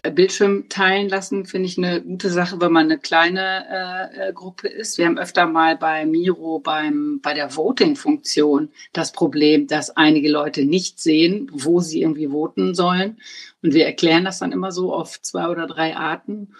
Bildschirm 0.00 0.68
teilen 0.68 1.08
lassen, 1.08 1.46
finde 1.46 1.68
ich 1.68 1.78
eine 1.78 2.02
gute 2.02 2.28
Sache, 2.30 2.60
wenn 2.60 2.72
man 2.72 2.86
eine 2.86 2.98
kleine 2.98 3.64
äh, 3.70 4.28
äh, 4.28 4.32
Gruppe 4.32 4.68
ist. 4.68 4.98
Wir 4.98 5.06
haben 5.06 5.18
öfter 5.18 5.46
mal 5.46 5.76
bei 5.76 6.04
Miro 6.04 6.58
beim, 6.58 7.20
bei 7.22 7.32
der 7.32 7.54
Voting-Funktion 7.54 8.70
das 8.92 9.12
Problem, 9.12 9.68
dass 9.68 9.96
einige 9.96 10.30
Leute 10.30 10.64
nicht 10.64 11.00
sehen, 11.00 11.48
wo 11.52 11.80
sie 11.80 12.02
irgendwie 12.02 12.28
voten 12.28 12.74
sollen. 12.74 13.18
Und 13.62 13.72
wir 13.72 13.86
erklären 13.86 14.24
das 14.24 14.40
dann 14.40 14.52
immer 14.52 14.72
so 14.72 14.92
auf 14.92 15.22
zwei 15.22 15.48
oder 15.48 15.66
drei 15.66 15.96
Arten. 15.96 16.54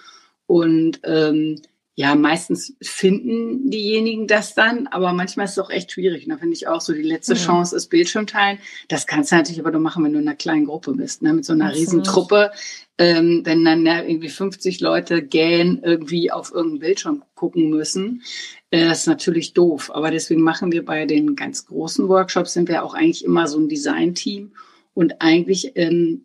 Und 0.46 1.00
ähm, 1.04 1.60
ja, 1.96 2.16
meistens 2.16 2.74
finden 2.82 3.70
diejenigen 3.70 4.26
das 4.26 4.54
dann, 4.54 4.88
aber 4.88 5.12
manchmal 5.12 5.44
ist 5.44 5.52
es 5.52 5.58
auch 5.60 5.70
echt 5.70 5.92
schwierig. 5.92 6.24
Und 6.24 6.30
da 6.30 6.38
finde 6.38 6.54
ich 6.54 6.66
auch 6.66 6.80
so, 6.80 6.92
die 6.92 7.02
letzte 7.02 7.34
mhm. 7.34 7.38
Chance 7.38 7.76
ist 7.76 7.86
Bildschirm 7.86 8.26
teilen. 8.26 8.58
Das 8.88 9.06
kannst 9.06 9.30
du 9.30 9.36
natürlich 9.36 9.60
aber 9.60 9.70
nur 9.70 9.80
machen, 9.80 10.02
wenn 10.02 10.12
du 10.12 10.18
in 10.18 10.26
einer 10.26 10.36
kleinen 10.36 10.66
Gruppe 10.66 10.92
bist, 10.94 11.22
ne? 11.22 11.32
mit 11.32 11.44
so 11.44 11.52
einer. 11.52 11.72
Riesentruppe. 11.72 12.50
Ähm, 12.98 13.42
wenn 13.44 13.64
dann 13.64 13.86
ja, 13.86 14.02
irgendwie 14.02 14.28
50 14.28 14.80
Leute 14.80 15.22
gähn 15.22 15.80
irgendwie 15.82 16.30
auf 16.30 16.52
irgendeinen 16.52 16.80
Bildschirm 16.80 17.22
gucken 17.34 17.70
müssen, 17.70 18.22
äh, 18.70 18.88
das 18.88 19.00
ist 19.00 19.06
natürlich 19.06 19.52
doof. 19.52 19.92
Aber 19.94 20.10
deswegen 20.10 20.42
machen 20.42 20.72
wir 20.72 20.84
bei 20.84 21.06
den 21.06 21.36
ganz 21.36 21.66
großen 21.66 22.08
Workshops, 22.08 22.54
sind 22.54 22.68
wir 22.68 22.84
auch 22.84 22.94
eigentlich 22.94 23.24
immer 23.24 23.46
so 23.46 23.58
ein 23.58 23.68
Design-Team 23.68 24.52
und 24.94 25.20
eigentlich 25.20 25.72
ähm, 25.76 26.24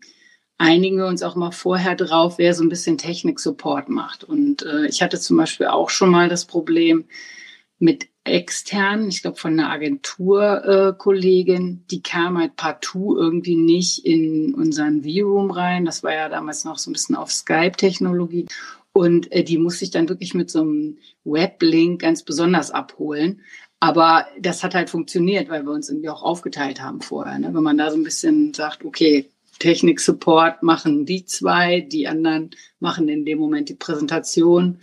einigen 0.59 0.97
wir 0.97 1.07
uns 1.07 1.23
auch 1.23 1.35
mal 1.35 1.51
vorher 1.51 1.95
drauf, 1.95 2.37
wer 2.37 2.53
so 2.53 2.63
ein 2.63 2.69
bisschen 2.69 2.99
Technik-Support 2.99 3.89
macht. 3.89 4.23
Und 4.23 4.61
äh, 4.63 4.85
ich 4.85 5.01
hatte 5.01 5.19
zum 5.19 5.37
Beispiel 5.37 5.67
auch 5.67 5.89
schon 5.89 6.11
mal 6.11 6.29
das 6.29 6.45
Problem 6.45 7.05
mit 7.79 8.07
externen, 8.25 9.07
ich 9.07 9.21
glaube 9.21 9.37
von 9.37 9.53
einer 9.53 9.71
Agenturkollegin, 9.71 11.67
äh, 11.71 11.87
die 11.89 12.03
kam 12.03 12.37
halt 12.37 12.57
partout 12.57 13.17
irgendwie 13.17 13.55
nicht 13.55 14.05
in 14.05 14.53
unseren 14.53 15.03
V-Room 15.03 15.49
rein. 15.49 15.85
Das 15.85 16.03
war 16.03 16.13
ja 16.13 16.29
damals 16.29 16.65
noch 16.65 16.77
so 16.77 16.91
ein 16.91 16.93
bisschen 16.93 17.15
auf 17.15 17.31
Skype-Technologie. 17.31 18.47
Und 18.91 19.31
äh, 19.31 19.43
die 19.43 19.57
musste 19.57 19.85
ich 19.85 19.91
dann 19.91 20.09
wirklich 20.09 20.33
mit 20.33 20.51
so 20.51 20.61
einem 20.61 20.97
Weblink 21.23 22.01
ganz 22.01 22.23
besonders 22.23 22.69
abholen. 22.69 23.41
Aber 23.79 24.27
das 24.37 24.61
hat 24.61 24.75
halt 24.75 24.89
funktioniert, 24.89 25.47
weil 25.49 25.63
wir 25.63 25.71
uns 25.71 25.89
irgendwie 25.89 26.09
auch 26.09 26.21
aufgeteilt 26.21 26.81
haben 26.81 27.01
vorher. 27.01 27.39
Ne? 27.39 27.53
Wenn 27.53 27.63
man 27.63 27.77
da 27.77 27.89
so 27.91 27.97
ein 27.97 28.03
bisschen 28.03 28.53
sagt, 28.53 28.83
okay, 28.83 29.29
Technik-Support 29.59 30.63
machen 30.63 31.05
die 31.05 31.25
zwei, 31.25 31.81
die 31.81 32.07
anderen 32.07 32.51
machen 32.79 33.07
in 33.09 33.25
dem 33.25 33.37
Moment 33.37 33.69
die 33.69 33.75
Präsentation. 33.75 34.79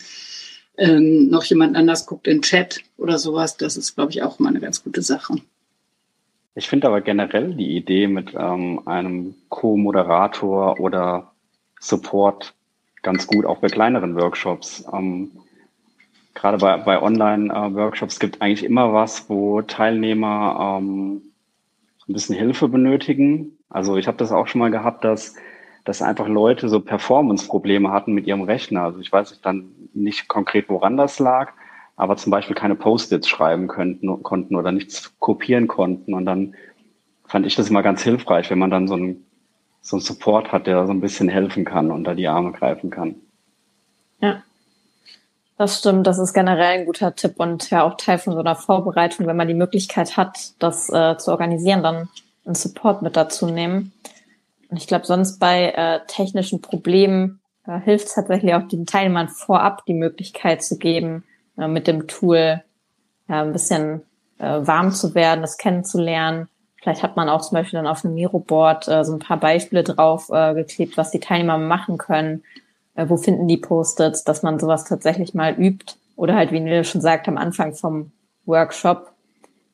Ähm, 0.78 1.28
noch 1.28 1.44
jemand 1.44 1.76
anders 1.76 2.06
guckt 2.06 2.26
in 2.26 2.42
Chat 2.42 2.82
oder 2.98 3.18
sowas. 3.18 3.56
Das 3.56 3.76
ist, 3.76 3.94
glaube 3.94 4.12
ich, 4.12 4.22
auch 4.22 4.38
immer 4.38 4.50
eine 4.50 4.60
ganz 4.60 4.84
gute 4.84 5.02
Sache. 5.02 5.36
Ich 6.54 6.68
finde 6.68 6.86
aber 6.86 7.00
generell 7.00 7.54
die 7.54 7.76
Idee 7.76 8.06
mit 8.06 8.34
ähm, 8.38 8.80
einem 8.86 9.34
Co-Moderator 9.48 10.78
oder 10.80 11.32
Support 11.80 12.54
ganz 13.02 13.26
gut, 13.26 13.46
auch 13.46 13.58
bei 13.58 13.68
kleineren 13.68 14.16
Workshops. 14.16 14.84
Ähm, 14.92 15.32
gerade 16.34 16.58
bei, 16.58 16.76
bei 16.78 17.00
Online-Workshops 17.00 18.18
gibt 18.18 18.42
eigentlich 18.42 18.64
immer 18.64 18.92
was, 18.92 19.28
wo 19.28 19.62
Teilnehmer 19.62 20.78
ähm, 20.80 21.22
ein 22.08 22.12
bisschen 22.12 22.36
Hilfe 22.36 22.68
benötigen 22.68 23.55
also 23.68 23.96
ich 23.96 24.06
habe 24.06 24.16
das 24.16 24.32
auch 24.32 24.46
schon 24.46 24.60
mal 24.60 24.70
gehabt, 24.70 25.04
dass, 25.04 25.34
dass 25.84 26.02
einfach 26.02 26.28
Leute 26.28 26.68
so 26.68 26.80
Performance-Probleme 26.80 27.90
hatten 27.90 28.12
mit 28.12 28.26
ihrem 28.26 28.42
Rechner. 28.42 28.82
Also 28.82 29.00
ich 29.00 29.12
weiß 29.12 29.40
dann 29.42 29.70
nicht 29.92 30.28
konkret, 30.28 30.68
woran 30.68 30.96
das 30.96 31.18
lag, 31.18 31.52
aber 31.96 32.16
zum 32.16 32.30
Beispiel 32.30 32.54
keine 32.54 32.76
Post-its 32.76 33.28
schreiben 33.28 33.68
könnten, 33.68 34.22
konnten 34.22 34.56
oder 34.56 34.72
nichts 34.72 35.18
kopieren 35.18 35.66
konnten. 35.66 36.14
Und 36.14 36.26
dann 36.26 36.54
fand 37.26 37.46
ich 37.46 37.56
das 37.56 37.70
immer 37.70 37.82
ganz 37.82 38.02
hilfreich, 38.02 38.50
wenn 38.50 38.58
man 38.58 38.70
dann 38.70 38.88
so 38.88 38.94
einen, 38.94 39.26
so 39.80 39.96
einen 39.96 40.02
Support 40.02 40.52
hat, 40.52 40.66
der 40.66 40.86
so 40.86 40.92
ein 40.92 41.00
bisschen 41.00 41.28
helfen 41.28 41.64
kann 41.64 41.90
und 41.90 42.04
da 42.04 42.14
die 42.14 42.28
Arme 42.28 42.52
greifen 42.52 42.90
kann. 42.90 43.16
Ja. 44.20 44.42
Das 45.58 45.78
stimmt, 45.78 46.06
das 46.06 46.18
ist 46.18 46.34
generell 46.34 46.80
ein 46.80 46.84
guter 46.84 47.14
Tipp 47.14 47.34
und 47.38 47.70
ja 47.70 47.82
auch 47.82 47.96
Teil 47.96 48.18
von 48.18 48.34
so 48.34 48.40
einer 48.40 48.56
Vorbereitung, 48.56 49.26
wenn 49.26 49.36
man 49.36 49.48
die 49.48 49.54
Möglichkeit 49.54 50.18
hat, 50.18 50.52
das 50.58 50.90
äh, 50.90 51.16
zu 51.16 51.30
organisieren, 51.30 51.82
dann 51.82 52.10
einen 52.46 52.54
Support 52.54 53.02
mit 53.02 53.16
dazu 53.16 53.46
nehmen. 53.46 53.92
Und 54.68 54.76
ich 54.78 54.86
glaube, 54.86 55.06
sonst 55.06 55.38
bei 55.38 55.70
äh, 55.70 56.00
technischen 56.06 56.60
Problemen 56.60 57.40
äh, 57.66 57.78
hilft 57.80 58.06
es 58.06 58.14
tatsächlich 58.14 58.54
auch 58.54 58.66
den 58.66 58.86
Teilnehmern 58.86 59.28
vorab 59.28 59.84
die 59.86 59.94
Möglichkeit 59.94 60.62
zu 60.62 60.78
geben, 60.78 61.24
äh, 61.58 61.68
mit 61.68 61.86
dem 61.86 62.06
Tool 62.06 62.62
ja, 63.28 63.42
ein 63.42 63.52
bisschen 63.52 64.02
äh, 64.38 64.44
warm 64.44 64.92
zu 64.92 65.14
werden, 65.14 65.42
das 65.42 65.58
kennenzulernen. 65.58 66.48
Vielleicht 66.80 67.02
hat 67.02 67.16
man 67.16 67.28
auch 67.28 67.42
zum 67.42 67.56
Beispiel 67.56 67.78
dann 67.78 67.86
auf 67.86 68.02
dem 68.02 68.14
Miro-Board 68.14 68.88
äh, 68.88 69.04
so 69.04 69.12
ein 69.12 69.18
paar 69.18 69.38
Beispiele 69.38 69.82
drauf 69.82 70.30
äh, 70.30 70.54
geklebt, 70.54 70.96
was 70.96 71.10
die 71.10 71.20
Teilnehmer 71.20 71.58
machen 71.58 71.98
können 71.98 72.42
äh, 72.96 73.08
wo 73.08 73.16
finden 73.16 73.46
die 73.46 73.58
Post-its, 73.58 74.24
dass 74.24 74.42
man 74.42 74.58
sowas 74.58 74.84
tatsächlich 74.84 75.34
mal 75.34 75.54
übt. 75.54 75.94
Oder 76.16 76.34
halt, 76.34 76.50
wie 76.50 76.60
Nils 76.60 76.88
schon 76.88 77.02
sagt, 77.02 77.28
am 77.28 77.36
Anfang 77.36 77.74
vom 77.74 78.10
Workshop. 78.46 79.12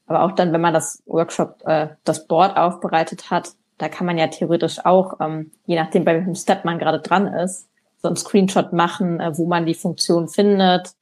Aber 0.07 0.23
auch 0.23 0.33
dann, 0.33 0.53
wenn 0.53 0.61
man 0.61 0.75
das 0.75 1.03
Workshop, 1.07 1.63
äh, 1.65 1.89
das 2.05 2.27
Board 2.27 2.57
aufbereitet 2.57 3.31
hat, 3.31 3.53
da 3.79 3.89
kann 3.89 4.07
man 4.07 4.19
ja 4.19 4.29
theoretisch 4.29 4.85
auch, 4.85 5.21
ähm, 5.21 5.51
je 5.67 5.77
nachdem, 5.77 6.05
bei 6.05 6.15
welchem 6.15 6.35
Step 6.35 6.65
man 6.65 6.79
gerade 6.79 7.01
dran 7.01 7.27
ist, 7.27 7.69
so 8.01 8.09
einen 8.09 8.17
Screenshot 8.17 8.73
machen, 8.73 9.21
äh, 9.21 9.37
wo 9.37 9.47
man 9.47 9.67
die 9.67 9.75
Funktion 9.75 10.29
findet 10.29 10.93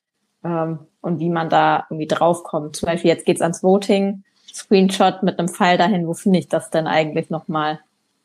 ähm, 0.45 0.81
und 1.01 1.19
wie 1.19 1.31
man 1.31 1.49
da 1.49 1.87
irgendwie 1.91 2.07
draufkommt. 2.07 2.77
Zum 2.77 2.87
Beispiel 2.87 3.11
jetzt 3.11 3.27
geht's 3.27 3.43
ans 3.43 3.63
Voting, 3.63 4.23
Screenshot 4.53 5.23
mit 5.23 5.39
einem 5.39 5.49
Pfeil 5.49 5.79
dahin, 5.79 6.07
wo 6.07 6.15
finde 6.15 6.39
ich 6.39 6.49
das 6.49 6.71
denn 6.71 6.87
eigentlich 6.87 7.31
nochmal? 7.31 7.81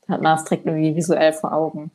Hat 0.07 0.21
man 0.21 0.37
das 0.37 0.45
direkt 0.45 0.65
irgendwie 0.65 0.95
visuell 0.95 1.33
vor 1.33 1.51
Augen. 1.51 1.91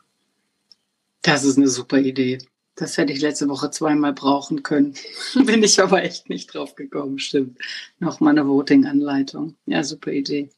Das 1.23 1.45
ist 1.45 1.59
eine 1.59 1.69
super 1.69 1.99
Idee. 1.99 2.39
Das 2.81 2.97
hätte 2.97 3.13
ich 3.13 3.21
letzte 3.21 3.47
Woche 3.51 3.71
zweimal 3.71 4.15
brauchen 4.15 4.63
können. 4.63 4.95
Bin 5.45 5.63
ich 5.63 5.83
aber 5.83 6.03
echt 6.03 6.31
nicht 6.31 6.55
drauf 6.55 6.77
gekommen, 6.77 7.19
stimmt. 7.19 7.59
Nochmal 7.99 8.31
eine 8.31 8.49
Voting-Anleitung. 8.49 9.55
Ja, 9.67 9.85
super 9.85 10.11
Idee. 10.11 10.49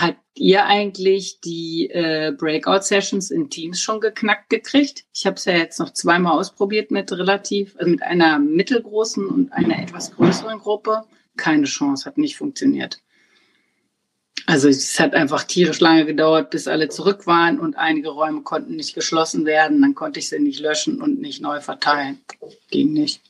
Habt 0.00 0.20
ihr 0.34 0.64
eigentlich 0.66 1.40
die 1.40 1.90
äh, 1.90 2.32
Breakout-Sessions 2.38 3.32
in 3.32 3.50
Teams 3.50 3.80
schon 3.80 4.00
geknackt 4.00 4.48
gekriegt? 4.48 5.06
Ich 5.12 5.26
habe 5.26 5.34
es 5.34 5.46
ja 5.46 5.56
jetzt 5.56 5.80
noch 5.80 5.92
zweimal 5.92 6.38
ausprobiert 6.38 6.92
mit 6.92 7.10
relativ, 7.10 7.74
also 7.78 7.90
mit 7.90 8.02
einer 8.04 8.38
mittelgroßen 8.38 9.26
und 9.26 9.52
einer 9.52 9.82
etwas 9.82 10.12
größeren 10.14 10.60
Gruppe. 10.60 11.02
Keine 11.36 11.64
Chance, 11.64 12.04
hat 12.04 12.16
nicht 12.16 12.36
funktioniert. 12.36 13.00
Also 14.46 14.68
es 14.68 14.98
hat 15.00 15.14
einfach 15.14 15.42
tierisch 15.42 15.80
lange 15.80 16.06
gedauert, 16.06 16.50
bis 16.50 16.68
alle 16.68 16.88
zurück 16.88 17.26
waren 17.26 17.58
und 17.58 17.76
einige 17.76 18.10
Räume 18.10 18.42
konnten 18.42 18.76
nicht 18.76 18.94
geschlossen 18.94 19.44
werden. 19.44 19.82
Dann 19.82 19.96
konnte 19.96 20.20
ich 20.20 20.28
sie 20.28 20.38
nicht 20.38 20.60
löschen 20.60 21.02
und 21.02 21.20
nicht 21.20 21.42
neu 21.42 21.60
verteilen. 21.60 22.20
Ging 22.70 22.92
nicht. 22.92 23.20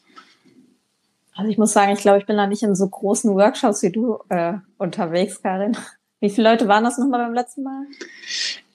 Also 1.34 1.50
ich 1.50 1.58
muss 1.58 1.72
sagen, 1.72 1.92
ich 1.92 2.00
glaube, 2.00 2.18
ich 2.18 2.26
bin 2.26 2.36
da 2.36 2.46
nicht 2.46 2.62
in 2.62 2.74
so 2.74 2.88
großen 2.88 3.34
Workshops 3.34 3.82
wie 3.82 3.92
du 3.92 4.18
äh, 4.28 4.54
unterwegs, 4.78 5.42
Karin. 5.42 5.76
Wie 6.20 6.30
viele 6.30 6.50
Leute 6.50 6.66
waren 6.68 6.84
das 6.84 6.96
nochmal 6.98 7.24
beim 7.24 7.34
letzten 7.34 7.62
Mal? 7.62 7.86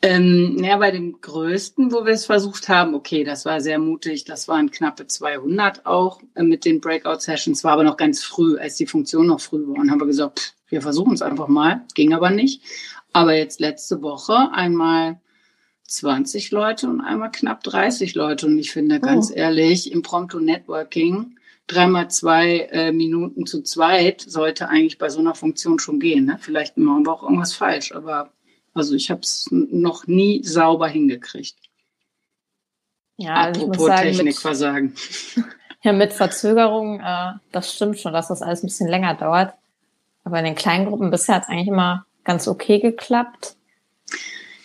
Ähm, 0.04 0.58
ja, 0.64 0.78
bei 0.78 0.92
dem 0.92 1.22
größten, 1.22 1.92
wo 1.92 2.06
wir 2.06 2.14
es 2.14 2.26
versucht 2.26 2.70
haben, 2.70 2.96
okay, 2.96 3.24
das 3.24 3.46
war 3.46 3.62
sehr 3.62 3.78
mutig. 3.78 4.26
Das 4.26 4.48
waren 4.48 4.72
knappe 4.72 5.08
200 5.08 5.86
auch 5.86 6.22
äh, 6.36 6.44
mit 6.44 6.66
den 6.66 6.82
Breakout-Sessions. 6.82 7.64
War 7.64 7.74
aber 7.74 7.84
noch 7.84 7.98
ganz 7.98 8.24
früh, 8.24 8.58
als 8.58 8.76
die 8.76 8.88
Funktion 8.88 9.28
noch 9.28 9.42
früh 9.42 9.68
war. 9.68 9.80
Und 9.80 9.92
haben 9.92 10.00
wir 10.00 10.08
gesagt, 10.08 10.40
pff, 10.40 10.54
wir 10.72 10.82
versuchen 10.82 11.14
es 11.14 11.22
einfach 11.22 11.48
mal. 11.48 11.86
Ging 11.94 12.14
aber 12.14 12.32
nicht. 12.32 12.64
Aber 13.14 13.36
jetzt 13.36 13.60
letzte 13.60 14.02
Woche 14.02 14.52
einmal 14.54 15.20
20 15.88 16.52
Leute 16.52 16.90
und 16.90 17.02
einmal 17.02 17.32
knapp 17.32 17.64
30 17.64 18.16
Leute. 18.16 18.48
Und 18.48 18.58
ich 18.58 18.72
finde, 18.72 19.00
ganz 19.02 19.30
oh. 19.32 19.36
ehrlich, 19.36 19.92
Impromptu 19.92 20.40
Networking, 20.40 21.38
dreimal 21.68 22.10
zwei 22.10 22.70
äh, 22.72 22.94
Minuten 22.94 23.46
zu 23.46 23.62
zweit, 23.62 24.22
sollte 24.22 24.70
eigentlich 24.70 24.98
bei 24.98 25.10
so 25.10 25.20
einer 25.20 25.36
Funktion 25.36 25.78
schon 25.78 26.00
gehen. 26.00 26.26
Ne? 26.26 26.38
Vielleicht 26.40 26.78
machen 26.78 27.06
wir 27.06 27.14
auch 27.14 27.24
irgendwas 27.24 27.54
falsch, 27.54 27.92
aber 27.92 28.32
also 28.74 28.96
ich 28.96 29.12
habe 29.12 29.22
es 29.22 29.48
noch 29.52 30.08
nie 30.08 30.42
sauber 30.44 30.88
hingekriegt. 30.88 31.58
Ja, 33.18 33.36
also 33.36 33.64
Apropos 33.64 33.88
sagen, 33.88 34.04
Technikversagen. 34.04 34.96
Ja, 35.84 35.94
mit 35.94 36.14
Verzögerung, 36.14 37.00
äh, 37.00 37.32
das 37.52 37.74
stimmt 37.74 38.00
schon, 38.00 38.14
dass 38.14 38.28
das 38.28 38.44
alles 38.44 38.62
ein 38.62 38.68
bisschen 38.68 38.88
länger 38.88 39.16
dauert. 39.16 39.56
Aber 40.24 40.40
in 40.40 40.46
den 40.46 40.56
kleinen 40.56 40.86
Gruppen 40.86 41.12
bisher 41.12 41.36
hat 41.36 41.44
es 41.44 41.50
eigentlich 41.50 41.68
immer 41.68 42.06
ganz 42.24 42.48
okay 42.48 42.80
geklappt. 42.80 43.56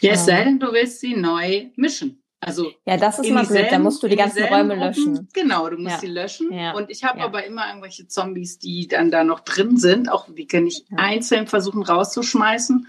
Ja, 0.00 0.12
es 0.12 0.26
sei 0.26 0.44
denn, 0.44 0.58
du 0.58 0.72
willst 0.72 1.00
sie 1.00 1.16
neu 1.16 1.66
mischen. 1.76 2.22
Also 2.40 2.70
ja, 2.84 2.96
das 2.96 3.18
ist 3.18 3.30
mal 3.30 3.46
blöd, 3.46 3.66
da 3.70 3.78
musst 3.78 4.02
du 4.02 4.08
die 4.08 4.16
ganzen 4.16 4.44
Räume 4.44 4.76
Gruppen, 4.76 4.80
löschen. 4.80 5.28
Genau, 5.32 5.68
du 5.68 5.78
musst 5.78 5.94
ja. 5.94 5.98
sie 6.00 6.06
löschen. 6.06 6.52
Ja. 6.52 6.74
Und 6.74 6.90
ich 6.90 7.02
habe 7.02 7.20
ja. 7.20 7.24
aber 7.24 7.44
immer 7.44 7.66
irgendwelche 7.66 8.06
Zombies, 8.06 8.58
die 8.58 8.86
dann 8.86 9.10
da 9.10 9.24
noch 9.24 9.40
drin 9.40 9.78
sind. 9.78 10.10
Auch 10.10 10.26
die 10.28 10.46
kann 10.46 10.66
ich 10.66 10.84
einzeln 10.96 11.46
versuchen 11.46 11.82
rauszuschmeißen. 11.82 12.86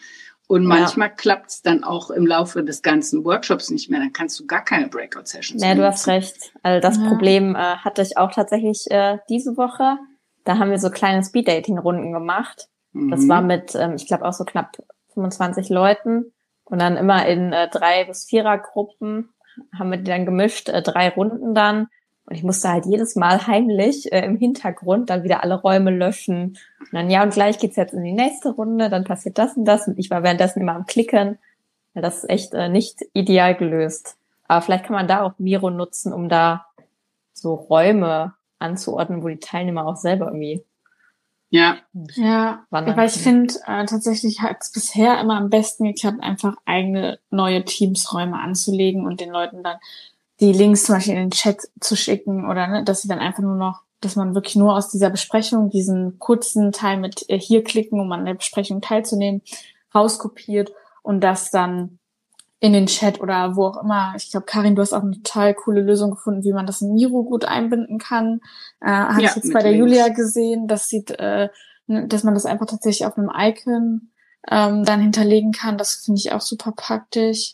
Und 0.50 0.66
manchmal 0.66 1.14
klappt 1.14 1.50
es 1.50 1.62
dann 1.62 1.84
auch 1.84 2.10
im 2.10 2.26
Laufe 2.26 2.64
des 2.64 2.82
ganzen 2.82 3.26
Workshops 3.26 3.70
nicht 3.70 3.90
mehr. 3.90 4.00
Dann 4.00 4.14
kannst 4.14 4.40
du 4.40 4.46
gar 4.46 4.64
keine 4.64 4.88
Breakout-Sessions 4.88 5.62
Ja, 5.62 5.76
du 5.76 5.84
hast 5.84 6.08
recht. 6.08 6.54
Also 6.64 6.80
das. 6.80 6.98
Problem 6.98 7.56
äh, 7.56 7.60
hatte 7.60 8.02
ich 8.02 8.18
auch 8.18 8.32
tatsächlich 8.32 8.86
äh, 8.90 9.18
diese 9.30 9.58
Woche. 9.58 9.98
Da 10.48 10.60
haben 10.60 10.72
wir 10.72 10.80
so 10.80 10.90
kleine 10.90 11.24
Speed-Dating-Runden 11.24 12.14
gemacht. 12.14 12.70
Mhm. 12.94 13.12
Das 13.12 13.28
war 13.28 13.42
mit, 13.42 13.76
ähm, 13.76 13.96
ich 13.96 14.08
glaube, 14.08 14.26
auch 14.26 14.34
so 14.34 14.46
knapp 14.46 14.78
25 15.14 15.68
Leuten. 15.70 16.32
Und 16.64 16.80
dann 16.80 16.96
immer 16.96 17.26
in 17.28 17.52
äh, 17.52 17.70
drei 17.70 18.06
bis 18.06 18.26
vierer 18.26 18.58
Gruppen 18.58 19.30
haben 19.78 19.92
wir 19.92 19.98
die 19.98 20.06
dann 20.06 20.26
gemischt, 20.26 20.70
äh, 20.70 20.82
drei 20.82 21.10
Runden 21.10 21.54
dann. 21.54 21.88
Und 22.26 22.36
ich 22.36 22.44
musste 22.44 22.70
halt 22.70 22.86
jedes 22.86 23.16
Mal 23.16 23.46
heimlich 23.46 24.12
äh, 24.14 24.26
im 24.26 24.38
Hintergrund 24.38 25.10
dann 25.10 25.24
wieder 25.24 25.44
alle 25.44 25.56
Räume 25.56 25.92
löschen. 25.92 26.58
Und 26.80 26.94
dann, 26.94 27.10
ja, 27.10 27.24
und 27.24 27.34
gleich 27.34 27.60
geht's 27.60 27.76
jetzt 27.76 27.94
in 27.94 28.04
die 28.04 28.14
nächste 28.14 28.52
Runde, 28.52 28.90
dann 28.90 29.04
passiert 29.04 29.38
das 29.38 29.58
und 29.58 29.66
das. 29.66 29.88
Und 29.88 30.00
ich 30.00 30.10
war 30.10 30.24
währenddessen 30.24 30.62
immer 30.62 30.76
am 30.76 30.86
Klicken. 30.86 31.40
Ja, 31.94 32.02
das 32.02 32.20
ist 32.20 32.30
echt 32.30 32.54
äh, 32.54 32.70
nicht 32.70 33.02
ideal 33.12 33.54
gelöst. 33.54 34.16
Aber 34.48 34.62
vielleicht 34.62 34.86
kann 34.86 34.96
man 34.96 35.10
da 35.10 35.24
auch 35.24 35.34
Miro 35.40 35.70
nutzen, 35.70 36.14
um 36.14 36.30
da 36.30 36.68
so 37.34 37.54
Räume 37.54 38.37
anzuordnen, 38.60 39.24
wo 39.24 39.28
die 39.28 39.40
Teilnehmer 39.40 39.86
auch 39.86 39.96
selber 39.96 40.28
irgendwie 40.28 40.64
ja. 41.50 41.78
Ja, 42.16 42.66
weil 42.70 43.08
ich 43.08 43.14
finde, 43.14 43.54
äh, 43.66 43.86
tatsächlich 43.86 44.42
hat 44.42 44.58
es 44.60 44.72
bisher 44.72 45.20
immer 45.20 45.38
am 45.38 45.50
besten 45.50 45.86
geklappt, 45.86 46.22
einfach 46.22 46.56
eigene 46.66 47.20
neue 47.30 47.64
Teamsräume 47.64 48.38
anzulegen 48.38 49.06
und 49.06 49.22
den 49.22 49.30
Leuten 49.30 49.64
dann 49.64 49.78
die 50.40 50.52
Links 50.52 50.84
zum 50.84 50.96
Beispiel 50.96 51.14
in 51.14 51.22
den 51.22 51.32
Chat 51.32 51.62
zu 51.80 51.96
schicken 51.96 52.50
oder 52.50 52.68
ne, 52.68 52.84
dass 52.84 53.02
sie 53.02 53.08
dann 53.08 53.20
einfach 53.20 53.44
nur 53.44 53.56
noch, 53.56 53.82
dass 54.02 54.16
man 54.16 54.36
wirklich 54.36 54.56
nur 54.56 54.76
aus 54.76 54.90
dieser 54.90 55.10
Besprechung 55.10 55.70
diesen 55.70 56.20
kurzen 56.20 56.72
Teil 56.72 56.98
mit 56.98 57.28
äh, 57.30 57.40
hier 57.40 57.64
klicken, 57.64 58.00
um 58.00 58.12
an 58.12 58.26
der 58.26 58.34
Besprechung 58.36 58.82
teilzunehmen, 58.82 59.42
rauskopiert 59.96 60.74
und 61.02 61.22
das 61.22 61.50
dann 61.50 61.98
in 62.60 62.74
den 62.74 62.88
Chat 62.88 63.20
oder 63.20 63.56
wo 63.56 63.66
auch 63.66 63.84
immer. 63.84 64.14
Ich 64.18 64.32
glaube, 64.32 64.46
Karin, 64.46 64.76
du 64.76 64.82
hast 64.82 64.94
auch 64.94 65.04
eine 65.04 65.22
total 65.22 65.54
coole 65.54 65.82
Lösung 65.82 66.12
gefunden, 66.12 66.44
wie 66.44 66.54
man 66.54 66.66
das 66.66 66.82
in 66.82 66.94
Miro 66.94 67.24
gut 67.24 67.46
einbinden 67.46 68.00
kann. 68.00 68.42
Äh, 68.82 68.88
Habe 68.90 69.22
ja, 69.22 69.30
ich 69.30 69.36
jetzt 69.36 69.54
bei 69.54 69.62
der 69.62 69.72
Links. 69.72 69.86
Julia 69.86 70.08
gesehen. 70.10 70.68
Das 70.68 70.90
sieht, 70.90 71.12
äh, 71.12 71.50
ne, 71.86 72.08
dass 72.08 72.24
man 72.24 72.34
das 72.34 72.46
einfach 72.46 72.66
tatsächlich 72.66 73.06
auf 73.06 73.18
einem 73.18 73.32
Icon 73.36 74.10
ähm, 74.50 74.86
dann 74.86 75.02
hinterlegen 75.02 75.52
kann. 75.52 75.78
Das 75.78 75.96
finde 75.96 76.20
ich 76.20 76.32
auch 76.32 76.42
super 76.42 76.72
praktisch. 76.76 77.54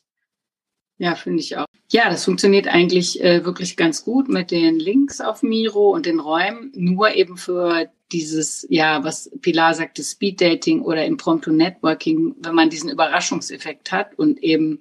Ja, 0.98 1.16
finde 1.16 1.42
ich 1.42 1.58
auch. 1.58 1.66
Ja, 1.92 2.10
das 2.10 2.24
funktioniert 2.24 2.68
eigentlich 2.68 3.22
äh, 3.22 3.44
wirklich 3.44 3.76
ganz 3.76 4.06
gut 4.06 4.30
mit 4.30 4.52
den 4.52 4.80
Links 4.80 5.20
auf 5.20 5.44
Miro 5.44 5.92
und 5.92 6.06
den 6.06 6.20
Räumen, 6.20 6.72
nur 6.76 7.14
eben 7.16 7.36
für 7.36 7.90
dieses, 8.14 8.66
ja, 8.70 9.04
was 9.04 9.30
Pilar 9.42 9.74
sagte, 9.74 10.04
Speed 10.04 10.40
Dating 10.40 10.82
oder 10.82 11.04
Impromptu 11.06 11.52
Networking, 11.52 12.36
wenn 12.40 12.56
man 12.56 12.70
diesen 12.70 12.90
Überraschungseffekt 12.90 13.92
hat 13.92 14.18
und 14.18 14.42
eben 14.42 14.80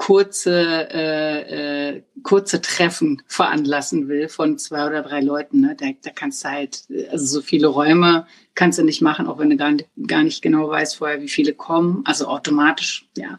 kurze, 0.00 0.88
äh, 0.90 1.90
äh, 1.90 2.02
kurze 2.22 2.62
Treffen 2.62 3.22
veranlassen 3.26 4.08
will 4.08 4.28
von 4.28 4.56
zwei 4.56 4.86
oder 4.86 5.02
drei 5.02 5.20
Leuten. 5.20 5.60
Ne? 5.60 5.76
Da, 5.78 5.88
da 6.02 6.10
kannst 6.10 6.42
du 6.42 6.48
halt, 6.48 6.84
also 7.10 7.26
so 7.26 7.42
viele 7.42 7.66
Räume 7.66 8.26
kannst 8.54 8.78
du 8.78 8.82
nicht 8.82 9.02
machen, 9.02 9.26
auch 9.26 9.38
wenn 9.38 9.50
du 9.50 9.56
gar, 9.58 9.74
gar 10.06 10.22
nicht 10.22 10.40
genau 10.40 10.70
weißt 10.70 10.96
vorher, 10.96 11.20
wie 11.20 11.28
viele 11.28 11.52
kommen. 11.52 12.02
Also 12.06 12.28
automatisch, 12.28 13.08
ja 13.16 13.38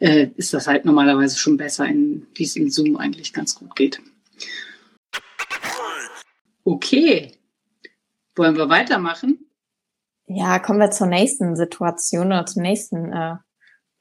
äh, 0.00 0.28
ist 0.36 0.52
das 0.52 0.66
halt 0.66 0.84
normalerweise 0.84 1.38
schon 1.38 1.56
besser, 1.56 1.86
in, 1.86 2.26
wie 2.34 2.44
es 2.44 2.56
in 2.56 2.70
Zoom 2.70 2.96
eigentlich 2.96 3.32
ganz 3.32 3.54
gut 3.54 3.74
geht. 3.76 4.00
Okay, 6.64 7.32
wollen 8.34 8.56
wir 8.56 8.68
weitermachen? 8.68 9.46
Ja, 10.26 10.58
kommen 10.58 10.80
wir 10.80 10.90
zur 10.90 11.06
nächsten 11.06 11.54
Situation 11.54 12.26
oder 12.26 12.46
zum 12.46 12.62
nächsten 12.62 13.12
äh, 13.12 13.36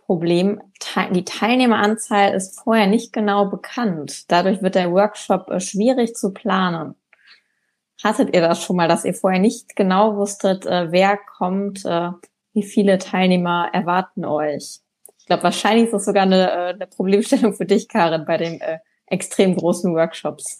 Problem. 0.05 0.61
Die 1.11 1.25
Teilnehmeranzahl 1.25 2.33
ist 2.33 2.59
vorher 2.59 2.87
nicht 2.87 3.11
genau 3.11 3.45
bekannt. 3.47 4.31
Dadurch 4.31 4.61
wird 4.61 4.75
der 4.75 4.91
Workshop 4.91 5.49
äh, 5.49 5.59
schwierig 5.59 6.15
zu 6.15 6.31
planen. 6.31 6.95
Hattet 8.03 8.35
ihr 8.35 8.41
das 8.41 8.63
schon 8.63 8.75
mal, 8.75 8.87
dass 8.87 9.05
ihr 9.05 9.13
vorher 9.13 9.39
nicht 9.39 9.75
genau 9.75 10.15
wusstet, 10.15 10.65
äh, 10.65 10.91
wer 10.91 11.17
kommt, 11.17 11.85
äh, 11.85 12.09
wie 12.53 12.63
viele 12.63 12.97
Teilnehmer 12.97 13.69
erwarten 13.73 14.25
euch? 14.25 14.79
Ich 15.17 15.25
glaube, 15.25 15.43
wahrscheinlich 15.43 15.85
ist 15.85 15.93
das 15.93 16.05
sogar 16.05 16.23
eine, 16.23 16.51
eine 16.51 16.87
Problemstellung 16.87 17.53
für 17.53 17.65
dich, 17.65 17.87
Karin, 17.87 18.25
bei 18.25 18.37
den 18.37 18.61
äh, 18.61 18.77
extrem 19.07 19.55
großen 19.55 19.93
Workshops. 19.95 20.59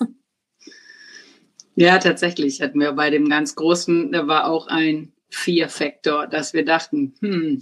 Ja, 1.75 1.99
tatsächlich 1.99 2.62
hatten 2.62 2.79
wir 2.79 2.93
bei 2.93 3.10
dem 3.10 3.27
ganz 3.27 3.53
großen, 3.53 4.12
da 4.13 4.27
war 4.27 4.49
auch 4.49 4.67
ein 4.67 5.12
Vier-Faktor, 5.29 6.27
dass 6.27 6.53
wir 6.53 6.63
dachten, 6.63 7.15
hm, 7.19 7.60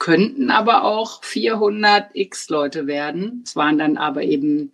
könnten 0.00 0.50
aber 0.50 0.82
auch 0.82 1.22
400 1.22 2.10
X 2.14 2.48
Leute 2.48 2.88
werden. 2.88 3.44
Es 3.44 3.54
waren 3.54 3.78
dann 3.78 3.98
aber 3.98 4.22
eben 4.22 4.72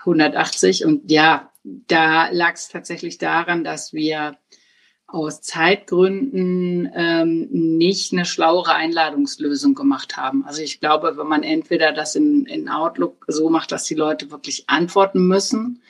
180 0.00 0.84
und 0.84 1.10
ja, 1.10 1.50
da 1.64 2.28
lag 2.30 2.54
es 2.54 2.68
tatsächlich 2.68 3.18
daran, 3.18 3.64
dass 3.64 3.92
wir 3.92 4.36
aus 5.08 5.40
Zeitgründen 5.40 6.90
ähm, 6.94 7.48
nicht 7.50 8.12
eine 8.12 8.26
schlauere 8.26 8.74
Einladungslösung 8.74 9.74
gemacht 9.74 10.16
haben. 10.16 10.44
Also 10.44 10.62
ich 10.62 10.78
glaube, 10.78 11.16
wenn 11.16 11.26
man 11.26 11.42
entweder 11.42 11.92
das 11.92 12.14
in, 12.14 12.44
in 12.44 12.68
Outlook 12.68 13.24
so 13.28 13.48
macht, 13.48 13.72
dass 13.72 13.84
die 13.84 13.94
Leute 13.94 14.30
wirklich 14.30 14.68
antworten 14.68 15.26
müssen 15.26 15.80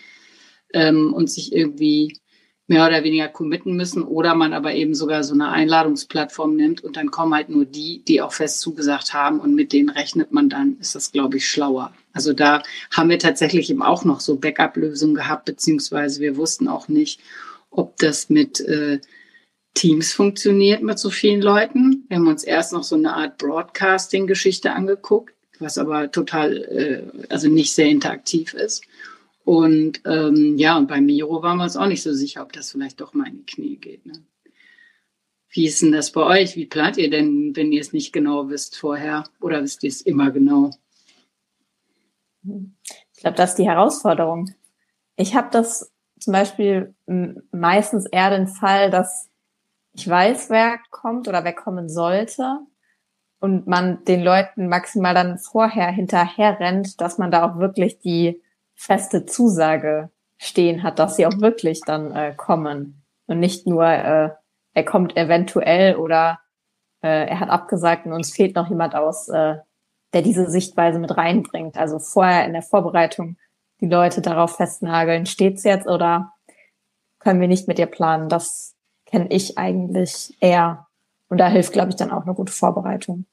ähm, 0.72 1.12
und 1.12 1.28
sich 1.28 1.52
irgendwie 1.52 2.20
mehr 2.68 2.86
oder 2.86 3.04
weniger 3.04 3.28
committen 3.28 3.76
müssen 3.76 4.02
oder 4.02 4.34
man 4.34 4.52
aber 4.52 4.74
eben 4.74 4.94
sogar 4.94 5.22
so 5.22 5.34
eine 5.34 5.50
Einladungsplattform 5.50 6.56
nimmt 6.56 6.82
und 6.82 6.96
dann 6.96 7.10
kommen 7.10 7.34
halt 7.34 7.48
nur 7.48 7.64
die, 7.64 8.02
die 8.06 8.20
auch 8.20 8.32
fest 8.32 8.60
zugesagt 8.60 9.14
haben 9.14 9.38
und 9.38 9.54
mit 9.54 9.72
denen 9.72 9.88
rechnet 9.88 10.32
man 10.32 10.48
dann, 10.48 10.76
ist 10.80 10.94
das, 10.94 11.12
glaube 11.12 11.36
ich, 11.36 11.48
schlauer. 11.48 11.92
Also 12.12 12.32
da 12.32 12.62
haben 12.90 13.10
wir 13.10 13.18
tatsächlich 13.18 13.70
eben 13.70 13.82
auch 13.82 14.04
noch 14.04 14.20
so 14.20 14.36
Backup-Lösungen 14.36 15.14
gehabt, 15.14 15.44
beziehungsweise 15.44 16.20
wir 16.20 16.36
wussten 16.36 16.66
auch 16.66 16.88
nicht, 16.88 17.20
ob 17.70 17.96
das 17.98 18.30
mit 18.30 18.60
äh, 18.60 19.00
Teams 19.74 20.12
funktioniert 20.12 20.82
mit 20.82 20.98
so 20.98 21.10
vielen 21.10 21.42
Leuten. 21.42 22.04
Wir 22.08 22.16
haben 22.16 22.26
uns 22.26 22.42
erst 22.42 22.72
noch 22.72 22.82
so 22.82 22.96
eine 22.96 23.14
Art 23.14 23.38
Broadcasting-Geschichte 23.38 24.72
angeguckt, 24.72 25.34
was 25.60 25.78
aber 25.78 26.10
total, 26.10 26.56
äh, 26.56 27.26
also 27.28 27.48
nicht 27.48 27.72
sehr 27.74 27.88
interaktiv 27.88 28.54
ist. 28.54 28.82
Und 29.46 30.02
ähm, 30.06 30.58
ja, 30.58 30.76
und 30.76 30.88
bei 30.88 31.00
Miro 31.00 31.40
waren 31.40 31.58
wir 31.58 31.62
uns 31.62 31.76
auch 31.76 31.86
nicht 31.86 32.02
so 32.02 32.12
sicher, 32.12 32.42
ob 32.42 32.52
das 32.52 32.72
vielleicht 32.72 33.00
doch 33.00 33.14
mal 33.14 33.28
in 33.28 33.36
die 33.36 33.46
Knie 33.46 33.76
geht. 33.76 34.04
Ne? 34.04 34.14
Wie 35.50 35.68
ist 35.68 35.82
denn 35.82 35.92
das 35.92 36.10
bei 36.10 36.22
euch? 36.22 36.56
Wie 36.56 36.66
plant 36.66 36.96
ihr 36.96 37.08
denn, 37.08 37.54
wenn 37.54 37.70
ihr 37.70 37.80
es 37.80 37.92
nicht 37.92 38.12
genau 38.12 38.48
wisst 38.48 38.76
vorher? 38.76 39.22
Oder 39.40 39.62
wisst 39.62 39.84
ihr 39.84 39.88
es 39.90 40.00
immer 40.00 40.32
genau? 40.32 40.72
Ich 42.42 43.20
glaube, 43.20 43.36
das 43.36 43.50
ist 43.50 43.58
die 43.60 43.68
Herausforderung. 43.68 44.50
Ich 45.14 45.36
habe 45.36 45.48
das 45.52 45.92
zum 46.18 46.32
Beispiel 46.32 46.92
meistens 47.52 48.06
eher 48.06 48.30
den 48.30 48.48
Fall, 48.48 48.90
dass 48.90 49.30
ich 49.92 50.08
weiß, 50.08 50.50
wer 50.50 50.80
kommt 50.90 51.28
oder 51.28 51.44
wer 51.44 51.54
kommen 51.54 51.88
sollte 51.88 52.58
und 53.38 53.68
man 53.68 54.02
den 54.06 54.24
Leuten 54.24 54.66
maximal 54.66 55.14
dann 55.14 55.38
vorher 55.38 55.92
hinterher 55.92 56.58
rennt, 56.58 57.00
dass 57.00 57.16
man 57.16 57.30
da 57.30 57.48
auch 57.48 57.60
wirklich 57.60 58.00
die 58.00 58.42
feste 58.76 59.26
Zusage 59.26 60.10
stehen 60.38 60.82
hat, 60.82 60.98
dass 60.98 61.16
sie 61.16 61.26
auch 61.26 61.40
wirklich 61.40 61.80
dann 61.80 62.14
äh, 62.14 62.34
kommen 62.36 63.02
und 63.26 63.40
nicht 63.40 63.66
nur 63.66 63.86
äh, 63.86 64.30
er 64.74 64.84
kommt 64.84 65.16
eventuell 65.16 65.96
oder 65.96 66.38
äh, 67.02 67.28
er 67.28 67.40
hat 67.40 67.48
abgesagt 67.48 68.06
und 68.06 68.12
uns 68.12 68.32
fehlt 68.32 68.54
noch 68.54 68.68
jemand 68.68 68.94
aus, 68.94 69.28
äh, 69.28 69.56
der 70.12 70.22
diese 70.22 70.50
Sichtweise 70.50 70.98
mit 70.98 71.16
reinbringt. 71.16 71.76
Also 71.76 71.98
vorher 71.98 72.44
in 72.44 72.52
der 72.52 72.62
Vorbereitung 72.62 73.36
die 73.80 73.88
Leute 73.88 74.20
darauf 74.20 74.56
festnageln, 74.56 75.26
steht's 75.26 75.64
jetzt 75.64 75.86
oder 75.86 76.32
können 77.18 77.40
wir 77.40 77.48
nicht 77.48 77.68
mit 77.68 77.78
dir 77.78 77.86
planen? 77.86 78.28
Das 78.28 78.74
kenne 79.06 79.28
ich 79.30 79.58
eigentlich 79.58 80.36
eher. 80.40 80.86
Und 81.28 81.38
da 81.38 81.48
hilft, 81.48 81.72
glaube 81.72 81.90
ich, 81.90 81.96
dann 81.96 82.12
auch 82.12 82.22
eine 82.22 82.34
gute 82.34 82.52
Vorbereitung. 82.52 83.26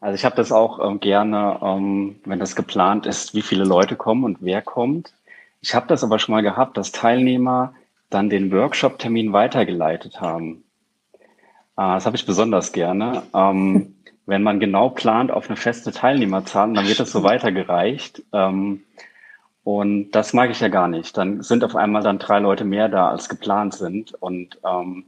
Also 0.00 0.14
ich 0.14 0.24
habe 0.24 0.36
das 0.36 0.52
auch 0.52 0.78
ähm, 0.78 1.00
gerne, 1.00 1.58
ähm, 1.62 2.20
wenn 2.24 2.38
das 2.38 2.54
geplant 2.54 3.06
ist, 3.06 3.34
wie 3.34 3.42
viele 3.42 3.64
Leute 3.64 3.96
kommen 3.96 4.24
und 4.24 4.38
wer 4.40 4.62
kommt. 4.62 5.12
Ich 5.60 5.74
habe 5.74 5.88
das 5.88 6.04
aber 6.04 6.18
schon 6.18 6.34
mal 6.34 6.42
gehabt, 6.42 6.76
dass 6.76 6.92
Teilnehmer 6.92 7.74
dann 8.10 8.30
den 8.30 8.52
Workshop-Termin 8.52 9.32
weitergeleitet 9.32 10.20
haben. 10.20 10.62
Äh, 11.76 11.94
das 11.94 12.06
habe 12.06 12.16
ich 12.16 12.26
besonders 12.26 12.72
gerne. 12.72 13.22
Ähm, 13.34 13.94
wenn 14.26 14.42
man 14.42 14.60
genau 14.60 14.90
plant 14.90 15.30
auf 15.30 15.48
eine 15.48 15.56
feste 15.56 15.90
Teilnehmerzahl, 15.90 16.72
dann 16.74 16.86
wird 16.86 17.00
das 17.00 17.10
so 17.10 17.22
weitergereicht. 17.22 18.22
Ähm, 18.32 18.84
und 19.64 20.12
das 20.12 20.32
mag 20.32 20.50
ich 20.50 20.60
ja 20.60 20.68
gar 20.68 20.86
nicht. 20.86 21.16
Dann 21.16 21.42
sind 21.42 21.64
auf 21.64 21.74
einmal 21.74 22.02
dann 22.02 22.18
drei 22.18 22.38
Leute 22.38 22.64
mehr 22.64 22.88
da, 22.88 23.08
als 23.10 23.28
geplant 23.28 23.74
sind. 23.74 24.14
Und 24.14 24.58
ähm, 24.64 25.06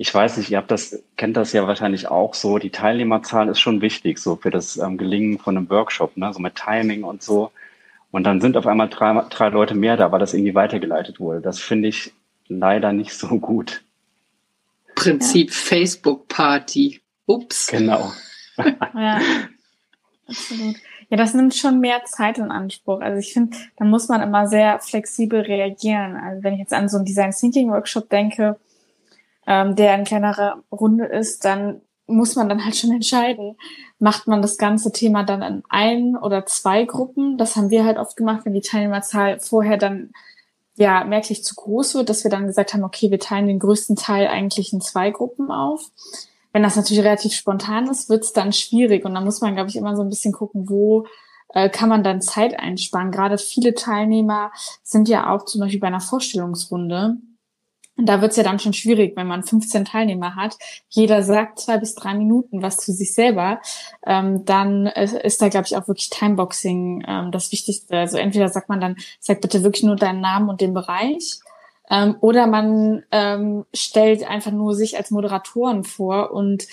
ich 0.00 0.14
weiß 0.14 0.36
nicht, 0.36 0.48
ihr 0.50 0.58
habt 0.58 0.70
das, 0.70 1.02
kennt 1.16 1.36
das 1.36 1.52
ja 1.52 1.66
wahrscheinlich 1.66 2.06
auch 2.06 2.34
so. 2.34 2.58
Die 2.58 2.70
Teilnehmerzahl 2.70 3.48
ist 3.48 3.58
schon 3.58 3.80
wichtig, 3.80 4.20
so 4.20 4.36
für 4.36 4.50
das 4.50 4.76
ähm, 4.76 4.96
Gelingen 4.96 5.40
von 5.40 5.56
einem 5.56 5.68
Workshop, 5.70 6.16
ne? 6.16 6.32
so 6.32 6.38
mit 6.38 6.54
Timing 6.54 7.02
und 7.02 7.20
so. 7.20 7.50
Und 8.12 8.22
dann 8.22 8.40
sind 8.40 8.56
auf 8.56 8.68
einmal 8.68 8.88
drei, 8.88 9.24
drei 9.28 9.48
Leute 9.48 9.74
mehr 9.74 9.96
da, 9.96 10.12
weil 10.12 10.20
das 10.20 10.34
irgendwie 10.34 10.54
weitergeleitet 10.54 11.18
wurde. 11.18 11.40
Das 11.40 11.58
finde 11.58 11.88
ich 11.88 12.12
leider 12.46 12.92
nicht 12.92 13.12
so 13.12 13.26
gut. 13.40 13.82
Prinzip 14.94 15.48
ja. 15.48 15.56
Facebook-Party. 15.56 17.00
Ups. 17.26 17.66
Genau. 17.66 18.12
ja, 18.94 19.20
absolut. 20.28 20.76
Ja, 21.10 21.16
das 21.16 21.34
nimmt 21.34 21.56
schon 21.56 21.80
mehr 21.80 22.04
Zeit 22.04 22.38
in 22.38 22.52
Anspruch. 22.52 23.00
Also 23.00 23.18
ich 23.18 23.32
finde, 23.32 23.56
da 23.76 23.84
muss 23.84 24.08
man 24.08 24.22
immer 24.22 24.46
sehr 24.46 24.78
flexibel 24.78 25.40
reagieren. 25.40 26.16
Also 26.16 26.44
wenn 26.44 26.54
ich 26.54 26.60
jetzt 26.60 26.72
an 26.72 26.88
so 26.88 26.98
einen 26.98 27.04
Design 27.04 27.32
Thinking 27.32 27.70
Workshop 27.70 28.08
denke, 28.10 28.56
ähm, 29.48 29.74
der 29.74 29.94
in 29.94 30.04
kleinerer 30.04 30.62
Runde 30.70 31.06
ist, 31.06 31.44
dann 31.44 31.80
muss 32.06 32.36
man 32.36 32.48
dann 32.48 32.64
halt 32.64 32.76
schon 32.76 32.92
entscheiden, 32.92 33.56
macht 33.98 34.26
man 34.26 34.42
das 34.42 34.58
ganze 34.58 34.92
Thema 34.92 35.24
dann 35.24 35.42
in 35.42 35.62
ein 35.70 36.16
oder 36.16 36.46
zwei 36.46 36.84
Gruppen. 36.84 37.38
Das 37.38 37.56
haben 37.56 37.70
wir 37.70 37.84
halt 37.84 37.98
oft 37.98 38.16
gemacht, 38.16 38.42
wenn 38.44 38.54
die 38.54 38.60
Teilnehmerzahl 38.60 39.40
vorher 39.40 39.78
dann 39.78 40.10
ja 40.76 41.02
merklich 41.04 41.44
zu 41.44 41.54
groß 41.54 41.94
wird, 41.94 42.08
dass 42.08 42.24
wir 42.24 42.30
dann 42.30 42.46
gesagt 42.46 42.72
haben, 42.72 42.84
okay, 42.84 43.10
wir 43.10 43.18
teilen 43.18 43.46
den 43.48 43.58
größten 43.58 43.96
Teil 43.96 44.28
eigentlich 44.28 44.72
in 44.72 44.80
zwei 44.80 45.10
Gruppen 45.10 45.50
auf. 45.50 45.90
Wenn 46.52 46.62
das 46.62 46.76
natürlich 46.76 47.02
relativ 47.02 47.32
spontan 47.32 47.88
ist, 47.88 48.08
wird 48.08 48.24
es 48.24 48.32
dann 48.32 48.52
schwierig 48.52 49.04
und 49.04 49.14
da 49.14 49.20
muss 49.20 49.40
man, 49.40 49.54
glaube 49.54 49.70
ich, 49.70 49.76
immer 49.76 49.96
so 49.96 50.02
ein 50.02 50.08
bisschen 50.08 50.32
gucken, 50.32 50.68
wo 50.68 51.06
äh, 51.54 51.68
kann 51.68 51.88
man 51.88 52.04
dann 52.04 52.20
Zeit 52.20 52.58
einsparen. 52.58 53.12
Gerade 53.12 53.38
viele 53.38 53.74
Teilnehmer 53.74 54.50
sind 54.82 55.08
ja 55.08 55.34
auch 55.34 55.44
zum 55.44 55.62
Beispiel 55.62 55.80
bei 55.80 55.88
einer 55.88 56.00
Vorstellungsrunde 56.00 57.16
und 57.98 58.06
da 58.06 58.22
wird 58.22 58.30
es 58.30 58.36
ja 58.36 58.44
dann 58.44 58.60
schon 58.60 58.72
schwierig, 58.72 59.16
wenn 59.16 59.26
man 59.26 59.42
15 59.42 59.84
Teilnehmer 59.84 60.36
hat. 60.36 60.56
Jeder 60.88 61.24
sagt 61.24 61.58
zwei 61.58 61.78
bis 61.78 61.96
drei 61.96 62.14
Minuten 62.14 62.62
was 62.62 62.76
zu 62.78 62.92
sich 62.92 63.12
selber. 63.12 63.60
Ähm, 64.06 64.44
dann 64.44 64.86
ist 64.86 65.42
da, 65.42 65.48
glaube 65.48 65.66
ich, 65.66 65.76
auch 65.76 65.88
wirklich 65.88 66.08
Timeboxing 66.08 67.04
ähm, 67.06 67.32
das 67.32 67.50
Wichtigste. 67.50 67.96
Also 67.96 68.16
entweder 68.16 68.48
sagt 68.48 68.68
man 68.68 68.80
dann, 68.80 68.96
sag 69.18 69.40
bitte 69.40 69.64
wirklich 69.64 69.82
nur 69.82 69.96
deinen 69.96 70.20
Namen 70.20 70.48
und 70.48 70.60
den 70.60 70.74
Bereich. 70.74 71.40
Ähm, 71.90 72.14
oder 72.20 72.46
man 72.46 73.02
ähm, 73.10 73.64
stellt 73.74 74.28
einfach 74.28 74.52
nur 74.52 74.76
sich 74.76 74.96
als 74.96 75.10
Moderatoren 75.10 75.82
vor 75.82 76.30
und 76.30 76.68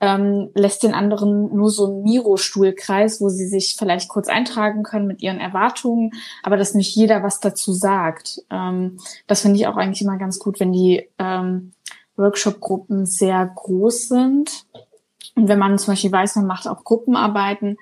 ähm, 0.00 0.50
lässt 0.54 0.82
den 0.82 0.94
anderen 0.94 1.54
nur 1.54 1.70
so 1.70 1.86
einen 1.86 2.02
Miro-Stuhlkreis, 2.02 3.20
wo 3.20 3.28
sie 3.28 3.46
sich 3.46 3.76
vielleicht 3.78 4.08
kurz 4.08 4.28
eintragen 4.28 4.82
können 4.82 5.06
mit 5.06 5.22
ihren 5.22 5.38
Erwartungen, 5.38 6.12
aber 6.42 6.56
dass 6.56 6.74
nicht 6.74 6.94
jeder 6.96 7.22
was 7.22 7.40
dazu 7.40 7.72
sagt. 7.72 8.42
Ähm, 8.50 8.98
das 9.26 9.42
finde 9.42 9.58
ich 9.58 9.66
auch 9.66 9.76
eigentlich 9.76 10.02
immer 10.02 10.16
ganz 10.16 10.38
gut, 10.38 10.58
wenn 10.58 10.72
die 10.72 11.08
ähm, 11.18 11.72
Workshop-Gruppen 12.16 13.04
sehr 13.04 13.50
groß 13.54 14.08
sind. 14.08 14.64
Und 15.36 15.48
wenn 15.48 15.58
man 15.58 15.78
zum 15.78 15.92
Beispiel 15.92 16.12
weiß, 16.12 16.36
man 16.36 16.46
macht 16.46 16.66
auch 16.66 16.82
Gruppenarbeiten, 16.84 17.76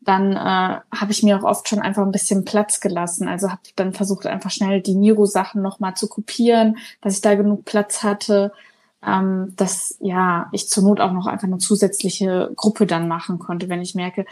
dann 0.00 0.32
äh, 0.32 0.80
habe 0.94 1.10
ich 1.10 1.22
mir 1.22 1.38
auch 1.38 1.44
oft 1.44 1.68
schon 1.68 1.80
einfach 1.80 2.02
ein 2.02 2.12
bisschen 2.12 2.44
Platz 2.44 2.80
gelassen. 2.80 3.28
Also 3.28 3.50
habe 3.50 3.62
dann 3.76 3.92
versucht, 3.92 4.26
einfach 4.26 4.50
schnell 4.50 4.82
die 4.82 4.96
Miro-Sachen 4.96 5.62
nochmal 5.62 5.94
zu 5.94 6.08
kopieren, 6.08 6.76
dass 7.00 7.14
ich 7.14 7.20
da 7.20 7.34
genug 7.34 7.64
Platz 7.64 8.02
hatte 8.02 8.52
ähm, 9.06 9.52
dass 9.56 9.96
ja 10.00 10.48
ich 10.52 10.68
zur 10.68 10.84
Not 10.84 11.00
auch 11.00 11.12
noch 11.12 11.26
einfach 11.26 11.48
eine 11.48 11.58
zusätzliche 11.58 12.52
Gruppe 12.56 12.86
dann 12.86 13.08
machen 13.08 13.38
konnte, 13.38 13.68
wenn 13.68 13.82
ich 13.82 13.94
merke, 13.94 14.24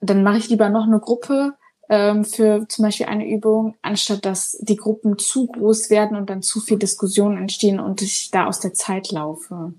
dann 0.00 0.22
mache 0.22 0.38
ich 0.38 0.48
lieber 0.48 0.68
noch 0.68 0.86
eine 0.86 1.00
Gruppe 1.00 1.54
ähm, 1.88 2.24
für 2.24 2.66
zum 2.68 2.84
Beispiel 2.84 3.06
eine 3.06 3.28
Übung, 3.28 3.74
anstatt 3.82 4.24
dass 4.24 4.56
die 4.60 4.76
Gruppen 4.76 5.18
zu 5.18 5.46
groß 5.46 5.90
werden 5.90 6.16
und 6.16 6.30
dann 6.30 6.42
zu 6.42 6.60
viel 6.60 6.78
Diskussionen 6.78 7.36
entstehen 7.36 7.80
und 7.80 8.02
ich 8.02 8.30
da 8.30 8.46
aus 8.46 8.60
der 8.60 8.74
Zeit 8.74 9.10
laufe. 9.10 9.74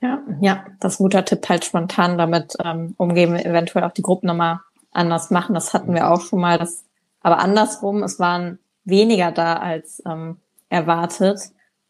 Ja, 0.00 0.22
ja, 0.40 0.64
das 0.78 0.94
ist 0.94 1.00
ein 1.00 1.04
guter 1.04 1.24
Tipp, 1.24 1.48
halt 1.48 1.64
spontan 1.64 2.18
damit 2.18 2.54
ähm, 2.64 2.94
umgehen, 2.96 3.34
eventuell 3.34 3.84
auch 3.84 3.92
die 3.92 4.02
Gruppen 4.02 4.28
nochmal 4.28 4.60
anders 4.92 5.30
machen. 5.30 5.54
Das 5.54 5.74
hatten 5.74 5.94
wir 5.94 6.10
auch 6.10 6.20
schon 6.20 6.40
mal. 6.40 6.58
Das, 6.58 6.84
aber 7.20 7.40
andersrum, 7.40 8.04
es 8.04 8.20
waren 8.20 8.60
weniger 8.84 9.32
da 9.32 9.54
als 9.56 10.00
ähm, 10.06 10.36
erwartet. 10.68 11.40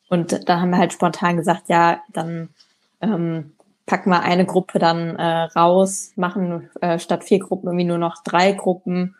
Und 0.08 0.48
da 0.48 0.60
haben 0.60 0.70
wir 0.70 0.78
halt 0.78 0.92
spontan 0.92 1.36
gesagt, 1.36 1.68
ja, 1.68 2.02
dann 2.12 2.48
ähm, 3.00 3.52
packen 3.86 4.10
wir 4.10 4.22
eine 4.22 4.46
Gruppe 4.46 4.78
dann 4.78 5.16
äh, 5.16 5.42
raus, 5.56 6.12
machen 6.16 6.70
äh, 6.80 6.98
statt 6.98 7.24
vier 7.24 7.40
Gruppen 7.40 7.68
irgendwie 7.68 7.84
nur 7.84 7.98
noch 7.98 8.22
drei 8.22 8.52
Gruppen. 8.52 9.16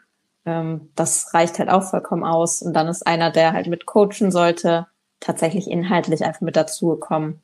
Ähm, 0.47 0.91
das 0.95 1.33
reicht 1.35 1.59
halt 1.59 1.69
auch 1.69 1.83
vollkommen 1.83 2.25
aus. 2.25 2.63
Und 2.63 2.75
dann 2.75 2.89
ist 2.89 3.07
einer, 3.07 3.31
der 3.31 3.53
halt 3.53 3.67
mit 3.67 3.87
coachen 3.87 4.31
sollte, 4.31 4.87
tatsächlich 5.21 5.71
inhaltlich 5.71 6.25
einfach 6.25 6.41
mit 6.41 6.57
dazugekommen. 6.57 7.43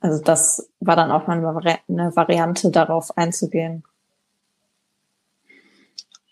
Also 0.00 0.22
das 0.22 0.68
war 0.80 0.96
dann 0.96 1.12
auch 1.12 1.26
mal 1.26 1.38
eine 1.38 2.16
Variante, 2.16 2.70
darauf 2.70 3.16
einzugehen. 3.16 3.84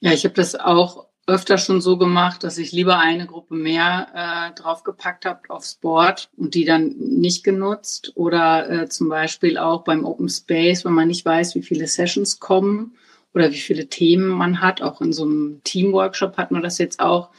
Ja, 0.00 0.12
ich 0.12 0.24
habe 0.24 0.34
das 0.34 0.56
auch 0.56 1.06
öfter 1.30 1.58
schon 1.58 1.80
so 1.80 1.96
gemacht, 1.96 2.42
dass 2.44 2.58
ich 2.58 2.72
lieber 2.72 2.98
eine 2.98 3.26
Gruppe 3.26 3.54
mehr 3.54 4.08
äh, 4.14 4.60
draufgepackt 4.60 5.24
habe 5.24 5.40
aufs 5.48 5.76
Board 5.76 6.28
und 6.36 6.54
die 6.54 6.64
dann 6.64 6.88
nicht 6.98 7.44
genutzt. 7.44 8.12
Oder 8.16 8.68
äh, 8.68 8.88
zum 8.88 9.08
Beispiel 9.08 9.56
auch 9.56 9.84
beim 9.84 10.04
Open 10.04 10.28
Space, 10.28 10.84
wenn 10.84 10.92
man 10.92 11.08
nicht 11.08 11.24
weiß, 11.24 11.54
wie 11.54 11.62
viele 11.62 11.86
Sessions 11.86 12.40
kommen 12.40 12.96
oder 13.32 13.52
wie 13.52 13.58
viele 13.58 13.86
Themen 13.86 14.28
man 14.28 14.60
hat. 14.60 14.82
Auch 14.82 15.00
in 15.00 15.12
so 15.12 15.22
einem 15.24 15.60
Teamworkshop 15.64 16.36
hat 16.36 16.50
man 16.50 16.62
das 16.62 16.78
jetzt 16.78 17.00
auch. 17.00 17.30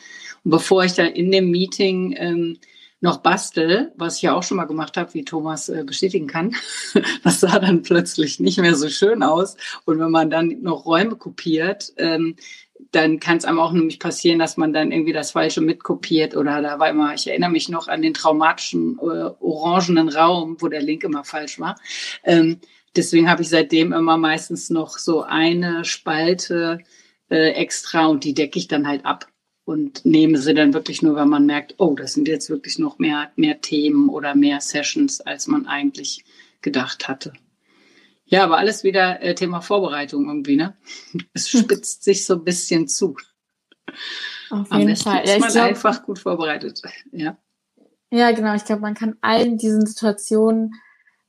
Und 0.43 0.51
bevor 0.51 0.83
ich 0.85 0.93
dann 0.93 1.07
in 1.07 1.31
dem 1.31 1.51
Meeting 1.51 2.15
ähm, 2.17 2.57
noch 3.01 3.17
bastel, 3.17 3.91
was 3.97 4.17
ich 4.17 4.21
ja 4.21 4.35
auch 4.35 4.43
schon 4.43 4.57
mal 4.57 4.65
gemacht 4.65 4.95
habe, 4.95 5.13
wie 5.15 5.25
Thomas 5.25 5.69
äh, 5.69 5.83
bestätigen 5.83 6.27
kann. 6.27 6.55
Das 7.23 7.39
sah 7.39 7.59
dann 7.59 7.81
plötzlich 7.81 8.39
nicht 8.39 8.59
mehr 8.59 8.75
so 8.75 8.89
schön 8.89 9.23
aus. 9.23 9.57
Und 9.85 9.99
wenn 9.99 10.11
man 10.11 10.29
dann 10.29 10.61
noch 10.61 10.85
Räume 10.85 11.15
kopiert, 11.15 11.93
ähm, 11.97 12.35
dann 12.91 13.19
kann 13.19 13.37
es 13.37 13.45
einem 13.45 13.59
auch 13.59 13.71
nämlich 13.71 13.99
passieren, 13.99 14.39
dass 14.39 14.57
man 14.57 14.73
dann 14.73 14.91
irgendwie 14.91 15.13
das 15.13 15.31
Falsche 15.31 15.61
mitkopiert 15.61 16.35
oder 16.35 16.61
da 16.61 16.79
war 16.79 16.89
immer, 16.89 17.13
ich 17.13 17.27
erinnere 17.27 17.51
mich 17.51 17.69
noch 17.69 17.87
an 17.87 18.01
den 18.01 18.13
traumatischen 18.13 18.97
äh, 18.99 19.31
orangenen 19.39 20.09
Raum, 20.09 20.57
wo 20.59 20.67
der 20.67 20.81
Link 20.81 21.03
immer 21.03 21.23
falsch 21.23 21.59
war. 21.59 21.79
Ähm, 22.23 22.59
deswegen 22.95 23.29
habe 23.29 23.43
ich 23.43 23.49
seitdem 23.49 23.93
immer 23.93 24.17
meistens 24.17 24.69
noch 24.69 24.97
so 24.97 25.21
eine 25.21 25.85
Spalte 25.85 26.79
äh, 27.29 27.51
extra 27.51 28.07
und 28.07 28.23
die 28.23 28.33
decke 28.33 28.59
ich 28.59 28.67
dann 28.67 28.87
halt 28.87 29.05
ab 29.05 29.27
und 29.63 30.03
nehme 30.05 30.37
sie 30.37 30.53
dann 30.53 30.73
wirklich 30.73 31.01
nur, 31.01 31.15
wenn 31.15 31.29
man 31.29 31.45
merkt, 31.45 31.75
oh, 31.77 31.95
das 31.95 32.13
sind 32.13 32.27
jetzt 32.27 32.49
wirklich 32.49 32.79
noch 32.79 32.99
mehr, 32.99 33.31
mehr 33.35 33.61
Themen 33.61 34.09
oder 34.09 34.35
mehr 34.35 34.59
Sessions, 34.59 35.21
als 35.21 35.47
man 35.47 35.67
eigentlich 35.67 36.25
gedacht 36.61 37.07
hatte. 37.07 37.33
Ja, 38.31 38.45
aber 38.45 38.57
alles 38.57 38.85
wieder 38.85 39.21
äh, 39.21 39.35
Thema 39.35 39.59
Vorbereitung 39.59 40.25
irgendwie, 40.27 40.55
ne? 40.55 40.73
Es 41.33 41.49
spitzt 41.49 42.05
sich 42.05 42.25
so 42.25 42.35
ein 42.35 42.45
bisschen 42.45 42.87
zu. 42.87 43.17
Auf 44.49 44.71
jeden 44.71 44.95
Fall. 44.95 45.23
Ja, 45.25 45.35
ist 45.35 45.39
man 45.41 45.51
glaub, 45.51 45.65
einfach 45.65 46.03
gut 46.03 46.17
vorbereitet. 46.17 46.81
Ja. 47.11 47.37
Ja, 48.09 48.31
genau. 48.31 48.55
Ich 48.55 48.63
glaube, 48.63 48.81
man 48.81 48.93
kann 48.93 49.17
allen 49.19 49.57
diesen 49.57 49.85
Situationen 49.85 50.75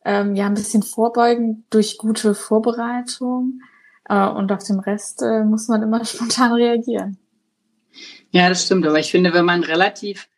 ähm, 0.04 0.36
ja 0.36 0.46
ein 0.46 0.54
bisschen 0.54 0.84
vorbeugen 0.84 1.64
durch 1.70 1.98
gute 1.98 2.36
Vorbereitung. 2.36 3.60
Äh, 4.08 4.28
und 4.28 4.52
auf 4.52 4.64
den 4.64 4.78
Rest 4.78 5.22
äh, 5.22 5.42
muss 5.42 5.66
man 5.66 5.82
immer 5.82 6.04
spontan 6.04 6.52
reagieren. 6.52 7.18
Ja, 8.30 8.48
das 8.48 8.64
stimmt. 8.64 8.86
Aber 8.86 9.00
ich 9.00 9.10
finde, 9.10 9.34
wenn 9.34 9.44
man 9.44 9.64
relativ 9.64 10.28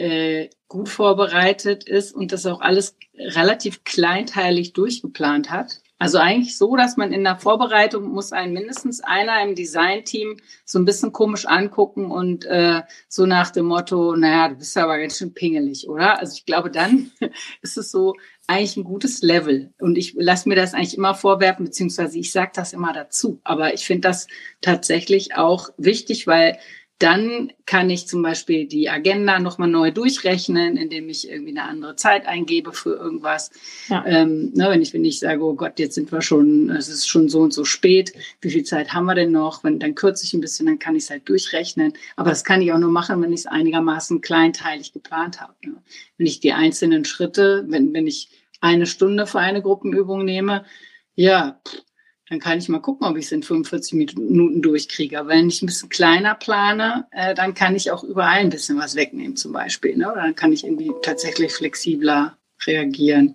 äh, 0.00 0.50
gut 0.68 0.88
vorbereitet 0.88 1.84
ist 1.84 2.14
und 2.14 2.32
das 2.32 2.46
auch 2.46 2.60
alles 2.60 2.96
relativ 3.14 3.84
kleinteilig 3.84 4.72
durchgeplant 4.72 5.50
hat, 5.50 5.80
also 6.00 6.16
eigentlich 6.16 6.56
so, 6.56 6.76
dass 6.76 6.96
man 6.96 7.12
in 7.12 7.24
der 7.24 7.36
Vorbereitung 7.36 8.08
muss 8.08 8.32
ein 8.32 8.54
mindestens 8.54 9.02
einer 9.02 9.42
im 9.42 9.54
Designteam 9.54 10.38
so 10.64 10.78
ein 10.78 10.86
bisschen 10.86 11.12
komisch 11.12 11.44
angucken 11.44 12.10
und 12.10 12.46
äh, 12.46 12.80
so 13.06 13.26
nach 13.26 13.50
dem 13.50 13.66
Motto, 13.66 14.16
naja, 14.16 14.48
du 14.48 14.54
bist 14.54 14.78
aber 14.78 14.98
ganz 14.98 15.18
schön 15.18 15.34
pingelig, 15.34 15.86
oder? 15.90 16.18
Also 16.18 16.36
ich 16.38 16.46
glaube, 16.46 16.70
dann 16.70 17.10
ist 17.60 17.76
es 17.76 17.90
so 17.90 18.14
eigentlich 18.46 18.78
ein 18.78 18.84
gutes 18.84 19.20
Level. 19.20 19.74
Und 19.78 19.98
ich 19.98 20.14
lasse 20.16 20.48
mir 20.48 20.54
das 20.54 20.72
eigentlich 20.72 20.96
immer 20.96 21.14
vorwerfen, 21.14 21.66
beziehungsweise 21.66 22.18
ich 22.18 22.32
sage 22.32 22.52
das 22.54 22.72
immer 22.72 22.94
dazu. 22.94 23.42
Aber 23.44 23.74
ich 23.74 23.84
finde 23.84 24.08
das 24.08 24.26
tatsächlich 24.62 25.36
auch 25.36 25.68
wichtig, 25.76 26.26
weil 26.26 26.58
dann 27.00 27.50
kann 27.64 27.88
ich 27.88 28.06
zum 28.06 28.22
Beispiel 28.22 28.66
die 28.66 28.90
Agenda 28.90 29.38
nochmal 29.38 29.70
neu 29.70 29.90
durchrechnen, 29.90 30.76
indem 30.76 31.08
ich 31.08 31.30
irgendwie 31.30 31.52
eine 31.52 31.62
andere 31.62 31.96
Zeit 31.96 32.26
eingebe 32.26 32.74
für 32.74 32.94
irgendwas. 32.94 33.50
Ja. 33.88 34.04
Ähm, 34.06 34.52
ne, 34.54 34.68
wenn 34.68 34.82
ich, 34.82 34.92
wenn 34.92 35.06
ich 35.06 35.18
sage, 35.18 35.42
oh 35.42 35.54
Gott, 35.54 35.78
jetzt 35.78 35.94
sind 35.94 36.12
wir 36.12 36.20
schon, 36.20 36.68
es 36.68 36.90
ist 36.90 37.08
schon 37.08 37.30
so 37.30 37.40
und 37.40 37.54
so 37.54 37.64
spät, 37.64 38.12
wie 38.42 38.50
viel 38.50 38.64
Zeit 38.64 38.92
haben 38.92 39.06
wir 39.06 39.14
denn 39.14 39.32
noch? 39.32 39.64
Wenn, 39.64 39.78
dann 39.78 39.94
kürze 39.94 40.26
ich 40.26 40.34
ein 40.34 40.42
bisschen, 40.42 40.66
dann 40.66 40.78
kann 40.78 40.94
ich 40.94 41.04
es 41.04 41.10
halt 41.10 41.26
durchrechnen. 41.26 41.94
Aber 42.16 42.28
das 42.28 42.44
kann 42.44 42.60
ich 42.60 42.70
auch 42.70 42.78
nur 42.78 42.92
machen, 42.92 43.22
wenn 43.22 43.32
ich 43.32 43.40
es 43.40 43.46
einigermaßen 43.46 44.20
kleinteilig 44.20 44.92
geplant 44.92 45.40
habe. 45.40 45.54
Ne? 45.64 45.76
Wenn 46.18 46.26
ich 46.26 46.40
die 46.40 46.52
einzelnen 46.52 47.06
Schritte, 47.06 47.64
wenn, 47.68 47.94
wenn 47.94 48.06
ich 48.06 48.28
eine 48.60 48.84
Stunde 48.84 49.26
für 49.26 49.38
eine 49.38 49.62
Gruppenübung 49.62 50.26
nehme, 50.26 50.66
ja, 51.14 51.58
pff, 51.66 51.82
dann 52.30 52.38
kann 52.38 52.58
ich 52.58 52.68
mal 52.68 52.78
gucken, 52.78 53.08
ob 53.08 53.16
ich 53.16 53.24
es 53.24 53.32
in 53.32 53.42
45 53.42 53.94
Minuten 53.94 54.62
durchkriege. 54.62 55.18
Aber 55.18 55.30
wenn 55.30 55.48
ich 55.48 55.62
ein 55.62 55.66
bisschen 55.66 55.88
kleiner 55.88 56.36
plane, 56.36 57.08
äh, 57.10 57.34
dann 57.34 57.54
kann 57.54 57.74
ich 57.74 57.90
auch 57.90 58.04
überall 58.04 58.38
ein 58.38 58.50
bisschen 58.50 58.78
was 58.78 58.94
wegnehmen 58.94 59.34
zum 59.34 59.52
Beispiel. 59.52 59.96
Ne? 59.96 60.10
Oder 60.10 60.22
dann 60.22 60.36
kann 60.36 60.52
ich 60.52 60.62
irgendwie 60.62 60.92
tatsächlich 61.02 61.52
flexibler 61.52 62.38
reagieren. 62.64 63.34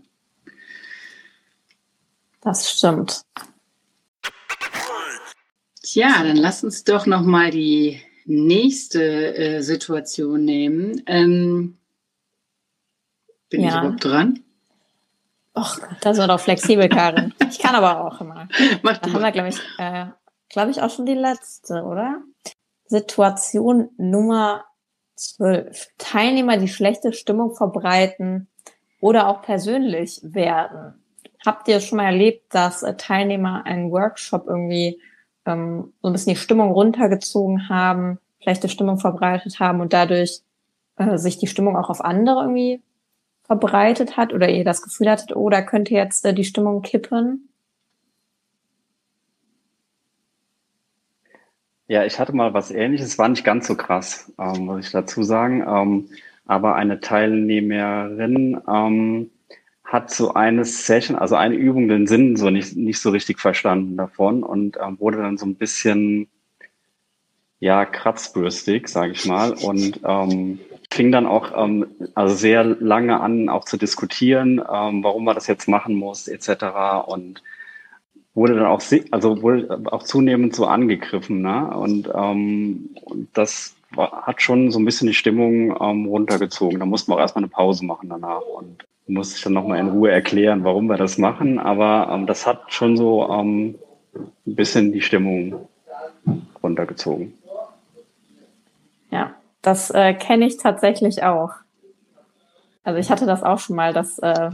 Das 2.39 2.71
stimmt. 2.71 3.23
Tja, 5.83 6.23
dann 6.23 6.37
lass 6.37 6.63
uns 6.63 6.85
doch 6.85 7.05
noch 7.05 7.23
mal 7.23 7.51
die 7.51 7.99
nächste 8.23 9.35
äh, 9.35 9.61
Situation 9.61 10.45
nehmen. 10.45 11.03
Ähm, 11.05 11.77
bin 13.49 13.61
ja. 13.61 13.67
ich 13.67 13.75
überhaupt 13.75 14.05
dran? 14.05 14.44
Och, 15.55 15.79
das 16.01 16.17
war 16.17 16.27
doch 16.27 16.39
flexibel, 16.39 16.89
Karin. 16.89 17.33
Ich 17.49 17.59
kann 17.59 17.75
aber 17.75 18.05
auch 18.05 18.19
immer. 18.19 18.47
Mach 18.83 18.97
da 18.97 19.13
haben 19.13 19.21
wir, 19.21 19.31
glaube 19.31 19.49
ich, 19.49 19.59
äh, 19.77 20.07
glaube 20.49 20.71
ich, 20.71 20.81
auch 20.81 20.89
schon 20.89 21.05
die 21.05 21.13
letzte, 21.13 21.83
oder? 21.83 22.21
Situation 22.87 23.89
Nummer 23.97 24.65
12. 25.15 25.93
Teilnehmer, 25.97 26.57
die 26.57 26.67
schlechte 26.67 27.13
Stimmung 27.13 27.55
verbreiten 27.55 28.47
oder 28.99 29.27
auch 29.27 29.41
persönlich 29.41 30.19
werden. 30.23 31.01
Habt 31.45 31.67
ihr 31.67 31.79
schon 31.79 31.97
mal 31.97 32.05
erlebt, 32.05 32.53
dass 32.53 32.83
äh, 32.83 32.95
Teilnehmer 32.97 33.65
einen 33.65 33.91
Workshop 33.91 34.47
irgendwie 34.47 34.99
ähm, 35.45 35.93
so 36.01 36.09
ein 36.09 36.13
bisschen 36.13 36.33
die 36.33 36.39
Stimmung 36.39 36.71
runtergezogen 36.71 37.69
haben, 37.69 38.19
schlechte 38.41 38.67
Stimmung 38.67 38.97
verbreitet 38.97 39.59
haben 39.59 39.79
und 39.79 39.93
dadurch 39.93 40.41
äh, 40.97 41.17
sich 41.17 41.37
die 41.37 41.47
Stimmung 41.47 41.77
auch 41.77 41.89
auf 41.89 42.03
andere 42.03 42.41
irgendwie 42.41 42.81
verbreitet 43.45 44.17
hat 44.17 44.33
oder 44.33 44.49
ihr 44.49 44.63
das 44.63 44.81
Gefühl 44.81 45.09
hattet, 45.09 45.35
oh, 45.35 45.49
da 45.49 45.61
könnte 45.61 45.93
jetzt 45.93 46.25
äh, 46.25 46.33
die 46.33 46.43
Stimmung 46.43 46.81
kippen? 46.81 47.49
Ja, 51.87 52.03
ich 52.03 52.19
hatte 52.19 52.33
mal 52.33 52.53
was 52.55 52.71
ähnliches, 52.71 53.19
war 53.19 53.29
nicht 53.29 53.43
ganz 53.43 53.67
so 53.67 53.75
krass, 53.75 54.31
ähm, 54.39 54.65
muss 54.65 54.87
ich 54.87 54.91
dazu 54.91 55.21
sagen. 55.21 55.63
Ähm, 55.67 56.09
aber 56.45 56.75
eine 56.75 56.99
Teilnehmerin 56.99 58.59
ähm, 58.67 59.29
hat 59.83 60.09
so 60.09 60.33
eine 60.33 60.65
Session, 60.65 61.15
also 61.15 61.35
eine 61.35 61.55
Übung, 61.55 61.87
den 61.87 62.07
Sinn 62.07 62.35
so 62.37 62.49
nicht, 62.49 62.75
nicht 62.75 62.99
so 62.99 63.11
richtig 63.11 63.39
verstanden 63.39 63.97
davon 63.97 64.43
und 64.43 64.77
ähm, 64.83 64.99
wurde 64.99 65.19
dann 65.19 65.37
so 65.37 65.45
ein 65.45 65.55
bisschen 65.55 66.27
ja 67.59 67.85
kratzbürstig, 67.85 68.87
sage 68.87 69.13
ich 69.13 69.25
mal. 69.25 69.53
Und 69.53 70.01
ähm, 70.03 70.59
fing 70.95 71.11
dann 71.11 71.25
auch 71.27 71.51
ähm, 71.55 71.85
also 72.15 72.33
sehr 72.33 72.63
lange 72.63 73.19
an, 73.19 73.49
auch 73.49 73.65
zu 73.65 73.77
diskutieren, 73.77 74.59
ähm, 74.59 75.03
warum 75.03 75.25
man 75.25 75.35
das 75.35 75.47
jetzt 75.47 75.67
machen 75.67 75.95
muss, 75.95 76.27
etc. 76.27 76.65
Und 77.05 77.43
wurde 78.33 78.55
dann 78.55 78.65
auch 78.65 78.81
also 79.11 79.41
wurde 79.41 79.81
auch 79.91 80.03
zunehmend 80.03 80.55
so 80.55 80.65
angegriffen, 80.65 81.41
ne? 81.41 81.69
Und 81.75 82.09
ähm, 82.15 82.89
das 83.33 83.75
war, 83.91 84.23
hat 84.23 84.41
schon 84.41 84.71
so 84.71 84.79
ein 84.79 84.85
bisschen 84.85 85.07
die 85.07 85.13
Stimmung 85.13 85.75
ähm, 85.79 86.05
runtergezogen. 86.05 86.79
Da 86.79 86.85
mussten 86.85 87.11
wir 87.11 87.15
auch 87.15 87.19
erstmal 87.19 87.43
eine 87.43 87.51
Pause 87.51 87.85
machen 87.85 88.09
danach 88.09 88.41
und 88.41 88.85
musste 89.07 89.37
ich 89.37 89.43
dann 89.43 89.53
nochmal 89.53 89.79
in 89.79 89.89
Ruhe 89.89 90.11
erklären, 90.11 90.63
warum 90.63 90.87
wir 90.87 90.97
das 90.97 91.17
machen. 91.17 91.59
Aber 91.59 92.09
ähm, 92.11 92.25
das 92.25 92.47
hat 92.47 92.73
schon 92.73 92.97
so 92.97 93.29
ähm, 93.29 93.75
ein 94.15 94.55
bisschen 94.55 94.91
die 94.93 95.01
Stimmung 95.01 95.67
runtergezogen. 96.63 97.33
Das 99.65 99.89
äh, 99.89 100.13
kenne 100.13 100.45
ich 100.45 100.57
tatsächlich 100.57 101.23
auch. 101.23 101.49
Also 102.83 102.99
ich 102.99 103.09
hatte 103.09 103.25
das 103.25 103.41
auch 103.41 103.57
schon 103.57 103.75
mal, 103.75 103.93
dass 103.93 104.19
äh, 104.19 104.51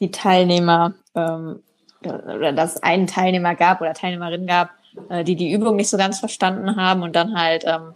die 0.00 0.10
Teilnehmer 0.10 0.94
ähm, 1.14 1.62
oder 2.02 2.54
dass 2.54 2.76
es 2.76 2.82
einen 2.82 3.06
Teilnehmer 3.06 3.54
gab 3.54 3.82
oder 3.82 3.92
Teilnehmerin 3.92 4.46
gab, 4.46 4.70
äh, 5.10 5.24
die 5.24 5.36
die 5.36 5.52
Übung 5.52 5.76
nicht 5.76 5.90
so 5.90 5.98
ganz 5.98 6.20
verstanden 6.20 6.76
haben 6.76 7.02
und 7.02 7.14
dann 7.14 7.38
halt 7.38 7.64
ähm, 7.66 7.94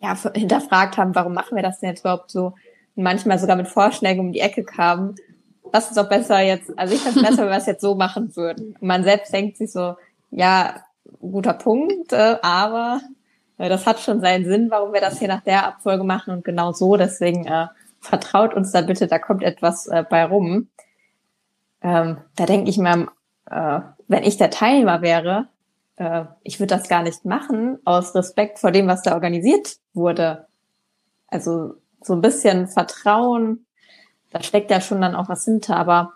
ja, 0.00 0.16
hinterfragt 0.32 0.96
haben, 0.96 1.14
warum 1.14 1.34
machen 1.34 1.54
wir 1.54 1.62
das 1.62 1.80
denn 1.80 1.90
jetzt 1.90 2.00
überhaupt 2.00 2.30
so? 2.30 2.54
Und 2.96 3.02
manchmal 3.02 3.38
sogar 3.38 3.56
mit 3.56 3.68
Vorschlägen 3.68 4.20
um 4.20 4.32
die 4.32 4.40
Ecke 4.40 4.64
kamen. 4.64 5.16
Was 5.64 5.88
ist 5.88 5.98
doch 5.98 6.08
besser 6.08 6.40
jetzt, 6.40 6.72
also 6.78 6.94
ich 6.94 7.02
finde 7.02 7.20
es 7.20 7.26
besser, 7.28 7.42
wenn 7.42 7.50
wir 7.50 7.58
es 7.58 7.66
jetzt 7.66 7.82
so 7.82 7.94
machen 7.94 8.34
würden. 8.36 8.74
Und 8.80 8.88
man 8.88 9.04
selbst 9.04 9.34
denkt 9.34 9.58
sich 9.58 9.70
so, 9.70 9.96
ja, 10.30 10.76
guter 11.20 11.52
Punkt, 11.52 12.14
äh, 12.14 12.38
aber 12.40 13.02
das 13.68 13.86
hat 13.86 14.00
schon 14.00 14.20
seinen 14.20 14.44
Sinn, 14.44 14.70
warum 14.70 14.92
wir 14.92 15.00
das 15.00 15.18
hier 15.18 15.28
nach 15.28 15.42
der 15.42 15.66
Abfolge 15.66 16.04
machen 16.04 16.32
und 16.34 16.44
genau 16.44 16.72
so. 16.72 16.96
Deswegen 16.96 17.46
äh, 17.46 17.66
vertraut 18.00 18.54
uns 18.54 18.72
da 18.72 18.82
bitte, 18.82 19.06
da 19.06 19.18
kommt 19.18 19.42
etwas 19.42 19.86
äh, 19.86 20.04
bei 20.08 20.24
rum. 20.24 20.68
Ähm, 21.80 22.18
da 22.36 22.46
denke 22.46 22.70
ich 22.70 22.78
mir, 22.78 23.08
äh, 23.50 23.80
wenn 24.08 24.24
ich 24.24 24.36
der 24.36 24.50
Teilnehmer 24.50 25.02
wäre, 25.02 25.48
äh, 25.96 26.24
ich 26.42 26.58
würde 26.60 26.74
das 26.74 26.88
gar 26.88 27.02
nicht 27.02 27.24
machen, 27.24 27.78
aus 27.84 28.14
Respekt 28.14 28.58
vor 28.58 28.72
dem, 28.72 28.86
was 28.86 29.02
da 29.02 29.14
organisiert 29.14 29.76
wurde. 29.94 30.46
Also 31.28 31.74
so 32.00 32.14
ein 32.14 32.20
bisschen 32.20 32.66
Vertrauen, 32.68 33.66
da 34.30 34.42
steckt 34.42 34.70
ja 34.70 34.80
schon 34.80 35.00
dann 35.00 35.14
auch 35.14 35.28
was 35.28 35.44
hinter. 35.44 35.76
Aber 35.76 36.14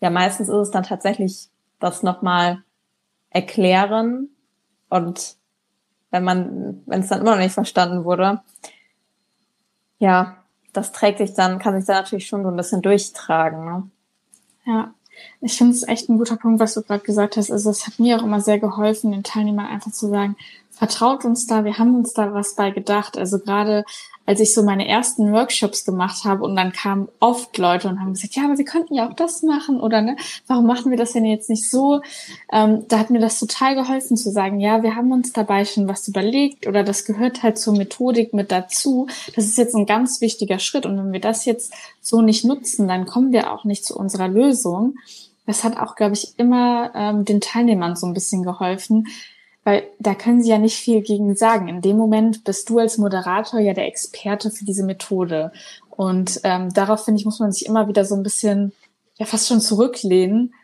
ja, 0.00 0.10
meistens 0.10 0.48
ist 0.48 0.54
es 0.54 0.70
dann 0.70 0.84
tatsächlich 0.84 1.48
das 1.80 2.02
nochmal 2.02 2.62
erklären 3.30 4.28
und 4.88 5.36
wenn 6.10 6.24
man, 6.24 6.82
wenn 6.86 7.00
es 7.00 7.08
dann 7.08 7.20
immer 7.20 7.32
noch 7.32 7.42
nicht 7.42 7.54
verstanden 7.54 8.04
wurde. 8.04 8.40
Ja, 9.98 10.36
das 10.72 10.92
trägt 10.92 11.18
sich 11.18 11.34
dann, 11.34 11.58
kann 11.58 11.76
sich 11.76 11.86
dann 11.86 11.96
natürlich 12.02 12.26
schon 12.26 12.42
so 12.42 12.50
ein 12.50 12.56
bisschen 12.56 12.82
durchtragen. 12.82 13.64
Ne? 13.64 13.90
Ja, 14.66 14.94
ich 15.40 15.56
finde 15.56 15.74
es 15.74 15.86
echt 15.88 16.08
ein 16.08 16.18
guter 16.18 16.36
Punkt, 16.36 16.60
was 16.60 16.74
du 16.74 16.82
gerade 16.82 17.02
gesagt 17.02 17.36
hast. 17.36 17.50
Also 17.50 17.70
es 17.70 17.86
hat 17.86 17.98
mir 17.98 18.18
auch 18.18 18.22
immer 18.22 18.40
sehr 18.40 18.58
geholfen, 18.58 19.12
den 19.12 19.22
Teilnehmern 19.22 19.66
einfach 19.66 19.92
zu 19.92 20.08
sagen, 20.08 20.36
vertraut 20.70 21.24
uns 21.24 21.46
da, 21.46 21.64
wir 21.64 21.78
haben 21.78 21.94
uns 21.96 22.12
da 22.12 22.34
was 22.34 22.54
bei 22.54 22.70
gedacht. 22.70 23.16
Also 23.16 23.38
gerade 23.38 23.84
als 24.26 24.40
ich 24.40 24.52
so 24.52 24.62
meine 24.62 24.86
ersten 24.86 25.32
Workshops 25.32 25.84
gemacht 25.84 26.24
habe 26.24 26.44
und 26.44 26.56
dann 26.56 26.72
kamen 26.72 27.08
oft 27.20 27.56
Leute 27.58 27.88
und 27.88 28.00
haben 28.00 28.12
gesagt, 28.12 28.34
ja, 28.34 28.44
aber 28.44 28.58
wir 28.58 28.64
könnten 28.64 28.94
ja 28.94 29.08
auch 29.08 29.14
das 29.14 29.42
machen 29.42 29.80
oder 29.80 30.02
ne, 30.02 30.16
warum 30.46 30.66
machen 30.66 30.90
wir 30.90 30.98
das 30.98 31.12
denn 31.12 31.24
jetzt 31.24 31.48
nicht 31.48 31.70
so? 31.70 32.02
Ähm, 32.52 32.84
da 32.88 32.98
hat 32.98 33.10
mir 33.10 33.20
das 33.20 33.38
total 33.38 33.76
geholfen 33.76 34.16
zu 34.16 34.30
sagen, 34.30 34.60
ja, 34.60 34.82
wir 34.82 34.96
haben 34.96 35.12
uns 35.12 35.32
dabei 35.32 35.64
schon 35.64 35.88
was 35.88 36.08
überlegt 36.08 36.66
oder 36.66 36.82
das 36.82 37.04
gehört 37.04 37.42
halt 37.42 37.56
zur 37.56 37.76
Methodik 37.76 38.34
mit 38.34 38.50
dazu. 38.50 39.06
Das 39.34 39.44
ist 39.44 39.56
jetzt 39.56 39.74
ein 39.74 39.86
ganz 39.86 40.20
wichtiger 40.20 40.58
Schritt 40.58 40.86
und 40.86 40.98
wenn 40.98 41.12
wir 41.12 41.20
das 41.20 41.44
jetzt 41.44 41.72
so 42.00 42.20
nicht 42.20 42.44
nutzen, 42.44 42.88
dann 42.88 43.06
kommen 43.06 43.32
wir 43.32 43.52
auch 43.52 43.64
nicht 43.64 43.84
zu 43.84 43.96
unserer 43.96 44.28
Lösung. 44.28 44.96
Das 45.46 45.62
hat 45.62 45.76
auch, 45.78 45.94
glaube 45.94 46.14
ich, 46.14 46.38
immer 46.38 46.90
ähm, 46.94 47.24
den 47.24 47.40
Teilnehmern 47.40 47.94
so 47.94 48.06
ein 48.06 48.14
bisschen 48.14 48.42
geholfen, 48.42 49.06
weil 49.66 49.90
da 49.98 50.14
können 50.14 50.44
sie 50.44 50.50
ja 50.50 50.58
nicht 50.58 50.76
viel 50.76 51.02
gegen 51.02 51.34
sagen. 51.34 51.66
In 51.66 51.82
dem 51.82 51.96
Moment 51.96 52.44
bist 52.44 52.70
du 52.70 52.78
als 52.78 52.98
Moderator 52.98 53.58
ja 53.58 53.74
der 53.74 53.88
Experte 53.88 54.52
für 54.52 54.64
diese 54.64 54.84
Methode. 54.84 55.50
Und 55.90 56.40
ähm, 56.44 56.72
darauf, 56.72 57.04
finde 57.04 57.18
ich, 57.18 57.24
muss 57.24 57.40
man 57.40 57.50
sich 57.50 57.66
immer 57.66 57.88
wieder 57.88 58.04
so 58.04 58.14
ein 58.14 58.22
bisschen, 58.22 58.72
ja, 59.16 59.26
fast 59.26 59.48
schon 59.48 59.60
zurücklehnen 59.60 60.54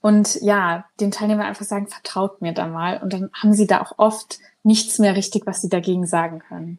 und 0.00 0.40
ja, 0.42 0.84
den 1.00 1.10
Teilnehmern 1.10 1.46
einfach 1.46 1.64
sagen, 1.64 1.88
vertraut 1.88 2.40
mir 2.40 2.52
da 2.52 2.68
mal. 2.68 3.02
Und 3.02 3.12
dann 3.12 3.30
haben 3.34 3.52
sie 3.52 3.66
da 3.66 3.80
auch 3.80 3.94
oft 3.96 4.38
nichts 4.62 5.00
mehr 5.00 5.16
richtig, 5.16 5.44
was 5.44 5.60
sie 5.60 5.68
dagegen 5.68 6.06
sagen 6.06 6.38
können. 6.38 6.78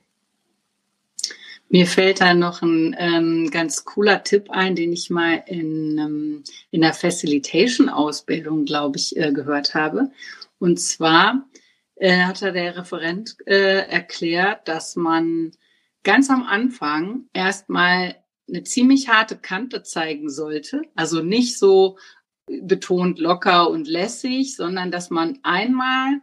Mir 1.67 1.85
fällt 1.85 2.21
da 2.21 2.33
noch 2.33 2.61
ein 2.61 2.95
ähm, 2.97 3.49
ganz 3.51 3.83
cooler 3.83 4.23
Tipp 4.23 4.51
ein, 4.51 4.77
den 4.77 4.93
ich 4.93 5.09
mal 5.09 5.43
in, 5.47 5.97
ähm, 5.97 6.43
in 6.71 6.79
der 6.79 6.93
Facilitation-Ausbildung, 6.93 8.63
glaube 8.63 8.95
ich, 8.95 9.17
äh, 9.17 9.33
gehört 9.33 9.75
habe. 9.75 10.11
Und 10.59 10.79
zwar 10.79 11.43
äh, 12.03 12.23
hat 12.23 12.41
der 12.41 12.75
Referent 12.75 13.37
äh, 13.45 13.87
erklärt, 13.87 14.67
dass 14.67 14.97
man 14.97 15.51
ganz 16.03 16.29
am 16.29 16.43
Anfang 16.43 17.29
erstmal 17.31 18.17
eine 18.49 18.63
ziemlich 18.63 19.07
harte 19.07 19.37
Kante 19.37 19.83
zeigen 19.83 20.29
sollte. 20.29 20.81
Also 20.95 21.23
nicht 21.23 21.57
so 21.57 21.97
betont 22.45 23.19
locker 23.19 23.69
und 23.69 23.87
lässig, 23.87 24.57
sondern 24.57 24.91
dass 24.91 25.11
man 25.11 25.39
einmal 25.43 26.19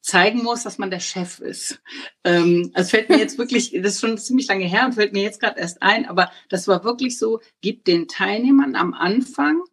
zeigen 0.00 0.44
muss, 0.44 0.62
dass 0.62 0.78
man 0.78 0.92
der 0.92 1.00
Chef 1.00 1.40
ist. 1.40 1.82
Ähm, 2.22 2.70
also 2.72 2.90
fällt 2.90 3.08
mir 3.08 3.18
jetzt 3.18 3.36
wirklich, 3.38 3.72
das 3.72 3.94
ist 3.94 4.00
schon 4.02 4.16
ziemlich 4.18 4.46
lange 4.46 4.66
her 4.66 4.84
und 4.84 4.92
fällt 4.92 5.14
mir 5.14 5.24
jetzt 5.24 5.40
gerade 5.40 5.58
erst 5.58 5.82
ein, 5.82 6.06
aber 6.06 6.30
das 6.48 6.68
war 6.68 6.84
wirklich 6.84 7.18
so, 7.18 7.40
gibt 7.60 7.88
den 7.88 8.06
Teilnehmern 8.06 8.76
am 8.76 8.94
Anfang 8.94 9.64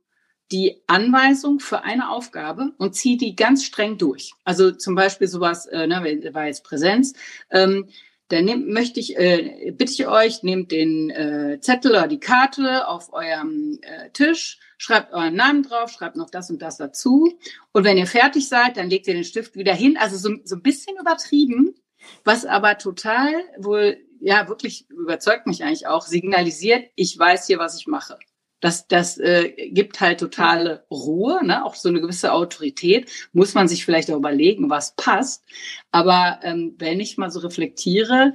die 0.51 0.81
Anweisung 0.87 1.59
für 1.59 1.83
eine 1.83 2.09
Aufgabe 2.09 2.73
und 2.77 2.95
ziehe 2.95 3.17
die 3.17 3.35
ganz 3.35 3.63
streng 3.63 3.97
durch. 3.97 4.33
Also 4.43 4.71
zum 4.71 4.95
Beispiel 4.95 5.27
sowas, 5.27 5.65
äh, 5.67 5.87
ne, 5.87 6.29
war 6.33 6.47
jetzt 6.47 6.63
Präsenz. 6.63 7.13
Ähm, 7.49 7.87
dann 8.31 8.45
nehm, 8.45 8.71
möchte 8.71 8.99
ich, 8.99 9.17
äh, 9.17 9.71
bitte 9.71 9.91
ich 9.91 10.07
euch, 10.07 10.41
nehmt 10.41 10.71
den 10.71 11.09
äh, 11.09 11.59
Zettel 11.59 11.91
oder 11.91 12.07
die 12.07 12.19
Karte 12.19 12.87
auf 12.87 13.11
eurem 13.11 13.79
äh, 13.81 14.09
Tisch, 14.11 14.59
schreibt 14.77 15.13
euren 15.13 15.35
Namen 15.35 15.63
drauf, 15.63 15.91
schreibt 15.91 16.15
noch 16.15 16.29
das 16.29 16.49
und 16.49 16.61
das 16.61 16.77
dazu. 16.77 17.37
Und 17.73 17.83
wenn 17.83 17.97
ihr 17.97 18.07
fertig 18.07 18.47
seid, 18.47 18.77
dann 18.77 18.89
legt 18.89 19.07
ihr 19.07 19.13
den 19.13 19.25
Stift 19.25 19.55
wieder 19.55 19.73
hin. 19.73 19.97
Also 19.97 20.17
so, 20.17 20.37
so 20.45 20.55
ein 20.55 20.61
bisschen 20.61 20.95
übertrieben, 20.97 21.75
was 22.23 22.45
aber 22.45 22.77
total 22.77 23.33
wohl, 23.57 23.97
ja, 24.21 24.47
wirklich 24.47 24.89
überzeugt 24.89 25.45
mich 25.45 25.63
eigentlich 25.63 25.87
auch, 25.87 26.05
signalisiert, 26.05 26.85
ich 26.95 27.17
weiß 27.17 27.47
hier, 27.47 27.59
was 27.59 27.77
ich 27.77 27.87
mache. 27.87 28.17
Das, 28.62 28.88
das 28.88 29.18
äh, 29.18 29.49
gibt 29.72 29.99
halt 29.99 30.20
totale 30.20 30.86
Ruhe, 30.89 31.45
ne? 31.45 31.66
auch 31.66 31.76
so 31.76 31.89
eine 31.89 31.99
gewisse 31.99 32.32
Autorität. 32.32 33.09
Muss 33.34 33.53
man 33.53 33.68
sich 33.68 33.84
vielleicht 33.84 34.09
auch 34.09 34.18
überlegen, 34.18 34.70
was 34.70 34.95
passt. 34.95 35.43
Aber 35.91 36.39
ähm, 36.43 36.76
wenn 36.78 36.99
ich 36.99 37.18
mal 37.18 37.32
so 37.32 37.39
reflektiere, 37.39 38.34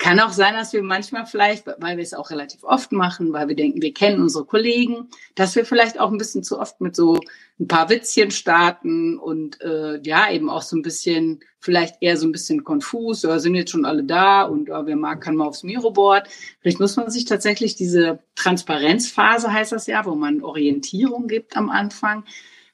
kann 0.00 0.18
auch 0.18 0.32
sein, 0.32 0.54
dass 0.54 0.72
wir 0.72 0.82
manchmal 0.82 1.26
vielleicht, 1.26 1.66
weil 1.66 1.98
wir 1.98 2.02
es 2.02 2.14
auch 2.14 2.30
relativ 2.30 2.64
oft 2.64 2.90
machen, 2.90 3.34
weil 3.34 3.48
wir 3.48 3.54
denken, 3.54 3.82
wir 3.82 3.92
kennen 3.92 4.22
unsere 4.22 4.46
Kollegen, 4.46 5.10
dass 5.34 5.54
wir 5.56 5.66
vielleicht 5.66 6.00
auch 6.00 6.10
ein 6.10 6.16
bisschen 6.16 6.42
zu 6.42 6.58
oft 6.58 6.80
mit 6.80 6.96
so 6.96 7.20
ein 7.60 7.68
paar 7.68 7.90
Witzchen 7.90 8.30
starten 8.30 9.18
und 9.18 9.60
äh, 9.60 10.00
ja, 10.02 10.32
eben 10.32 10.48
auch 10.48 10.62
so 10.62 10.74
ein 10.74 10.80
bisschen, 10.80 11.40
vielleicht 11.58 11.96
eher 12.00 12.16
so 12.16 12.26
ein 12.26 12.32
bisschen 12.32 12.64
konfus, 12.64 13.26
oder 13.26 13.40
sind 13.40 13.54
jetzt 13.54 13.72
schon 13.72 13.84
alle 13.84 14.02
da 14.02 14.44
und 14.44 14.70
oh, 14.70 14.86
wer 14.86 14.96
mag, 14.96 15.20
kann 15.20 15.36
mal 15.36 15.46
aufs 15.46 15.64
Miroboard. 15.64 16.28
Vielleicht 16.62 16.80
muss 16.80 16.96
man 16.96 17.10
sich 17.10 17.26
tatsächlich 17.26 17.76
diese 17.76 18.20
Transparenzphase, 18.36 19.52
heißt 19.52 19.72
das 19.72 19.86
ja, 19.86 20.06
wo 20.06 20.14
man 20.14 20.42
Orientierung 20.42 21.28
gibt 21.28 21.58
am 21.58 21.68
Anfang, 21.68 22.24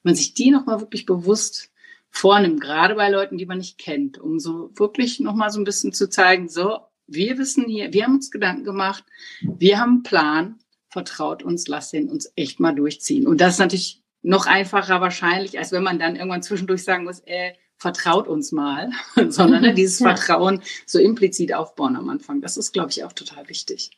man 0.01 0.15
sich 0.15 0.33
die 0.33 0.49
nochmal 0.49 0.79
wirklich 0.79 1.05
bewusst 1.05 1.71
vornimmt, 2.09 2.61
gerade 2.61 2.95
bei 2.95 3.09
Leuten, 3.09 3.37
die 3.37 3.45
man 3.45 3.57
nicht 3.57 3.77
kennt, 3.77 4.17
um 4.17 4.39
so 4.39 4.71
wirklich 4.75 5.19
nochmal 5.19 5.49
so 5.49 5.59
ein 5.59 5.65
bisschen 5.65 5.91
zu 5.91 6.09
zeigen, 6.09 6.47
so, 6.47 6.79
wir 7.07 7.37
wissen 7.37 7.65
hier, 7.65 7.93
wir 7.93 8.03
haben 8.03 8.15
uns 8.15 8.31
Gedanken 8.31 8.63
gemacht, 8.63 9.03
wir 9.41 9.79
haben 9.79 9.91
einen 9.91 10.03
Plan, 10.03 10.59
vertraut 10.89 11.43
uns, 11.43 11.67
lasst 11.67 11.93
den 11.93 12.09
uns 12.09 12.31
echt 12.35 12.59
mal 12.59 12.75
durchziehen. 12.75 13.27
Und 13.27 13.41
das 13.41 13.53
ist 13.53 13.59
natürlich 13.59 14.03
noch 14.21 14.45
einfacher 14.45 15.01
wahrscheinlich, 15.01 15.57
als 15.57 15.71
wenn 15.71 15.83
man 15.83 15.99
dann 15.99 16.15
irgendwann 16.15 16.43
zwischendurch 16.43 16.83
sagen 16.83 17.05
muss, 17.05 17.19
äh, 17.25 17.53
vertraut 17.77 18.27
uns 18.27 18.51
mal, 18.51 18.89
sondern 19.29 19.61
ne, 19.61 19.73
dieses 19.75 19.99
ja. 19.99 20.15
Vertrauen 20.15 20.61
so 20.85 20.99
implizit 20.99 21.53
aufbauen 21.53 21.95
am 21.95 22.09
Anfang. 22.09 22.41
Das 22.41 22.57
ist, 22.57 22.73
glaube 22.73 22.89
ich, 22.89 23.03
auch 23.03 23.13
total 23.13 23.47
wichtig. 23.49 23.91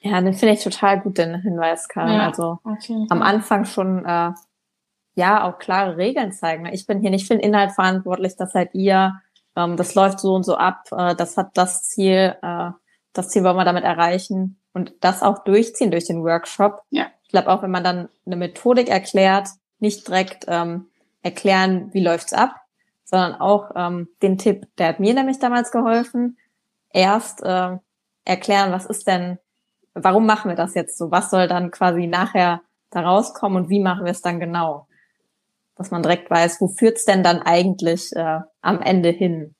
Ja, 0.00 0.20
den 0.20 0.34
finde 0.34 0.54
ich 0.54 0.62
total 0.62 1.00
gut, 1.00 1.18
den 1.18 1.40
Hinweis, 1.42 1.88
Karin. 1.88 2.14
Ja, 2.14 2.28
also 2.28 2.58
okay. 2.64 3.06
am 3.08 3.20
Anfang 3.20 3.64
schon 3.64 4.04
äh, 4.04 4.30
ja 5.14 5.42
auch 5.42 5.58
klare 5.58 5.96
Regeln 5.96 6.32
zeigen. 6.32 6.66
Ich 6.66 6.86
bin 6.86 7.00
hier 7.00 7.10
nicht 7.10 7.26
für 7.26 7.34
den 7.34 7.42
Inhalt 7.42 7.72
verantwortlich, 7.72 8.36
das 8.36 8.52
seid 8.52 8.74
ihr 8.74 9.20
ähm, 9.58 9.76
das 9.76 9.94
läuft 9.94 10.20
so 10.20 10.34
und 10.34 10.44
so 10.44 10.56
ab, 10.56 10.84
äh, 10.92 11.14
das 11.14 11.36
hat 11.36 11.50
das 11.54 11.82
Ziel, 11.82 12.36
äh, 12.42 12.70
das 13.12 13.28
Ziel 13.28 13.44
wollen 13.44 13.56
wir 13.56 13.64
damit 13.64 13.84
erreichen 13.84 14.60
und 14.72 14.94
das 15.00 15.22
auch 15.22 15.44
durchziehen 15.44 15.90
durch 15.90 16.06
den 16.06 16.22
Workshop. 16.22 16.82
Ja. 16.90 17.06
Ich 17.24 17.30
glaube 17.30 17.48
auch, 17.48 17.62
wenn 17.62 17.70
man 17.70 17.84
dann 17.84 18.08
eine 18.24 18.36
Methodik 18.36 18.88
erklärt, 18.88 19.48
nicht 19.80 20.06
direkt 20.06 20.44
ähm, 20.48 20.86
erklären, 21.22 21.92
wie 21.92 22.02
läuft's 22.02 22.32
ab, 22.32 22.54
sondern 23.04 23.34
auch 23.34 23.72
ähm, 23.74 24.08
den 24.22 24.38
Tipp, 24.38 24.66
der 24.78 24.88
hat 24.88 25.00
mir 25.00 25.14
nämlich 25.14 25.38
damals 25.38 25.72
geholfen, 25.72 26.38
erst 26.92 27.42
äh, 27.42 27.76
erklären, 28.24 28.72
was 28.72 28.86
ist 28.86 29.06
denn, 29.06 29.38
warum 29.94 30.26
machen 30.26 30.50
wir 30.50 30.56
das 30.56 30.74
jetzt 30.74 30.96
so, 30.96 31.10
was 31.10 31.30
soll 31.30 31.48
dann 31.48 31.70
quasi 31.70 32.06
nachher 32.06 32.62
da 32.90 33.00
rauskommen 33.00 33.64
und 33.64 33.70
wie 33.70 33.80
machen 33.80 34.04
wir 34.04 34.12
es 34.12 34.22
dann 34.22 34.40
genau 34.40 34.88
dass 35.78 35.92
man 35.92 36.02
direkt 36.02 36.28
weiß, 36.28 36.60
wo 36.60 36.68
führt's 36.68 37.04
denn 37.04 37.22
dann 37.22 37.40
eigentlich 37.40 38.14
äh, 38.14 38.40
am 38.60 38.80
Ende 38.80 39.10
hin, 39.10 39.54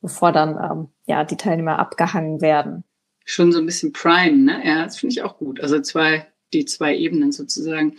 bevor 0.00 0.32
dann 0.32 0.50
ähm, 0.50 0.88
ja 1.06 1.24
die 1.24 1.36
Teilnehmer 1.36 1.78
abgehangen 1.78 2.40
werden. 2.40 2.84
Schon 3.24 3.52
so 3.52 3.58
ein 3.58 3.66
bisschen 3.66 3.92
Prime, 3.92 4.36
ne? 4.36 4.62
Ja, 4.64 4.84
das 4.84 4.98
finde 4.98 5.12
ich 5.12 5.22
auch 5.22 5.36
gut. 5.36 5.60
Also 5.60 5.80
zwei, 5.80 6.26
die 6.52 6.64
zwei 6.64 6.96
Ebenen 6.96 7.30
sozusagen. 7.30 7.96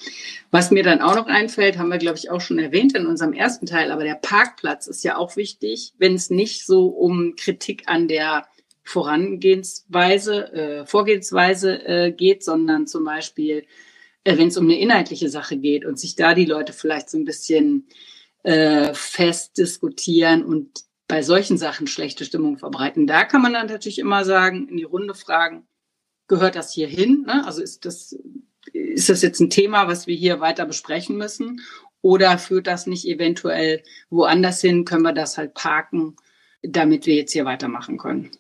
Was 0.50 0.72
mir 0.72 0.84
dann 0.84 1.02
auch 1.02 1.16
noch 1.16 1.28
einfällt, 1.28 1.78
haben 1.78 1.90
wir, 1.90 2.00
glaube 2.00 2.18
ich, 2.18 2.32
auch 2.32 2.42
schon 2.42 2.58
erwähnt 2.58 2.96
in 2.96 3.06
unserem 3.06 3.34
ersten 3.34 3.68
Teil, 3.68 3.92
aber 3.92 4.04
der 4.04 4.16
Parkplatz 4.16 4.88
ist 4.88 5.04
ja 5.04 5.18
auch 5.18 5.36
wichtig, 5.36 5.94
wenn 6.00 6.16
es 6.16 6.30
nicht 6.30 6.66
so 6.66 6.88
um 6.88 7.36
Kritik 7.36 7.84
an 7.86 8.08
der 8.08 8.48
Vorangehensweise, 8.84 10.52
äh, 10.54 10.86
Vorgehensweise 10.88 11.86
äh, 11.86 12.12
geht, 12.12 12.44
sondern 12.44 12.88
zum 12.88 13.04
Beispiel 13.04 13.66
äh, 14.24 14.38
wenn 14.38 14.50
es 14.50 14.58
um 14.58 14.66
eine 14.66 14.80
inhaltliche 14.80 15.30
Sache 15.30 15.58
geht 15.58 15.86
und 15.86 16.00
sich 16.00 16.16
da 16.16 16.34
die 16.34 16.46
Leute 16.46 16.74
vielleicht 16.74 17.10
so 17.10 17.18
ein 17.18 17.26
bisschen 17.26 17.88
äh, 18.44 18.94
fest 18.94 19.58
diskutieren 19.58 20.44
und 20.44 20.84
bei 21.08 21.24
solchen 21.24 21.58
Sachen 21.58 21.88
schlechte 21.88 22.24
Stimmung 22.24 22.58
verbreiten. 22.58 23.08
Da 23.08 23.26
kann 23.26 23.42
man 23.42 23.54
dann 23.54 23.68
natürlich 23.68 24.00
immer 24.00 24.24
sagen, 24.26 24.68
in 24.70 24.78
die 24.78 24.84
Runde 24.84 25.16
fragen, 25.16 25.68
gehört 26.28 26.56
das 26.56 26.72
hier 26.72 26.88
hin? 26.88 27.26
Ne? 27.26 27.46
Also 27.46 27.62
ist 27.62 27.84
das, 27.86 28.16
ist 28.72 29.10
das 29.10 29.22
jetzt 29.22 29.40
ein 29.40 29.50
Thema, 29.50 29.88
was 29.88 30.08
wir 30.08 30.16
hier 30.16 30.40
weiter 30.40 30.66
besprechen 30.66 31.18
müssen? 31.18 31.62
Oder 32.02 32.38
führt 32.38 32.68
das 32.68 32.86
nicht 32.88 33.06
eventuell 33.06 33.84
woanders 34.10 34.62
hin? 34.62 34.86
Können 34.86 35.02
wir 35.02 35.14
das 35.14 35.38
halt 35.38 35.54
parken, 35.54 36.16
damit 36.62 37.06
wir 37.06 37.16
jetzt 37.16 37.34
hier 37.34 37.46
weitermachen 37.46 37.98
können? 37.98 38.32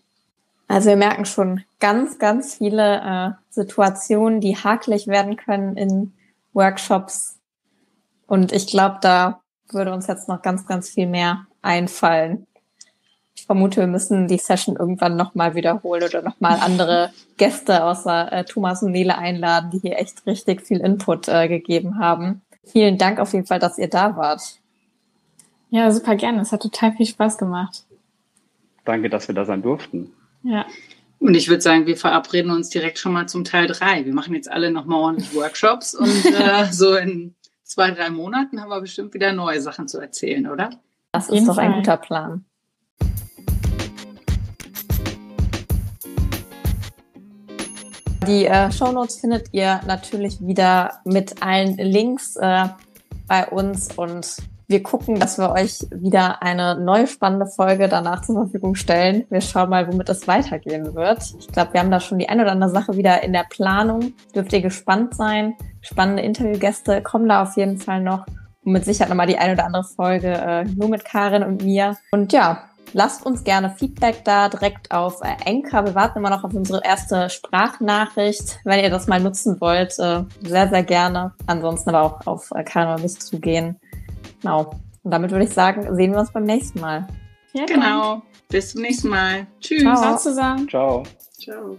Also 0.67 0.89
wir 0.89 0.97
merken 0.97 1.25
schon 1.25 1.63
ganz, 1.79 2.19
ganz 2.19 2.55
viele 2.55 3.01
äh, 3.01 3.31
Situationen, 3.49 4.39
die 4.39 4.55
hakelig 4.55 5.07
werden 5.07 5.35
können 5.35 5.75
in 5.75 6.13
Workshops. 6.53 7.39
Und 8.27 8.51
ich 8.51 8.67
glaube, 8.67 8.99
da 9.01 9.38
würde 9.73 9.93
uns 9.93 10.07
jetzt 10.07 10.27
noch 10.27 10.41
ganz, 10.41 10.65
ganz 10.65 10.89
viel 10.89 11.07
mehr 11.07 11.47
einfallen. 11.61 12.45
Ich 13.35 13.45
vermute, 13.45 13.81
wir 13.81 13.87
müssen 13.87 14.27
die 14.27 14.37
Session 14.37 14.75
irgendwann 14.75 15.15
nochmal 15.15 15.55
wiederholen 15.55 16.03
oder 16.03 16.21
nochmal 16.21 16.59
andere 16.59 17.11
Gäste 17.37 17.83
außer 17.83 18.31
äh, 18.31 18.43
Thomas 18.45 18.83
und 18.83 18.91
Nele 18.91 19.17
einladen, 19.17 19.71
die 19.71 19.79
hier 19.79 19.97
echt 19.97 20.25
richtig 20.25 20.61
viel 20.61 20.79
Input 20.79 21.27
äh, 21.27 21.47
gegeben 21.47 21.99
haben. 21.99 22.41
Vielen 22.65 22.97
Dank 22.97 23.19
auf 23.19 23.33
jeden 23.33 23.45
Fall, 23.45 23.59
dass 23.59 23.77
ihr 23.77 23.89
da 23.89 24.15
wart. 24.17 24.59
Ja, 25.69 25.91
super 25.91 26.15
gerne. 26.15 26.41
Es 26.41 26.51
hat 26.51 26.61
total 26.61 26.91
viel 26.93 27.05
Spaß 27.05 27.37
gemacht. 27.37 27.83
Danke, 28.85 29.09
dass 29.09 29.27
wir 29.27 29.35
da 29.35 29.45
sein 29.45 29.61
durften. 29.61 30.11
Ja. 30.43 30.65
Und 31.19 31.35
ich 31.35 31.49
würde 31.49 31.61
sagen, 31.61 31.85
wir 31.85 31.97
verabreden 31.97 32.51
uns 32.51 32.69
direkt 32.69 32.97
schon 32.97 33.13
mal 33.13 33.27
zum 33.27 33.43
Teil 33.43 33.67
drei. 33.67 34.05
Wir 34.05 34.13
machen 34.13 34.33
jetzt 34.33 34.49
alle 34.49 34.71
nochmal 34.71 34.99
ordentlich 34.99 35.35
Workshops 35.35 35.93
und 35.93 36.25
äh, 36.25 36.71
so 36.71 36.95
in 36.95 37.35
zwei, 37.69 37.91
drei 37.91 38.09
Monaten 38.09 38.59
haben 38.59 38.69
wir 38.69 38.81
bestimmt 38.81 39.13
wieder 39.13 39.31
neue 39.31 39.61
Sachen 39.61 39.87
zu 39.87 39.99
erzählen, 39.99 40.49
oder? 40.49 40.71
Das 41.11 41.29
ist 41.29 41.47
doch 41.47 41.57
ein 41.57 41.73
guter 41.73 41.97
Plan. 41.97 42.43
Die 48.27 48.45
äh, 48.45 48.71
Shownotes 48.71 49.19
findet 49.21 49.53
ihr 49.53 49.81
natürlich 49.87 50.45
wieder 50.45 50.99
mit 51.05 51.41
allen 51.41 51.77
Links 51.77 52.35
äh, 52.35 52.65
bei 53.27 53.47
uns 53.47 53.95
und 53.95 54.37
wir 54.69 54.83
gucken, 54.83 55.19
dass 55.19 55.39
wir 55.39 55.51
euch 55.51 55.79
wieder 55.89 56.43
eine 56.43 56.79
neue 56.79 57.07
spannende 57.07 57.47
Folge 57.47 57.89
danach 57.89 58.21
zur 58.21 58.35
Verfügung 58.35 58.75
stellen. 58.75 59.25
Wir 59.31 59.41
schauen 59.41 59.71
mal, 59.71 59.91
womit 59.91 60.09
es 60.09 60.27
weitergehen 60.27 60.93
wird. 60.93 61.23
Ich 61.39 61.47
glaube, 61.47 61.73
wir 61.73 61.79
haben 61.79 61.89
da 61.89 61.99
schon 61.99 62.19
die 62.19 62.29
eine 62.29 62.43
oder 62.43 62.51
andere 62.51 62.69
Sache 62.69 62.95
wieder 62.95 63.23
in 63.23 63.33
der 63.33 63.47
Planung. 63.49 64.13
Dürft 64.35 64.53
ihr 64.53 64.61
gespannt 64.61 65.15
sein. 65.15 65.55
Spannende 65.81 66.21
Interviewgäste 66.21 67.01
kommen 67.01 67.27
da 67.27 67.41
auf 67.41 67.57
jeden 67.57 67.79
Fall 67.79 68.01
noch. 68.01 68.27
Und 68.63 68.73
mit 68.73 68.85
Sicherheit 68.85 69.09
nochmal 69.09 69.25
die 69.25 69.39
eine 69.39 69.53
oder 69.53 69.65
andere 69.65 69.85
Folge 69.85 70.33
äh, 70.33 70.65
nur 70.65 70.87
mit 70.87 71.03
Karin 71.03 71.41
und 71.41 71.63
mir. 71.63 71.97
Und 72.11 72.31
ja, 72.31 72.65
lasst 72.93 73.25
uns 73.25 73.43
gerne 73.43 73.71
Feedback 73.71 74.23
da 74.23 74.49
direkt 74.49 74.91
auf 74.91 75.21
äh, 75.23 75.49
Enka. 75.49 75.83
Wir 75.83 75.95
warten 75.95 76.19
immer 76.19 76.29
noch 76.29 76.43
auf 76.43 76.53
unsere 76.53 76.83
erste 76.85 77.31
Sprachnachricht. 77.31 78.59
Wenn 78.65 78.83
ihr 78.83 78.91
das 78.91 79.07
mal 79.07 79.19
nutzen 79.19 79.59
wollt, 79.61 79.97
äh, 79.97 80.25
sehr, 80.43 80.69
sehr 80.69 80.83
gerne. 80.83 81.33
Ansonsten 81.47 81.89
aber 81.89 82.03
auch 82.03 82.27
auf 82.27 82.51
äh, 82.53 82.63
Karin 82.63 82.93
oder 82.93 83.01
mich 83.01 83.19
zugehen. 83.19 83.79
Genau. 84.41 84.71
Und 85.03 85.11
damit 85.11 85.31
würde 85.31 85.45
ich 85.45 85.53
sagen, 85.53 85.95
sehen 85.95 86.11
wir 86.11 86.19
uns 86.19 86.31
beim 86.31 86.43
nächsten 86.43 86.79
Mal. 86.79 87.07
Ja, 87.53 87.65
genau. 87.65 88.21
Bis 88.49 88.71
zum 88.71 88.81
nächsten 88.81 89.09
Mal. 89.09 89.47
Tschüss. 89.59 89.81
Ciao 89.81 90.17
zusammen. 90.17 90.67
Ciao. 90.67 91.03
Ciao. 91.39 91.77